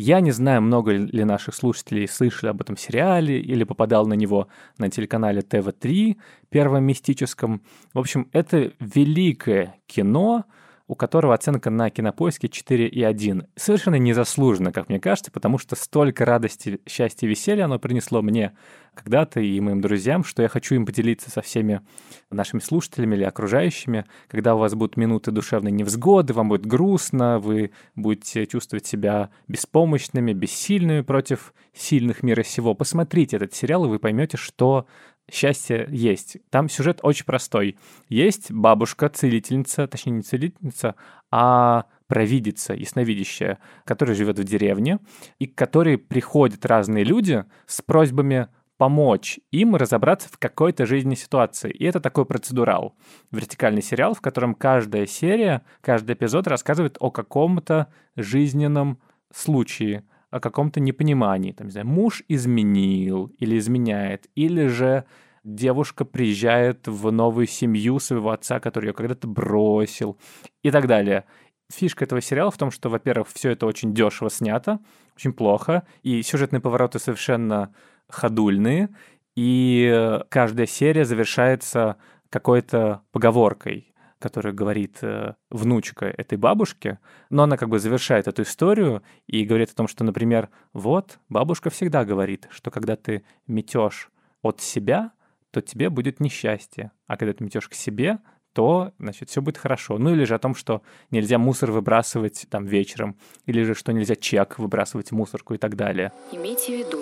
Я 0.00 0.20
не 0.20 0.30
знаю, 0.30 0.62
много 0.62 0.92
ли 0.92 1.24
наших 1.24 1.56
слушателей 1.56 2.06
слышали 2.06 2.50
об 2.50 2.60
этом 2.60 2.76
сериале 2.76 3.40
или 3.40 3.64
попадал 3.64 4.06
на 4.06 4.14
него 4.14 4.46
на 4.78 4.90
телеканале 4.90 5.42
ТВ-3, 5.42 6.16
первом 6.50 6.84
мистическом. 6.84 7.62
В 7.92 7.98
общем, 7.98 8.28
это 8.30 8.72
великое 8.78 9.74
кино, 9.88 10.44
у 10.88 10.94
которого 10.94 11.34
оценка 11.34 11.68
на 11.68 11.90
кинопоиске 11.90 12.48
4,1. 12.48 13.46
Совершенно 13.56 13.96
незаслуженно, 13.96 14.72
как 14.72 14.88
мне 14.88 14.98
кажется, 14.98 15.30
потому 15.30 15.58
что 15.58 15.76
столько 15.76 16.24
радости, 16.24 16.80
счастья 16.88 17.26
и 17.26 17.30
веселья 17.30 17.66
оно 17.66 17.78
принесло 17.78 18.22
мне 18.22 18.56
когда-то 18.94 19.38
и 19.38 19.60
моим 19.60 19.82
друзьям, 19.82 20.24
что 20.24 20.42
я 20.42 20.48
хочу 20.48 20.74
им 20.74 20.86
поделиться 20.86 21.30
со 21.30 21.42
всеми 21.42 21.82
нашими 22.30 22.60
слушателями 22.60 23.16
или 23.16 23.24
окружающими. 23.24 24.06
Когда 24.28 24.54
у 24.54 24.58
вас 24.58 24.74
будут 24.74 24.96
минуты 24.96 25.30
душевной 25.30 25.70
невзгоды, 25.70 26.32
вам 26.32 26.48
будет 26.48 26.64
грустно, 26.66 27.38
вы 27.38 27.70
будете 27.94 28.46
чувствовать 28.46 28.86
себя 28.86 29.30
беспомощными, 29.46 30.32
бессильными 30.32 31.02
против 31.02 31.52
сильных 31.74 32.22
мира 32.22 32.42
сего. 32.42 32.74
Посмотрите 32.74 33.36
этот 33.36 33.54
сериал, 33.54 33.84
и 33.84 33.88
вы 33.88 33.98
поймете, 33.98 34.38
что 34.38 34.86
счастье 35.30 35.86
есть. 35.90 36.38
Там 36.50 36.68
сюжет 36.68 37.00
очень 37.02 37.24
простой. 37.24 37.76
Есть 38.08 38.50
бабушка, 38.50 39.08
целительница, 39.08 39.86
точнее 39.86 40.12
не 40.12 40.22
целительница, 40.22 40.94
а 41.30 41.84
провидица, 42.06 42.74
ясновидящая, 42.74 43.58
которая 43.84 44.16
живет 44.16 44.38
в 44.38 44.44
деревне, 44.44 44.98
и 45.38 45.46
к 45.46 45.54
которой 45.54 45.98
приходят 45.98 46.64
разные 46.64 47.04
люди 47.04 47.44
с 47.66 47.82
просьбами 47.82 48.48
помочь 48.78 49.40
им 49.50 49.76
разобраться 49.76 50.28
в 50.28 50.38
какой-то 50.38 50.86
жизненной 50.86 51.16
ситуации. 51.16 51.70
И 51.70 51.84
это 51.84 52.00
такой 52.00 52.24
процедурал. 52.24 52.94
Вертикальный 53.30 53.82
сериал, 53.82 54.14
в 54.14 54.20
котором 54.20 54.54
каждая 54.54 55.04
серия, 55.06 55.62
каждый 55.80 56.14
эпизод 56.14 56.46
рассказывает 56.46 56.96
о 57.00 57.10
каком-то 57.10 57.88
жизненном 58.16 59.00
случае, 59.34 60.04
о 60.30 60.40
каком-то 60.40 60.80
непонимании. 60.80 61.52
Там, 61.52 61.68
не 61.68 61.72
знаю, 61.72 61.86
муж 61.86 62.22
изменил 62.28 63.26
или 63.38 63.58
изменяет, 63.58 64.28
или 64.34 64.66
же 64.66 65.04
девушка 65.44 66.04
приезжает 66.04 66.86
в 66.86 67.10
новую 67.10 67.46
семью 67.46 67.98
своего 67.98 68.30
отца, 68.30 68.60
который 68.60 68.88
ее 68.88 68.92
когда-то 68.92 69.26
бросил 69.26 70.18
и 70.62 70.70
так 70.70 70.86
далее. 70.86 71.24
Фишка 71.72 72.04
этого 72.04 72.20
сериала 72.20 72.50
в 72.50 72.58
том, 72.58 72.70
что, 72.70 72.88
во-первых, 72.88 73.28
все 73.28 73.50
это 73.50 73.66
очень 73.66 73.94
дешево 73.94 74.30
снято, 74.30 74.80
очень 75.16 75.32
плохо, 75.32 75.86
и 76.02 76.22
сюжетные 76.22 76.60
повороты 76.60 76.98
совершенно 76.98 77.74
ходульные, 78.08 78.88
и 79.36 80.20
каждая 80.30 80.66
серия 80.66 81.04
завершается 81.04 81.96
какой-то 82.30 83.02
поговоркой 83.12 83.87
которую 84.18 84.54
говорит 84.54 84.98
э, 85.02 85.34
внучка 85.50 86.06
этой 86.06 86.38
бабушки, 86.38 86.98
но 87.30 87.44
она 87.44 87.56
как 87.56 87.68
бы 87.68 87.78
завершает 87.78 88.28
эту 88.28 88.42
историю 88.42 89.02
и 89.26 89.44
говорит 89.44 89.70
о 89.70 89.74
том, 89.74 89.88
что, 89.88 90.04
например, 90.04 90.48
вот, 90.72 91.18
бабушка 91.28 91.70
всегда 91.70 92.04
говорит, 92.04 92.48
что 92.50 92.70
когда 92.70 92.96
ты 92.96 93.24
метешь 93.46 94.10
от 94.42 94.60
себя, 94.60 95.12
то 95.50 95.60
тебе 95.60 95.90
будет 95.90 96.20
несчастье, 96.20 96.92
а 97.06 97.16
когда 97.16 97.32
ты 97.32 97.44
метешь 97.44 97.68
к 97.68 97.74
себе, 97.74 98.18
то, 98.52 98.92
значит, 98.98 99.30
все 99.30 99.40
будет 99.40 99.56
хорошо. 99.56 99.98
Ну 99.98 100.12
или 100.12 100.24
же 100.24 100.34
о 100.34 100.38
том, 100.38 100.54
что 100.54 100.82
нельзя 101.10 101.38
мусор 101.38 101.70
выбрасывать 101.70 102.46
там 102.50 102.66
вечером, 102.66 103.16
или 103.46 103.62
же 103.62 103.74
что 103.74 103.92
нельзя 103.92 104.16
чек 104.16 104.58
выбрасывать 104.58 105.10
в 105.10 105.14
мусорку 105.14 105.54
и 105.54 105.58
так 105.58 105.76
далее. 105.76 106.12
Имейте 106.32 106.76
в 106.76 106.86
виду, 106.86 106.98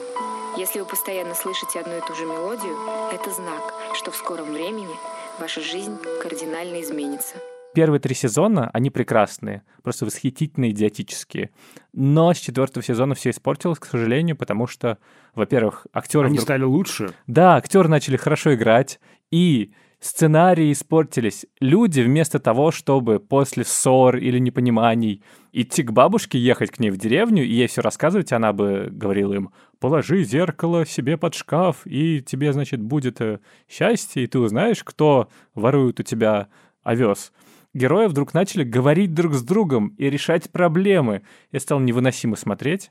если 0.58 0.80
вы 0.80 0.86
постоянно 0.86 1.34
слышите 1.34 1.80
одну 1.80 1.96
и 1.96 2.00
ту 2.00 2.14
же 2.14 2.24
мелодию, 2.24 2.76
это 3.12 3.30
знак, 3.30 3.74
что 3.94 4.10
в 4.10 4.16
скором 4.16 4.52
времени 4.52 4.94
ваша 5.40 5.60
жизнь 5.60 5.96
кардинально 6.22 6.80
изменится. 6.82 7.36
Первые 7.74 8.00
три 8.00 8.14
сезона, 8.14 8.70
они 8.72 8.88
прекрасные, 8.88 9.62
просто 9.82 10.06
восхитительные, 10.06 10.70
идиотические. 10.70 11.50
Но 11.92 12.32
с 12.32 12.38
четвертого 12.38 12.82
сезона 12.82 13.14
все 13.14 13.30
испортилось, 13.30 13.78
к 13.78 13.84
сожалению, 13.84 14.36
потому 14.36 14.66
что, 14.66 14.98
во-первых, 15.34 15.86
актеры... 15.92 16.26
Они 16.26 16.36
вдруг... 16.36 16.44
стали 16.46 16.62
лучше? 16.62 17.12
Да, 17.26 17.56
актеры 17.56 17.88
начали 17.88 18.16
хорошо 18.16 18.54
играть, 18.54 18.98
и 19.30 19.74
сценарии 20.00 20.72
испортились. 20.72 21.46
Люди 21.60 22.00
вместо 22.00 22.38
того, 22.38 22.70
чтобы 22.70 23.18
после 23.18 23.64
ссор 23.64 24.16
или 24.16 24.38
непониманий 24.38 25.22
идти 25.52 25.82
к 25.82 25.92
бабушке, 25.92 26.38
ехать 26.38 26.70
к 26.70 26.78
ней 26.78 26.90
в 26.90 26.96
деревню 26.96 27.44
и 27.44 27.52
ей 27.52 27.66
все 27.66 27.80
рассказывать, 27.82 28.32
она 28.32 28.52
бы 28.52 28.88
говорила 28.90 29.34
им, 29.34 29.50
положи 29.78 30.24
зеркало 30.24 30.86
себе 30.86 31.16
под 31.16 31.34
шкаф, 31.34 31.86
и 31.86 32.22
тебе, 32.22 32.52
значит, 32.52 32.80
будет 32.80 33.20
э, 33.20 33.40
счастье, 33.68 34.24
и 34.24 34.26
ты 34.26 34.38
узнаешь, 34.38 34.82
кто 34.84 35.28
ворует 35.54 36.00
у 36.00 36.02
тебя 36.02 36.48
овес. 36.82 37.32
Герои 37.74 38.06
вдруг 38.06 38.32
начали 38.32 38.64
говорить 38.64 39.12
друг 39.12 39.34
с 39.34 39.42
другом 39.42 39.88
и 39.98 40.08
решать 40.08 40.50
проблемы. 40.50 41.22
Я 41.52 41.60
стал 41.60 41.78
невыносимо 41.80 42.36
смотреть. 42.36 42.90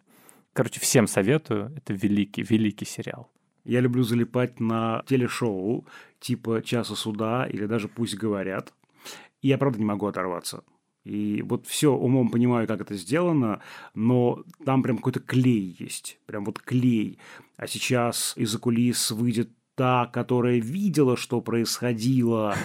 Короче, 0.53 0.79
всем 0.79 1.07
советую. 1.07 1.73
Это 1.75 1.93
великий, 1.93 2.43
великий 2.43 2.85
сериал. 2.85 3.31
Я 3.63 3.79
люблю 3.79 4.03
залипать 4.03 4.59
на 4.59 5.03
телешоу 5.07 5.87
типа 6.19 6.61
«Часа 6.61 6.95
суда» 6.95 7.47
или 7.47 7.65
даже 7.65 7.87
«Пусть 7.87 8.15
говорят». 8.15 8.73
И 9.41 9.47
я, 9.47 9.57
правда, 9.57 9.79
не 9.79 9.85
могу 9.85 10.05
оторваться. 10.05 10.63
И 11.05 11.43
вот 11.43 11.67
все 11.67 11.93
умом 11.93 12.29
понимаю, 12.29 12.67
как 12.67 12.81
это 12.81 12.95
сделано, 12.95 13.61
но 13.93 14.43
там 14.65 14.81
прям 14.81 14.97
какой-то 14.97 15.19
клей 15.19 15.75
есть. 15.79 16.19
Прям 16.25 16.43
вот 16.45 16.59
клей. 16.59 17.19
А 17.57 17.67
сейчас 17.67 18.33
из-за 18.35 18.57
кулис 18.59 19.11
выйдет 19.11 19.51
та, 19.75 20.07
которая 20.07 20.59
видела, 20.59 21.15
что 21.15 21.41
происходило 21.41 22.55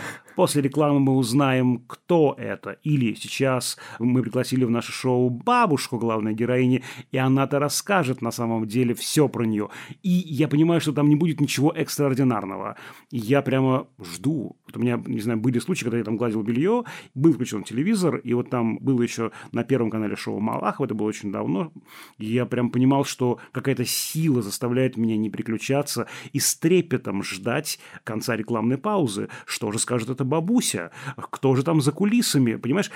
После 0.40 0.62
рекламы 0.62 1.00
мы 1.00 1.16
узнаем, 1.16 1.84
кто 1.86 2.34
это. 2.38 2.78
Или 2.82 3.12
сейчас 3.12 3.76
мы 3.98 4.22
пригласили 4.22 4.64
в 4.64 4.70
наше 4.70 4.90
шоу 4.90 5.28
бабушку 5.28 5.98
главной 5.98 6.32
героини, 6.32 6.82
и 7.12 7.18
она-то 7.18 7.58
расскажет 7.58 8.22
на 8.22 8.30
самом 8.30 8.66
деле 8.66 8.94
все 8.94 9.28
про 9.28 9.44
нее. 9.44 9.68
И 10.02 10.08
я 10.08 10.48
понимаю, 10.48 10.80
что 10.80 10.94
там 10.94 11.10
не 11.10 11.16
будет 11.16 11.42
ничего 11.42 11.72
экстраординарного. 11.72 12.76
Я 13.10 13.42
прямо 13.42 13.86
жду. 14.02 14.56
Вот 14.66 14.78
у 14.78 14.80
меня, 14.80 15.02
не 15.04 15.20
знаю, 15.20 15.38
были 15.40 15.58
случаи, 15.58 15.84
когда 15.84 15.98
я 15.98 16.04
там 16.04 16.16
гладил 16.16 16.42
белье, 16.42 16.84
был 17.14 17.34
включен 17.34 17.62
телевизор, 17.62 18.16
и 18.16 18.32
вот 18.32 18.48
там 18.48 18.78
было 18.78 19.02
еще 19.02 19.32
на 19.52 19.62
Первом 19.64 19.90
канале 19.90 20.16
шоу 20.16 20.40
Малахов, 20.40 20.86
это 20.86 20.94
было 20.94 21.08
очень 21.08 21.32
давно, 21.32 21.72
и 22.18 22.26
я 22.26 22.46
прям 22.46 22.70
понимал, 22.70 23.04
что 23.04 23.40
какая-то 23.50 23.84
сила 23.84 24.42
заставляет 24.42 24.96
меня 24.96 25.16
не 25.16 25.28
переключаться 25.28 26.06
и 26.32 26.38
с 26.38 26.54
трепетом 26.54 27.24
ждать 27.24 27.80
конца 28.04 28.36
рекламной 28.36 28.78
паузы. 28.78 29.28
Что 29.44 29.72
же 29.72 29.80
скажет 29.80 30.08
эта 30.08 30.24
бабуся? 30.30 30.90
Кто 31.16 31.54
же 31.54 31.62
там 31.62 31.82
за 31.82 31.92
кулисами? 31.92 32.54
Понимаешь, 32.54 32.90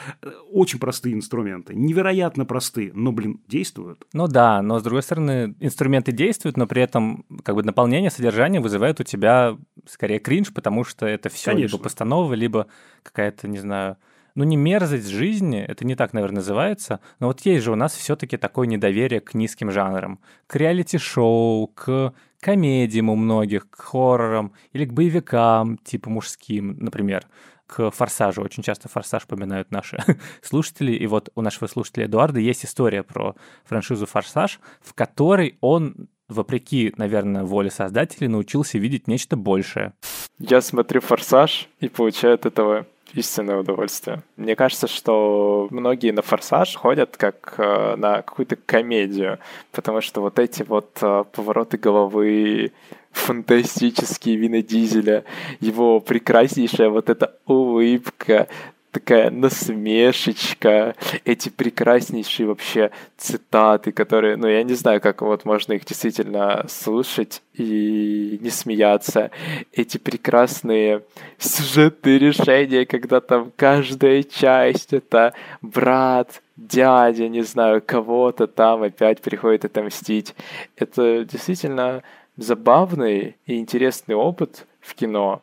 очень 0.51 0.79
простые 0.79 1.15
инструменты, 1.15 1.75
невероятно 1.75 2.47
простые, 2.47 2.93
но, 2.95 3.13
блин, 3.13 3.41
действуют. 3.49 4.07
Ну 4.15 4.27
да, 4.27 4.63
но 4.63 4.79
с 4.79 4.83
другой 4.83 5.03
стороны, 5.03 5.55
инструменты 5.61 6.13
действуют, 6.13 6.57
но 6.57 6.67
при 6.67 6.83
этом 6.83 7.27
как 7.43 7.55
бы 7.57 7.63
наполнение 7.63 8.11
содержания 8.11 8.61
вызывает 8.61 9.01
у 9.01 9.05
тебя 9.05 9.59
скорее 9.87 10.19
кринж, 10.19 10.55
потому 10.55 10.85
что 10.85 11.07
это 11.07 11.29
все 11.29 11.53
либо 11.53 11.77
постанова, 11.79 12.33
либо 12.35 12.67
какая-то, 13.03 13.49
не 13.49 13.59
знаю, 13.59 13.97
ну 14.35 14.45
не 14.45 14.57
мерзость 14.57 15.09
жизни, 15.09 15.61
это 15.61 15.87
не 15.87 15.95
так, 15.95 16.13
наверное, 16.13 16.37
называется, 16.37 17.01
но 17.21 17.29
вот 17.29 17.41
есть 17.41 17.65
же 17.65 17.73
у 17.73 17.77
нас 17.77 17.95
все-таки 17.95 18.37
такое 18.37 18.67
недоверие 18.67 19.21
к 19.21 19.35
низким 19.35 19.71
жанрам, 19.71 20.19
к 20.47 20.57
реалити-шоу, 20.57 21.69
к 21.69 22.15
комедиям 22.45 23.09
у 23.09 23.17
многих, 23.17 23.71
к 23.71 23.81
хоррорам 23.81 24.53
или 24.75 24.85
к 24.85 24.93
боевикам, 24.93 25.79
типа 25.79 26.11
мужским, 26.11 26.77
например 26.79 27.27
к 27.67 27.91
«Форсажу». 27.91 28.43
Очень 28.43 28.63
часто 28.63 28.91
«Форсаж» 28.91 29.27
поминают 29.27 29.71
наши 29.71 29.97
слушатели. 30.43 30.93
И 30.93 31.07
вот 31.07 31.31
у 31.35 31.41
нашего 31.41 31.67
слушателя 31.67 32.05
Эдуарда 32.05 32.39
есть 32.39 32.67
история 32.67 33.03
про 33.03 33.35
франшизу 33.65 34.05
«Форсаж», 34.05 34.61
в 34.83 34.93
которой 34.93 35.57
он 35.63 36.09
вопреки, 36.29 36.93
наверное, 36.99 37.45
воле 37.45 37.71
создателей, 37.71 38.29
научился 38.29 38.77
видеть 38.77 39.09
нечто 39.09 39.37
большее. 39.37 39.95
Я 40.39 40.61
смотрю 40.61 41.01
«Форсаж» 41.01 41.71
и 41.81 41.89
получаю 41.89 42.35
от 42.35 42.45
этого 42.45 42.87
истинное 43.15 43.57
удовольствие. 43.57 44.23
Мне 44.37 44.57
кажется, 44.57 44.87
что 44.87 45.69
многие 45.71 46.11
на 46.11 46.23
«Форсаж» 46.23 46.75
ходят 46.75 47.17
как 47.17 47.55
э, 47.59 47.97
на 47.97 48.23
какую-то 48.23 48.57
комедию, 48.57 49.39
потому 49.73 50.01
что 50.01 50.21
вот 50.21 50.39
эти 50.39 50.63
вот 50.63 50.99
э, 51.01 51.25
повороты 51.33 51.79
головы, 51.79 52.73
фантастические 53.13 54.37
Вина 54.37 54.63
Дизеля, 54.63 55.25
его 55.61 56.01
прекраснейшая 56.01 56.89
вот 56.89 57.09
эта 57.09 57.37
улыбка, 57.47 58.49
такая 58.95 59.29
насмешечка, 59.31 60.95
эти 61.25 61.49
прекраснейшие 61.49 62.47
вообще 62.47 62.93
цитаты, 63.17 63.91
которые, 63.91 64.37
ну, 64.37 64.47
я 64.47 64.63
не 64.63 64.75
знаю, 64.75 65.01
как 65.01 65.21
вот 65.21 65.45
можно 65.45 65.73
их 65.73 65.85
действительно 65.85 66.65
слушать 66.69 67.43
и 67.55 68.39
не 68.41 68.51
смеяться. 68.51 69.33
Эти 69.73 69.99
прекрасные 69.99 71.03
сюжетные 71.39 72.19
решения, 72.21 72.87
когда 72.87 73.21
там 73.21 73.53
каждая 73.57 74.23
часть— 74.23 74.93
это 74.93 75.35
брат, 75.61 76.41
дядя, 76.57 77.29
не 77.29 77.43
знаю, 77.43 77.83
кого-то 77.85 78.47
там 78.47 78.85
опять 78.85 79.21
приходит 79.21 79.65
отомстить. 79.65 80.37
Это 80.77 81.25
действительно 81.25 82.05
забавный 82.37 83.37
и 83.47 83.59
интересный 83.59 84.15
опыт 84.15 84.67
в 84.81 84.95
кино. 84.95 85.43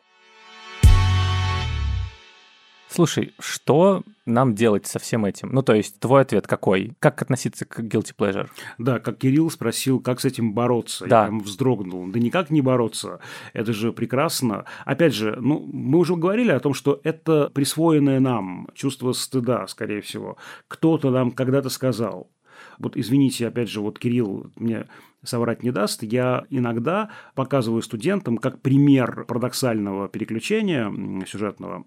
Слушай, 2.94 3.32
что 3.38 4.02
нам 4.26 4.54
делать 4.54 4.86
со 4.86 4.98
всем 4.98 5.24
этим? 5.24 5.50
Ну, 5.52 5.62
то 5.62 5.74
есть, 5.74 5.98
твой 5.98 6.22
ответ 6.22 6.46
какой? 6.46 6.92
Как 6.98 7.22
относиться 7.22 7.64
к 7.64 7.80
guilty 7.80 8.14
pleasure? 8.16 8.48
Да, 8.78 8.98
как 8.98 9.18
Кирилл 9.18 9.50
спросил, 9.50 10.00
как 10.00 10.20
с 10.20 10.24
этим 10.24 10.52
бороться. 10.52 11.06
Да. 11.06 11.22
Я 11.22 11.26
прям 11.28 11.40
вздрогнул. 11.40 12.06
Да 12.08 12.18
никак 12.18 12.50
не 12.50 12.60
бороться. 12.60 13.20
Это 13.54 13.72
же 13.72 13.92
прекрасно. 13.92 14.66
Опять 14.84 15.14
же, 15.14 15.36
ну, 15.40 15.68
мы 15.72 15.98
уже 15.98 16.16
говорили 16.16 16.50
о 16.50 16.60
том, 16.60 16.74
что 16.74 17.00
это 17.02 17.50
присвоенное 17.54 18.20
нам 18.20 18.68
чувство 18.74 19.12
стыда, 19.12 19.66
скорее 19.68 20.02
всего. 20.02 20.36
Кто-то 20.68 21.10
нам 21.10 21.30
когда-то 21.30 21.70
сказал. 21.70 22.30
Вот 22.78 22.96
извините, 22.96 23.48
опять 23.48 23.68
же, 23.68 23.80
вот 23.80 23.98
Кирилл 23.98 24.50
мне 24.56 24.86
соврать 25.24 25.62
не 25.62 25.70
даст, 25.70 26.02
я 26.02 26.44
иногда 26.50 27.10
показываю 27.34 27.82
студентам 27.82 28.38
как 28.38 28.60
пример 28.60 29.24
парадоксального 29.26 30.08
переключения 30.08 30.92
сюжетного 31.26 31.84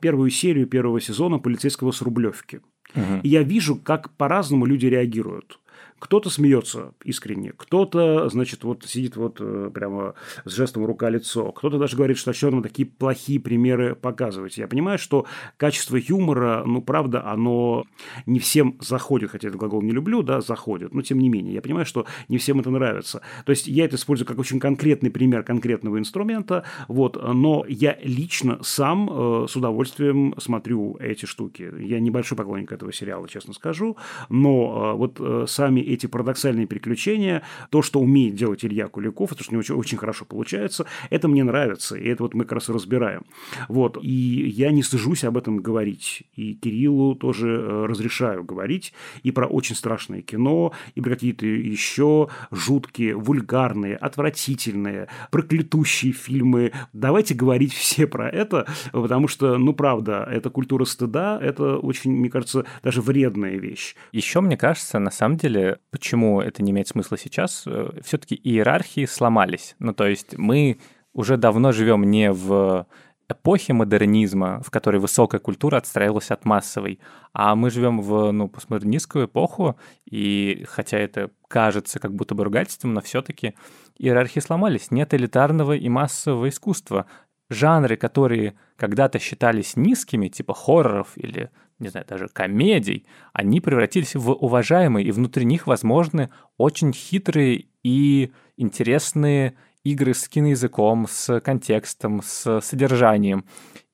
первую 0.00 0.30
серию 0.30 0.66
первого 0.66 1.00
сезона 1.00 1.38
полицейского 1.38 1.92
с 1.92 2.02
Рублевки. 2.02 2.60
Угу. 2.94 3.20
И 3.22 3.28
я 3.28 3.42
вижу, 3.42 3.76
как 3.76 4.10
по-разному 4.16 4.64
люди 4.64 4.86
реагируют. 4.86 5.60
Кто-то 5.98 6.30
смеется 6.30 6.92
искренне, 7.04 7.52
кто-то, 7.56 8.28
значит, 8.28 8.64
вот 8.64 8.84
сидит 8.84 9.16
вот 9.16 9.38
э, 9.40 9.70
прямо 9.72 10.14
с 10.44 10.52
жестом 10.52 10.84
рука-лицо, 10.86 11.52
кто-то 11.52 11.78
даже 11.78 11.96
говорит, 11.96 12.18
что 12.18 12.32
черным 12.32 12.62
такие 12.62 12.86
плохие 12.86 13.40
примеры 13.40 13.94
показывать. 13.94 14.58
Я 14.58 14.68
понимаю, 14.68 14.98
что 14.98 15.26
качество 15.56 15.96
юмора, 15.96 16.62
ну, 16.66 16.82
правда, 16.82 17.26
оно 17.26 17.84
не 18.26 18.38
всем 18.38 18.76
заходит, 18.80 19.30
хотя 19.30 19.48
этот 19.48 19.58
глагол 19.58 19.82
не 19.82 19.92
люблю, 19.92 20.22
да, 20.22 20.40
заходит, 20.40 20.94
но 20.94 21.02
тем 21.02 21.18
не 21.18 21.28
менее, 21.28 21.54
я 21.54 21.62
понимаю, 21.62 21.86
что 21.86 22.06
не 22.28 22.38
всем 22.38 22.60
это 22.60 22.70
нравится. 22.70 23.22
То 23.44 23.50
есть 23.50 23.66
я 23.66 23.84
это 23.84 23.96
использую 23.96 24.26
как 24.26 24.38
очень 24.38 24.60
конкретный 24.60 25.10
пример 25.10 25.42
конкретного 25.42 25.98
инструмента, 25.98 26.64
вот, 26.86 27.20
но 27.22 27.64
я 27.68 27.98
лично 28.02 28.58
сам 28.62 29.08
э, 29.10 29.46
с 29.48 29.56
удовольствием 29.56 30.34
смотрю 30.38 30.96
эти 31.00 31.26
штуки. 31.26 31.70
Я 31.80 32.00
небольшой 32.00 32.36
поклонник 32.38 32.72
этого 32.72 32.92
сериала, 32.92 33.28
честно 33.28 33.54
скажу, 33.54 33.96
но 34.28 34.92
э, 34.92 34.96
вот 34.96 35.16
э, 35.20 35.44
сами 35.48 35.80
эти 35.94 36.06
парадоксальные 36.06 36.66
приключения, 36.66 37.42
то, 37.70 37.82
что 37.82 38.00
умеет 38.00 38.34
делать 38.34 38.64
Илья 38.64 38.88
Куликов, 38.88 39.32
это 39.32 39.42
что 39.42 39.52
у 39.52 39.54
него 39.54 39.60
очень, 39.60 39.74
очень 39.74 39.98
хорошо 39.98 40.24
получается, 40.24 40.86
это 41.10 41.28
мне 41.28 41.44
нравится, 41.44 41.96
и 41.96 42.08
это 42.08 42.22
вот 42.22 42.34
мы 42.34 42.44
как 42.44 42.52
раз 42.52 42.68
и 42.68 42.72
разбираем. 42.72 43.22
Вот, 43.68 43.98
и 44.02 44.48
я 44.48 44.70
не 44.70 44.82
стыжусь 44.82 45.24
об 45.24 45.36
этом 45.36 45.58
говорить, 45.58 46.24
и 46.34 46.54
Кириллу 46.54 47.14
тоже 47.14 47.48
э, 47.48 47.86
разрешаю 47.86 48.44
говорить 48.44 48.92
и 49.22 49.30
про 49.30 49.46
очень 49.46 49.76
страшное 49.76 50.22
кино, 50.22 50.72
и 50.94 51.00
про 51.00 51.10
какие-то 51.10 51.46
еще 51.46 52.28
жуткие, 52.50 53.14
вульгарные, 53.16 53.96
отвратительные, 53.96 55.08
проклятущие 55.30 56.12
фильмы. 56.12 56.72
Давайте 56.92 57.34
говорить 57.34 57.72
все 57.72 58.06
про 58.06 58.28
это, 58.28 58.66
потому 58.92 59.28
что, 59.28 59.58
ну, 59.58 59.72
правда, 59.72 60.26
это 60.30 60.50
культура 60.50 60.84
стыда, 60.84 61.38
это 61.40 61.76
очень, 61.78 62.12
мне 62.12 62.30
кажется, 62.30 62.64
даже 62.82 63.00
вредная 63.02 63.56
вещь. 63.56 63.94
Еще, 64.12 64.40
мне 64.40 64.56
кажется, 64.56 64.98
на 64.98 65.10
самом 65.10 65.36
деле, 65.36 65.77
почему 65.90 66.40
это 66.40 66.62
не 66.62 66.72
имеет 66.72 66.88
смысла 66.88 67.18
сейчас, 67.18 67.64
э, 67.66 68.00
все-таки 68.04 68.34
иерархии 68.34 69.06
сломались. 69.06 69.74
Ну, 69.78 69.92
то 69.92 70.06
есть 70.06 70.36
мы 70.36 70.78
уже 71.12 71.36
давно 71.36 71.72
живем 71.72 72.04
не 72.04 72.32
в 72.32 72.86
эпохе 73.28 73.74
модернизма, 73.74 74.62
в 74.62 74.70
которой 74.70 74.96
высокая 74.98 75.40
культура 75.40 75.76
отстраивалась 75.76 76.30
от 76.30 76.44
массовой, 76.44 76.98
а 77.32 77.54
мы 77.54 77.70
живем 77.70 78.00
в 78.00 78.30
ну, 78.32 78.48
постмодернистскую 78.48 79.26
эпоху, 79.26 79.76
и 80.06 80.64
хотя 80.68 80.98
это 80.98 81.30
кажется 81.46 81.98
как 81.98 82.14
будто 82.14 82.34
бы 82.34 82.44
ругательством, 82.44 82.94
но 82.94 83.00
все-таки 83.02 83.54
иерархии 83.98 84.40
сломались. 84.40 84.90
Нет 84.90 85.12
элитарного 85.12 85.76
и 85.76 85.88
массового 85.88 86.48
искусства. 86.48 87.06
Жанры, 87.50 87.96
которые 87.96 88.54
когда-то 88.76 89.18
считались 89.18 89.76
низкими, 89.76 90.28
типа 90.28 90.54
хорроров 90.54 91.12
или 91.16 91.50
не 91.78 91.88
знаю, 91.88 92.06
даже 92.08 92.28
комедий, 92.28 93.06
они 93.32 93.60
превратились 93.60 94.14
в 94.14 94.30
уважаемые, 94.32 95.06
и 95.06 95.12
внутри 95.12 95.44
них 95.44 95.66
возможны 95.66 96.30
очень 96.56 96.92
хитрые 96.92 97.66
и 97.82 98.32
интересные 98.56 99.54
игры 99.84 100.14
с 100.14 100.28
киноязыком, 100.28 101.06
с 101.08 101.40
контекстом, 101.40 102.20
с 102.22 102.60
содержанием. 102.60 103.44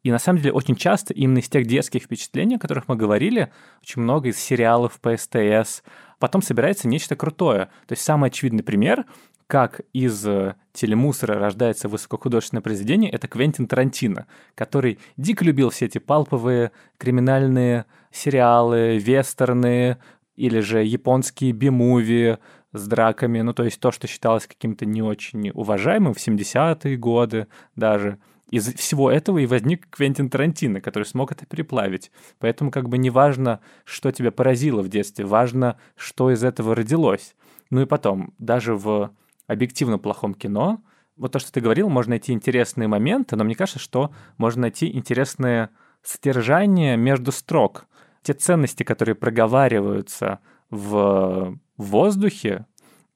И 0.03 0.11
на 0.11 0.19
самом 0.19 0.41
деле 0.41 0.53
очень 0.53 0.77
часто 0.77 1.15
именно 1.15 1.39
из 1.39 1.49
тех 1.49 1.67
детских 1.67 2.05
впечатлений, 2.05 2.57
о 2.57 2.59
которых 2.59 2.89
мы 2.89 2.97
говорили, 2.97 3.51
очень 3.83 4.03
много 4.03 4.29
из 4.29 4.39
сериалов 4.39 5.01
по 5.01 5.17
СТС, 5.17 5.83
потом 6.19 6.43
собирается 6.43 6.89
нечто 6.89 7.17
крутое. 7.17 7.67
То 7.87 7.93
есть 7.93 8.03
самый 8.03 8.29
очевидный 8.29 8.63
пример 8.63 9.07
как 9.47 9.83
из 9.93 10.27
э, 10.27 10.55
телемусора 10.73 11.39
рождается 11.39 11.89
высокохудожественное 11.89 12.63
произведение, 12.63 13.11
это 13.11 13.29
Квентин 13.29 13.67
Тарантино, 13.67 14.27
который 14.55 14.99
дико 15.17 15.45
любил 15.45 15.71
все 15.71 15.87
эти 15.87 15.99
палповые 15.99 16.73
криминальные 16.99 17.85
сериалы, 18.11 18.99
вестерны 18.99 19.99
или 20.37 20.61
же 20.61 20.83
японские 20.85 21.53
би-муви 21.53 22.39
с 22.73 22.87
драками, 22.89 23.41
ну 23.41 23.53
то 23.53 23.65
есть 23.65 23.79
то, 23.81 23.93
что 23.93 24.07
считалось 24.07 24.47
каким-то 24.47 24.85
не 24.85 25.03
очень 25.03 25.51
уважаемым 25.51 26.15
в 26.15 26.19
70-е 26.19 26.97
годы 26.97 27.47
даже. 27.77 28.19
Из 28.51 28.73
всего 28.75 29.11
этого 29.11 29.39
и 29.39 29.47
возник 29.47 29.89
Квентин 29.91 30.29
Тарантино, 30.29 30.81
который 30.81 31.05
смог 31.05 31.33
это 31.33 31.47
переплавить. 31.47 32.13
Поэтому 32.39 32.71
как 32.71 32.89
бы 32.89 32.99
не 32.99 33.11
важно, 33.11 33.61
что 33.85 34.13
тебя 34.13 34.31
поразило 34.31 34.83
в 34.83 34.89
детстве, 34.89 35.25
важно, 35.25 35.77
что 35.97 36.31
из 36.31 36.45
этого 36.45 36.75
родилось. 36.75 37.35
Ну 37.71 37.83
и 37.83 37.87
потом, 37.87 38.35
даже 38.39 38.75
в 38.75 39.11
объективно 39.47 39.99
плохом 39.99 40.35
кино 40.35 40.83
Вот 41.17 41.33
то, 41.33 41.39
что 41.39 41.53
ты 41.53 41.61
говорил, 41.61 41.89
можно 41.89 42.11
найти 42.11 42.33
интересные 42.33 42.89
моменты, 42.89 43.37
но 43.37 43.45
мне 43.45 43.55
кажется, 43.55 43.79
что 43.79 44.13
можно 44.37 44.63
найти 44.63 44.95
интересное 44.95 45.71
содержание 46.03 46.97
между 46.97 47.33
строк. 47.33 47.87
Те 48.23 48.33
ценности, 48.33 48.83
которые 48.83 49.15
проговариваются 49.15 50.41
в 50.71 51.59
воздухе, 51.77 52.67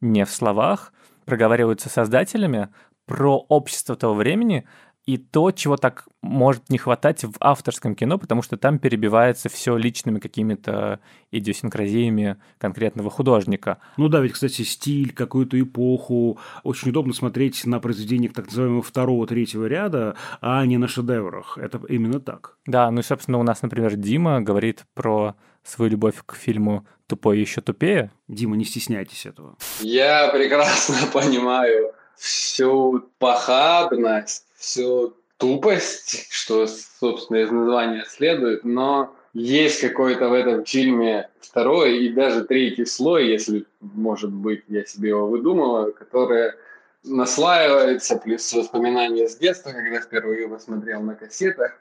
не 0.01 0.25
в 0.25 0.31
словах, 0.31 0.93
проговариваются 1.25 1.89
создателями 1.89 2.69
про 3.07 3.39
общество 3.49 3.97
того 3.97 4.15
времени, 4.15 4.67
и 5.09 5.17
то, 5.17 5.53
чего 5.53 5.79
так 5.79 6.07
может 6.21 6.69
не 6.69 6.77
хватать 6.77 7.25
в 7.25 7.33
авторском 7.41 7.95
кино, 7.95 8.19
потому 8.19 8.43
что 8.43 8.59
там 8.59 8.79
перебивается 8.79 9.49
все 9.49 9.75
личными 9.79 10.19
какими-то 10.19 11.01
идиосинкразиями 11.31 12.37
конкретного 12.59 13.09
художника. 13.09 13.79
Ну 13.97 14.09
да, 14.09 14.21
ведь, 14.21 14.33
кстати, 14.33 14.61
стиль, 14.61 15.15
какую-то 15.15 15.59
эпоху. 15.59 16.39
Очень 16.63 16.91
удобно 16.91 17.15
смотреть 17.15 17.65
на 17.65 17.81
произведениях 17.81 18.35
так 18.35 18.49
называемого 18.49 18.83
второго-третьего 18.83 19.65
ряда, 19.65 20.15
а 20.43 20.67
не 20.67 20.77
на 20.77 20.89
шедеврах. 20.89 21.57
Это 21.57 21.81
именно 21.89 22.21
так. 22.21 22.59
Да, 22.67 22.91
ну 22.91 23.01
и, 23.01 23.03
собственно, 23.03 23.39
у 23.39 23.43
нас, 23.43 23.63
например, 23.63 23.97
Дима 23.97 24.43
говорит 24.43 24.85
про 24.93 25.37
свою 25.63 25.93
любовь 25.93 26.17
к 26.27 26.35
фильму 26.35 26.87
«Тупой 27.07 27.41
еще 27.41 27.63
тупее». 27.63 28.11
Дима, 28.29 28.57
не 28.57 28.67
стесняйтесь 28.67 29.25
этого. 29.25 29.57
Я 29.81 30.29
прекрасно 30.29 30.97
понимаю 31.15 31.95
всю 32.15 33.09
похабность 33.19 34.48
всю 34.59 35.17
тупость, 35.39 36.27
что, 36.31 36.67
собственно, 36.67 37.39
из 37.39 37.51
названия 37.51 38.05
следует, 38.09 38.65
но 38.65 39.15
есть 39.33 39.81
какой-то 39.81 40.29
в 40.29 40.33
этом 40.33 40.65
фильме 40.65 41.31
второй 41.41 41.99
и 42.05 42.13
даже 42.13 42.45
третий 42.45 42.85
слой, 42.85 43.29
если, 43.29 43.65
может 43.81 44.33
быть, 44.33 44.65
я 44.69 44.85
себе 44.85 45.11
его 45.11 45.29
выдумала, 45.29 45.91
которое 45.93 46.57
наслаивается, 47.05 48.17
плюс 48.17 48.53
воспоминания 48.53 49.29
с 49.29 49.37
детства, 49.37 49.71
когда 49.71 50.01
впервые 50.01 50.43
его 50.43 50.59
смотрел 50.59 51.01
на 51.03 51.15
кассетах. 51.15 51.73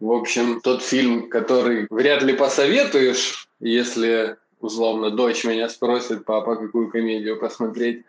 В 0.00 0.10
общем, 0.10 0.60
тот 0.60 0.82
фильм, 0.82 1.28
который 1.28 1.86
вряд 1.88 2.22
ли 2.22 2.34
посоветуешь, 2.34 3.48
если 3.60 4.36
условно 4.60 5.10
дочь 5.10 5.44
меня 5.44 5.68
спросит, 5.68 6.24
папа, 6.24 6.56
какую 6.56 6.90
комедию 6.90 7.38
посмотреть, 7.38 8.04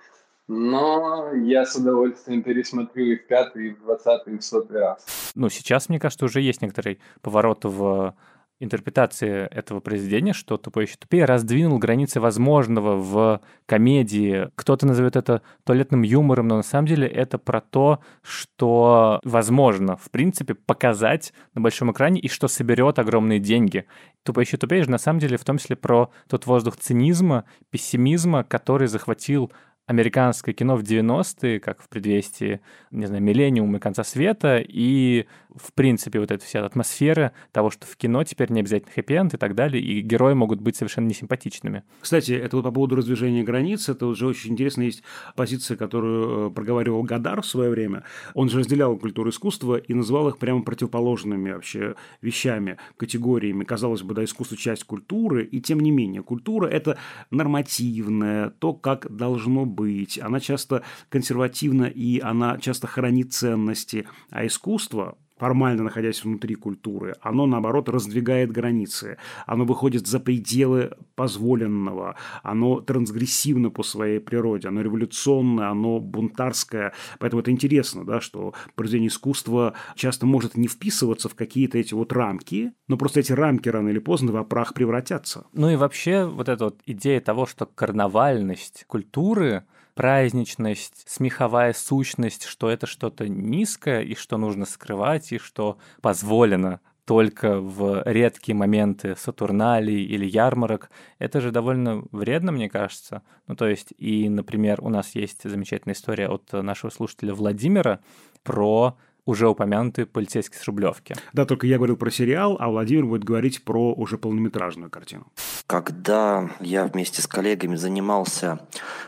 но 0.48 1.34
я 1.34 1.66
с 1.66 1.76
удовольствием 1.76 2.42
пересмотрю 2.42 3.06
и 3.06 3.16
пятый, 3.16 3.76
двадцатый, 3.76 4.36
и 4.36 4.42
сотый 4.42 4.80
раз. 4.80 5.06
Ну, 5.36 5.50
сейчас, 5.50 5.90
мне 5.90 6.00
кажется, 6.00 6.26
уже 6.26 6.42
есть 6.42 6.62
некоторый 6.62 7.00
поворот 7.22 7.66
в 7.66 8.16
интерпретации 8.60 9.48
этого 9.52 9.80
произведения, 9.80 10.34
что 10.34 10.58
«Тупой 10.58 10.86
еще 10.86 10.96
тупее» 10.98 11.26
раздвинул 11.26 11.78
границы 11.78 12.20
возможного 12.20 12.96
в 12.96 13.42
комедии. 13.66 14.50
Кто-то 14.56 14.88
назовет 14.88 15.16
это 15.16 15.42
туалетным 15.64 16.02
юмором, 16.02 16.48
но 16.48 16.58
на 16.58 16.64
самом 16.64 16.88
деле 16.88 17.08
это 17.08 17.38
про 17.38 17.62
то, 17.62 18.00
что 18.24 19.20
возможно, 19.24 19.98
в 19.98 20.10
принципе, 20.10 20.56
показать 20.56 21.34
на 21.54 21.62
большом 21.62 21.92
экране 21.92 22.20
и 22.20 22.28
что 22.30 22.48
соберет 22.48 22.98
огромные 23.00 23.40
деньги. 23.40 23.86
«Тупой 24.24 24.46
еще 24.46 24.58
тупее» 24.58 24.84
же 24.84 24.90
на 24.90 24.98
самом 24.98 25.20
деле 25.20 25.38
в 25.38 25.44
том 25.44 25.58
числе 25.58 25.76
про 25.76 26.10
тот 26.28 26.48
воздух 26.48 26.78
цинизма, 26.78 27.46
пессимизма, 27.70 28.44
который 28.44 28.88
захватил 28.88 29.52
американское 29.88 30.54
кино 30.54 30.76
в 30.76 30.84
90-е, 30.84 31.60
как 31.62 31.82
в 31.82 31.88
предвестии, 31.88 32.60
не 32.92 33.06
знаю, 33.06 33.24
миллениума 33.24 33.78
и 33.78 33.80
конца 33.80 34.04
света, 34.04 34.60
и, 34.60 35.26
в 35.56 35.72
принципе, 35.74 36.20
вот 36.20 36.30
эта 36.30 36.44
вся 36.44 36.64
атмосфера 36.66 37.32
того, 37.54 37.72
что 37.72 37.88
в 37.88 37.96
кино 37.96 38.26
теперь 38.26 38.52
не 38.52 38.60
обязательно 38.60 38.92
хэппи 38.92 39.34
и 39.34 39.38
так 39.38 39.56
далее, 39.56 39.82
и 39.82 40.02
герои 40.02 40.34
могут 40.34 40.60
быть 40.60 40.76
совершенно 40.76 41.08
несимпатичными. 41.08 41.84
Кстати, 42.02 42.34
это 42.34 42.58
вот 42.58 42.64
по 42.64 42.72
поводу 42.72 42.98
раздвижения 42.98 43.44
границ, 43.44 43.88
это 43.88 44.08
уже 44.08 44.28
очень 44.28 44.52
интересно, 44.52 44.82
есть 44.84 45.04
позиция, 45.38 45.78
которую 45.78 46.50
э, 46.50 46.54
проговаривал 46.54 47.04
Гадар 47.04 47.42
в 47.42 47.46
свое 47.46 47.70
время. 47.70 48.04
Он 48.34 48.50
же 48.50 48.60
разделял 48.60 48.98
культуру 48.98 49.30
искусства 49.30 49.78
и 49.78 49.94
называл 49.94 50.28
их 50.28 50.38
прямо 50.38 50.64
противоположными 50.64 51.52
вообще 51.52 51.96
вещами, 52.22 52.78
категориями. 52.98 53.64
Казалось 53.64 54.02
бы, 54.02 54.14
да, 54.14 54.24
искусство– 54.26 54.58
часть 54.58 54.84
культуры, 54.84 55.46
и 55.46 55.62
тем 55.62 55.80
не 55.80 55.92
менее, 55.92 56.24
культура– 56.24 56.68
это 56.68 56.98
нормативное, 57.32 58.50
то, 58.50 58.74
как 58.74 59.16
должно 59.16 59.66
быть, 59.78 60.20
она 60.20 60.40
часто 60.42 60.84
консервативна 61.10 61.86
и 61.86 62.20
она 62.20 62.58
часто 62.58 62.88
хранит 62.88 63.32
ценности, 63.34 64.06
а 64.32 64.46
искусство, 64.46 65.18
формально 65.38 65.84
находясь 65.84 66.24
внутри 66.24 66.56
культуры, 66.56 67.16
оно, 67.22 67.46
наоборот, 67.46 67.90
раздвигает 67.90 68.52
границы, 68.52 69.18
оно 69.46 69.66
выходит 69.66 70.08
за 70.08 70.20
пределы 70.20 70.92
позволенного, 71.16 72.16
оно 72.44 72.82
трансгрессивно 72.82 73.70
по 73.70 73.84
своей 73.84 74.20
природе, 74.20 74.68
оно 74.68 74.82
революционное, 74.82 75.70
оно 75.70 76.00
бунтарское. 76.00 76.94
Поэтому 77.20 77.42
это 77.42 77.52
интересно, 77.52 78.06
да, 78.06 78.22
что 78.22 78.54
произведение 78.76 79.10
искусства 79.10 79.74
часто 79.96 80.26
может 80.26 80.58
не 80.58 80.68
вписываться 80.68 81.30
в 81.30 81.36
какие-то 81.36 81.78
эти 81.78 81.94
вот 81.94 82.14
рамки, 82.14 82.74
но 82.88 82.98
просто 82.98 83.20
эти 83.20 83.32
рамки 83.32 83.70
рано 83.70 83.90
или 83.90 84.00
поздно 84.00 84.32
во 84.32 84.44
прах 84.44 84.74
превратятся. 84.74 85.46
Ну 85.54 85.70
и 85.70 85.76
вообще 85.76 86.26
вот 86.26 86.50
эта 86.50 86.66
вот 86.66 86.82
идея 86.86 87.22
того, 87.22 87.46
что 87.46 87.66
карнавальность 87.66 88.86
культуры— 88.88 89.64
праздничность, 89.98 91.04
смеховая 91.08 91.74
сущность, 91.74 92.46
что 92.46 92.70
это 92.70 92.86
что-то 92.86 93.28
низкое 93.28 94.02
и 94.02 94.16
что 94.16 94.38
нужно 94.38 94.66
скрывать, 94.66 95.32
и 95.34 95.40
что 95.40 95.78
позволено 96.02 96.80
только 97.06 97.60
в 97.60 98.04
редкие 98.06 98.56
моменты 98.56 99.16
Сатурналей 99.18 100.04
или 100.04 100.26
ярмарок, 100.26 100.92
это 101.20 101.40
же 101.40 101.52
довольно 101.52 102.04
вредно, 102.12 102.52
мне 102.52 102.70
кажется. 102.70 103.24
Ну, 103.48 103.56
то 103.56 103.68
есть, 103.68 103.94
и, 103.98 104.28
например, 104.30 104.80
у 104.82 104.90
нас 104.90 105.16
есть 105.16 105.50
замечательная 105.50 105.96
история 105.96 106.28
от 106.28 106.52
нашего 106.52 106.92
слушателя 106.92 107.34
Владимира 107.34 108.02
про 108.44 108.98
уже 109.28 109.48
упомянутые 109.48 110.08
полицейские 110.08 110.60
с 110.60 110.66
Рублевки. 110.66 111.16
Да, 111.34 111.46
только 111.46 111.68
я 111.68 111.78
говорил 111.78 111.98
про 111.98 112.10
сериал, 112.10 112.58
а 112.60 112.70
Владимир 112.70 113.06
будет 113.06 113.24
говорить 113.24 113.64
про 113.64 113.94
уже 113.94 114.18
полнометражную 114.18 114.90
картину. 114.90 115.28
Когда 115.68 116.50
я 116.62 116.86
вместе 116.86 117.22
с 117.22 117.28
коллегами 117.28 117.76
занимался 117.76 118.60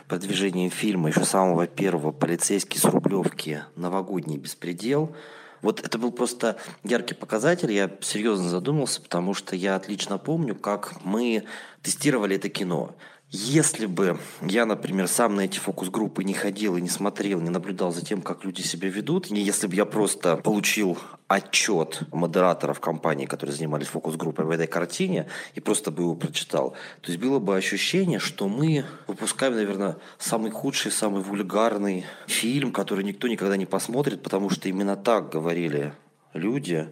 продвижением 0.06 0.70
фильма 0.70 1.08
еще 1.08 1.24
самого 1.24 1.66
первого 1.66 2.12
«Полицейский 2.12 2.78
с 2.78 2.84
Рублевки. 2.84 3.62
Новогодний 3.76 4.36
беспредел», 4.36 5.16
вот 5.62 5.80
это 5.80 5.98
был 5.98 6.10
просто 6.10 6.56
яркий 6.84 7.14
показатель. 7.14 7.70
Я 7.72 7.90
серьезно 8.00 8.48
задумался, 8.48 9.02
потому 9.02 9.34
что 9.34 9.56
я 9.56 9.76
отлично 9.76 10.18
помню, 10.18 10.54
как 10.54 10.94
мы 11.04 11.44
тестировали 11.82 12.36
это 12.36 12.48
кино. 12.48 12.94
Если 13.32 13.86
бы 13.86 14.18
я, 14.42 14.66
например, 14.66 15.06
сам 15.06 15.36
на 15.36 15.42
эти 15.42 15.56
фокус-группы 15.56 16.24
не 16.24 16.34
ходил 16.34 16.76
и 16.76 16.80
не 16.80 16.88
смотрел, 16.88 17.40
не 17.40 17.48
наблюдал 17.48 17.92
за 17.92 18.04
тем, 18.04 18.22
как 18.22 18.44
люди 18.44 18.60
себя 18.62 18.88
ведут, 18.88 19.30
и 19.30 19.38
если 19.38 19.68
бы 19.68 19.76
я 19.76 19.84
просто 19.84 20.36
получил 20.36 20.98
отчет 21.28 22.02
модераторов 22.12 22.80
компании, 22.80 23.26
которые 23.26 23.54
занимались 23.54 23.86
фокус-группой 23.86 24.44
в 24.44 24.50
этой 24.50 24.66
картине, 24.66 25.28
и 25.54 25.60
просто 25.60 25.92
бы 25.92 26.02
его 26.02 26.16
прочитал, 26.16 26.72
то 27.02 27.12
есть 27.12 27.22
было 27.22 27.38
бы 27.38 27.56
ощущение, 27.56 28.18
что 28.18 28.48
мы 28.48 28.84
выпускаем, 29.06 29.54
наверное, 29.54 29.96
самый 30.18 30.50
худший, 30.50 30.90
самый 30.90 31.22
вульгарный 31.22 32.06
фильм, 32.26 32.72
который 32.72 33.04
никто 33.04 33.28
никогда 33.28 33.56
не 33.56 33.66
посмотрит, 33.66 34.24
потому 34.24 34.50
что 34.50 34.68
именно 34.68 34.96
так 34.96 35.30
говорили 35.30 35.92
люди, 36.34 36.88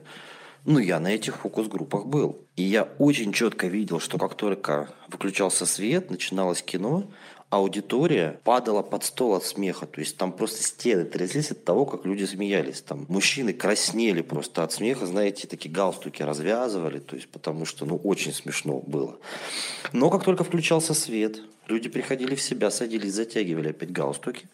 ну, 0.64 0.78
я 0.78 1.00
на 1.00 1.08
этих 1.08 1.36
фокус-группах 1.36 2.06
был. 2.06 2.38
И 2.56 2.62
я 2.62 2.88
очень 2.98 3.32
четко 3.32 3.66
видел, 3.68 4.00
что 4.00 4.18
как 4.18 4.34
только 4.34 4.88
выключался 5.08 5.66
свет, 5.66 6.10
начиналось 6.10 6.62
кино, 6.62 7.08
аудитория 7.50 8.40
падала 8.44 8.82
под 8.82 9.04
стол 9.04 9.34
от 9.34 9.44
смеха. 9.44 9.86
То 9.86 10.00
есть 10.00 10.16
там 10.16 10.32
просто 10.32 10.62
стены 10.62 11.04
тряслись 11.04 11.50
от 11.50 11.64
того, 11.64 11.86
как 11.86 12.04
люди 12.04 12.24
смеялись. 12.24 12.82
Там 12.82 13.06
мужчины 13.08 13.52
краснели 13.52 14.22
просто 14.22 14.62
от 14.62 14.72
смеха, 14.72 15.06
знаете, 15.06 15.46
такие 15.46 15.70
галстуки 15.70 16.22
развязывали, 16.22 16.98
то 16.98 17.16
есть 17.16 17.28
потому 17.28 17.64
что, 17.64 17.86
ну, 17.86 17.96
очень 17.96 18.32
смешно 18.32 18.80
было. 18.80 19.18
Но 19.92 20.10
как 20.10 20.24
только 20.24 20.44
включался 20.44 20.94
свет, 20.94 21.40
люди 21.66 21.88
приходили 21.88 22.34
в 22.34 22.42
себя, 22.42 22.70
садились, 22.70 23.14
затягивали 23.14 23.70
опять 23.70 23.92
галстуки 23.92 24.48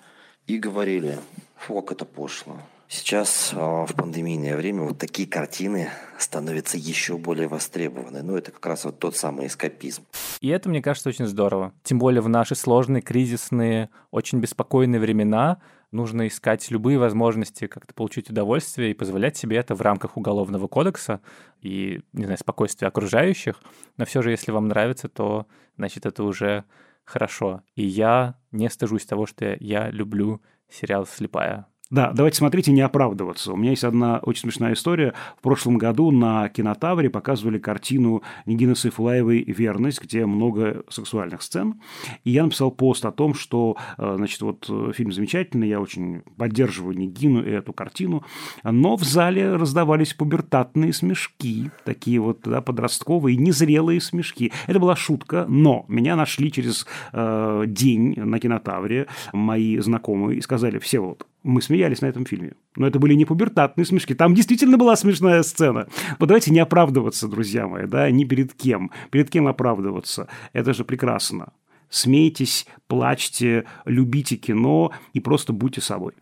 и 0.46 0.58
говорили, 0.58 1.18
фу, 1.56 1.80
как 1.80 1.92
это 1.92 2.04
пошло. 2.04 2.60
Сейчас 2.94 3.50
а, 3.52 3.86
в 3.86 3.94
пандемийное 3.96 4.56
время 4.56 4.82
вот 4.82 4.98
такие 4.98 5.26
картины 5.26 5.88
становятся 6.16 6.78
еще 6.78 7.18
более 7.18 7.48
востребованы. 7.48 8.22
Ну, 8.22 8.36
это 8.36 8.52
как 8.52 8.64
раз 8.64 8.84
вот 8.84 9.00
тот 9.00 9.16
самый 9.16 9.48
эскапизм. 9.48 10.04
И 10.40 10.48
это, 10.48 10.68
мне 10.68 10.80
кажется, 10.80 11.08
очень 11.08 11.26
здорово. 11.26 11.72
Тем 11.82 11.98
более 11.98 12.20
в 12.20 12.28
наши 12.28 12.54
сложные, 12.54 13.02
кризисные, 13.02 13.90
очень 14.12 14.38
беспокойные 14.38 15.00
времена 15.00 15.60
нужно 15.90 16.28
искать 16.28 16.70
любые 16.70 16.96
возможности 17.00 17.66
как-то 17.66 17.92
получить 17.94 18.30
удовольствие 18.30 18.92
и 18.92 18.94
позволять 18.94 19.36
себе 19.36 19.56
это 19.56 19.74
в 19.74 19.80
рамках 19.80 20.16
Уголовного 20.16 20.68
кодекса 20.68 21.20
и, 21.62 22.00
не 22.12 22.24
знаю, 22.26 22.38
спокойствия 22.38 22.86
окружающих. 22.86 23.60
Но 23.96 24.04
все 24.04 24.22
же, 24.22 24.30
если 24.30 24.52
вам 24.52 24.68
нравится, 24.68 25.08
то, 25.08 25.48
значит, 25.76 26.06
это 26.06 26.22
уже 26.22 26.62
хорошо. 27.02 27.62
И 27.74 27.84
я 27.84 28.36
не 28.52 28.70
стыжусь 28.70 29.04
того, 29.04 29.26
что 29.26 29.56
я 29.58 29.90
люблю 29.90 30.40
сериал 30.70 31.06
«Слепая». 31.06 31.66
Да, 31.94 32.10
давайте 32.12 32.38
смотрите, 32.38 32.72
не 32.72 32.80
оправдываться. 32.80 33.52
У 33.52 33.56
меня 33.56 33.70
есть 33.70 33.84
одна 33.84 34.18
очень 34.18 34.40
смешная 34.40 34.72
история. 34.72 35.14
В 35.38 35.42
прошлом 35.42 35.78
году 35.78 36.10
на 36.10 36.48
Кинотавре 36.48 37.08
показывали 37.08 37.58
картину 37.58 38.24
Нигины 38.46 38.74
Сайфулаевой 38.74 39.44
«Верность», 39.44 40.02
где 40.02 40.26
много 40.26 40.82
сексуальных 40.88 41.40
сцен. 41.42 41.80
И 42.24 42.32
я 42.32 42.42
написал 42.42 42.72
пост 42.72 43.04
о 43.04 43.12
том, 43.12 43.32
что, 43.32 43.76
э, 43.96 44.14
значит, 44.16 44.42
вот 44.42 44.66
э, 44.68 44.90
фильм 44.92 45.12
замечательный, 45.12 45.68
я 45.68 45.80
очень 45.80 46.22
поддерживаю 46.36 46.98
Нигину 46.98 47.44
и 47.44 47.50
эту 47.50 47.72
картину, 47.72 48.24
но 48.64 48.96
в 48.96 49.04
зале 49.04 49.54
раздавались 49.54 50.14
пубертатные 50.14 50.92
смешки, 50.92 51.70
такие 51.84 52.18
вот 52.18 52.40
да, 52.42 52.60
подростковые, 52.60 53.36
незрелые 53.36 54.00
смешки. 54.00 54.50
Это 54.66 54.80
была 54.80 54.96
шутка, 54.96 55.46
но 55.48 55.84
меня 55.86 56.16
нашли 56.16 56.50
через 56.50 56.88
э, 57.12 57.62
день 57.68 58.14
на 58.16 58.40
Кинотавре 58.40 59.06
мои 59.32 59.78
знакомые 59.78 60.38
и 60.38 60.40
сказали, 60.40 60.80
все 60.80 60.98
вот, 60.98 61.24
мы 61.44 61.60
смеялись 61.62 62.00
на 62.00 62.06
этом 62.06 62.24
фильме. 62.24 62.54
Но 62.74 62.86
это 62.86 62.98
были 62.98 63.14
не 63.14 63.24
пубертатные 63.26 63.84
смешки. 63.84 64.14
Там 64.14 64.34
действительно 64.34 64.78
была 64.78 64.96
смешная 64.96 65.42
сцена. 65.42 65.86
Вот 66.18 66.26
давайте 66.26 66.50
не 66.50 66.58
оправдываться, 66.58 67.28
друзья 67.28 67.68
мои, 67.68 67.86
да, 67.86 68.10
ни 68.10 68.24
перед 68.24 68.54
кем. 68.54 68.90
Перед 69.10 69.30
кем 69.30 69.46
оправдываться? 69.46 70.26
Это 70.52 70.72
же 70.72 70.84
прекрасно. 70.84 71.52
Смейтесь, 71.90 72.66
плачьте, 72.88 73.66
любите 73.84 74.36
кино 74.36 74.90
и 75.12 75.20
просто 75.20 75.52
будьте 75.52 75.80
собой. 75.80 76.14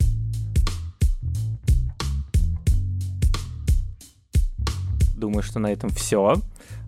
Думаю, 5.17 5.45
что 5.45 5.61
на 5.61 5.73
этом 5.73 5.91
все. 5.91 6.35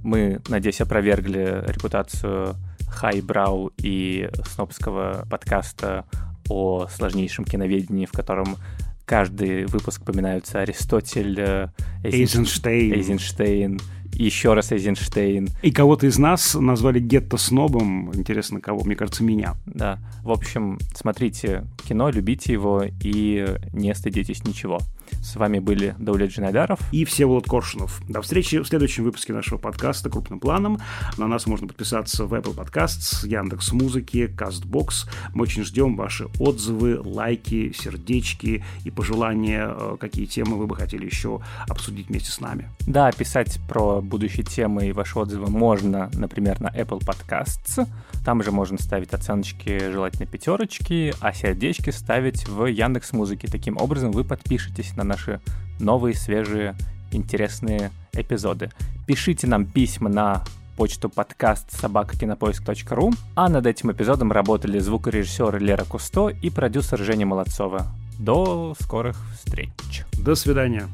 Мы, 0.03 0.41
надеюсь, 0.49 0.81
опровергли 0.81 1.63
репутацию 1.69 2.57
хайбрау 2.89 3.71
и 3.79 4.29
снобского 4.45 5.25
подкаста 5.31 6.05
о 6.49 6.87
сложнейшем 6.89 7.45
киноведении, 7.45 8.07
в 8.07 8.13
котором 8.13 8.57
каждый 9.05 9.67
выпуск 9.67 10.03
упоминаются 10.03 10.61
Аристотель, 10.61 11.39
э, 11.39 11.69
Эйзенштейн, 12.03 12.93
Эйзенштейн 12.95 13.81
еще 14.15 14.55
раз 14.55 14.73
Эйзенштейн. 14.73 15.49
И 15.63 15.71
кого-то 15.71 16.07
из 16.07 16.19
нас 16.19 16.55
назвали 16.55 17.01
гетто-снобом. 17.01 18.15
Интересно, 18.15 18.61
кого? 18.61 18.85
Мне 18.85 18.97
кажется, 18.97 19.25
меня. 19.25 19.55
Да. 19.67 19.99
В 20.23 20.31
общем, 20.31 20.79
смотрите 20.95 21.65
кино, 21.87 22.11
любите 22.11 22.53
его 22.53 22.85
и 23.03 23.47
не 23.73 23.95
стыдитесь 23.95 24.45
ничего. 24.45 24.79
С 25.23 25.37
вами 25.37 25.59
были 25.59 25.95
Даулет 25.99 26.31
Джинайдаров 26.31 26.81
и 26.93 27.05
Всеволод 27.05 27.49
Коршунов. 27.49 28.01
До 28.09 28.23
встречи 28.23 28.61
в 28.61 28.67
следующем 28.67 29.05
выпуске 29.05 29.33
нашего 29.33 29.59
подкаста 29.59 30.11
«Крупным 30.11 30.41
планом». 30.41 30.79
На 31.17 31.27
нас 31.27 31.47
можно 31.47 31.67
подписаться 31.67 32.27
в 32.27 32.35
Apple 32.35 32.55
Podcasts, 32.55 33.27
Яндекс 33.27 33.73
Музыки, 33.73 34.33
Castbox. 34.37 35.09
Мы 35.33 35.43
очень 35.43 35.65
ждем 35.65 35.97
ваши 35.97 36.27
отзывы, 36.39 37.01
лайки, 37.01 37.73
сердечки 37.73 38.65
и 38.85 38.91
пожелания, 38.91 39.69
э, 39.69 39.97
какие 39.99 40.27
темы 40.27 40.57
вы 40.57 40.67
бы 40.67 40.77
хотели 40.77 41.05
еще 41.05 41.41
обсудить 41.69 42.09
вместе 42.09 42.31
с 42.31 42.41
нами. 42.41 42.69
Да, 42.87 43.11
писать 43.13 43.59
про 43.69 44.01
будущие 44.01 44.45
темы 44.45 44.89
и 44.89 44.93
ваши 44.93 45.19
отзывы 45.19 45.51
можно, 45.51 46.11
например, 46.15 46.61
на 46.61 46.69
Apple 46.69 47.01
Podcasts. 47.01 47.89
Там 48.25 48.43
же 48.43 48.53
можно 48.53 48.79
ставить 48.79 49.13
оценочки, 49.13 49.91
желательно 49.91 50.27
пятерочки, 50.27 51.15
а 51.21 51.33
сердечки 51.33 51.91
ставить 51.91 52.49
в 52.49 52.67
Яндекс 52.67 53.13
Музыке. 53.13 53.49
Таким 53.49 53.77
образом 53.77 54.13
вы 54.13 54.25
подпишетесь 54.25 54.94
на 54.97 55.05
наши 55.05 55.41
новые, 55.79 56.15
свежие, 56.15 56.75
интересные 57.11 57.91
эпизоды. 58.13 58.71
Пишите 59.07 59.47
нам 59.47 59.67
письма 59.67 60.09
на 60.09 60.45
почту 60.77 61.09
подкаст 61.09 61.71
собакакинопоиск.ру, 61.73 63.13
а 63.37 63.49
над 63.49 63.67
этим 63.67 63.93
эпизодом 63.93 64.33
работали 64.33 64.79
звукорежиссер 64.79 65.59
Лера 65.59 65.85
Кусто 65.85 66.29
и 66.29 66.51
продюсер 66.51 66.99
Женя 66.99 67.27
Молодцова. 67.27 67.87
До 68.19 68.75
скорых 68.81 69.17
встреч. 69.37 70.05
До 70.19 70.35
свидания. 70.35 70.89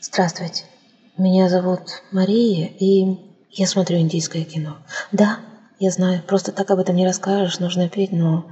Здравствуйте. 0.00 0.64
Меня 1.16 1.48
зовут 1.48 2.02
Мария, 2.12 2.66
и 2.78 3.31
я 3.52 3.66
смотрю 3.66 3.98
индийское 3.98 4.44
кино. 4.44 4.78
Да, 5.12 5.38
я 5.78 5.90
знаю, 5.90 6.22
просто 6.26 6.52
так 6.52 6.70
об 6.70 6.78
этом 6.78 6.96
не 6.96 7.06
расскажешь, 7.06 7.58
нужно 7.58 7.88
петь, 7.88 8.12
но 8.12 8.46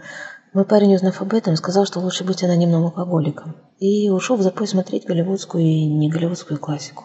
мой 0.53 0.64
парень, 0.64 0.94
узнав 0.94 1.22
об 1.22 1.32
этом, 1.32 1.57
сказал, 1.57 1.86
что 1.86 2.01
лучше 2.01 2.24
быть 2.24 2.42
анонимным 2.42 2.84
алкоголиком. 2.84 3.57
И 3.78 4.11
ушел 4.11 4.36
в 4.36 4.42
запой 4.42 4.66
смотреть 4.68 5.07
голливудскую 5.07 5.64
и 5.64 5.86
не 5.86 6.11
голливудскую 6.11 6.59
классику. 6.59 7.05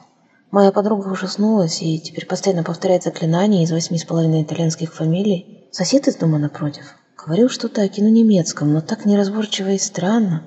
Моя 0.52 0.72
подруга 0.72 1.08
ужаснулась 1.08 1.82
и 1.82 2.00
теперь 2.00 2.26
постоянно 2.26 2.64
повторяет 2.64 3.04
заклинания 3.04 3.64
из 3.64 3.72
восьми 3.72 3.98
с 3.98 4.06
половиной 4.06 4.44
итальянских 4.44 4.94
фамилий. 4.94 5.68
Сосед 5.72 6.08
из 6.08 6.16
дома 6.16 6.38
напротив 6.38 6.96
говорил 7.18 7.50
что-то 7.50 7.82
о 7.82 7.88
кино 7.88 8.10
немецком, 8.10 8.74
но 8.74 8.82
так 8.82 9.06
неразборчиво 9.06 9.70
и 9.70 9.78
странно. 9.78 10.44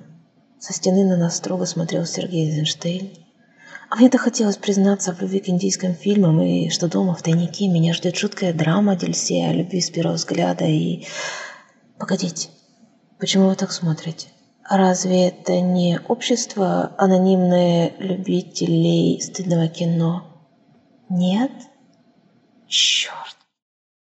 Со 0.58 0.72
стены 0.72 1.04
на 1.04 1.16
нас 1.16 1.36
строго 1.36 1.66
смотрел 1.66 2.04
Сергей 2.04 2.48
Эйзенштейн. 2.48 3.10
А 3.90 3.96
мне-то 3.96 4.18
хотелось 4.18 4.58
признаться 4.58 5.14
в 5.14 5.20
любви 5.22 5.40
к 5.40 5.48
индийским 5.48 5.94
фильмам, 5.94 6.42
и 6.42 6.68
что 6.68 6.88
дома 6.88 7.14
в 7.14 7.22
тайнике 7.22 7.68
меня 7.68 7.94
ждет 7.94 8.16
жуткая 8.16 8.52
драма 8.52 8.96
Дельсе 8.96 9.46
о 9.46 9.52
любви 9.52 9.80
с 9.80 9.90
первого 9.90 10.14
взгляда, 10.14 10.66
и... 10.66 11.06
Погодите, 11.98 12.50
почему 13.18 13.48
вы 13.48 13.56
так 13.56 13.72
смотрите? 13.72 14.28
Разве 14.68 15.28
это 15.28 15.60
не 15.60 15.98
общество 16.06 16.94
анонимные 16.98 17.94
любителей 17.98 19.18
стыдного 19.22 19.68
кино? 19.68 20.24
Нет? 21.08 21.50
Черт. 22.66 23.37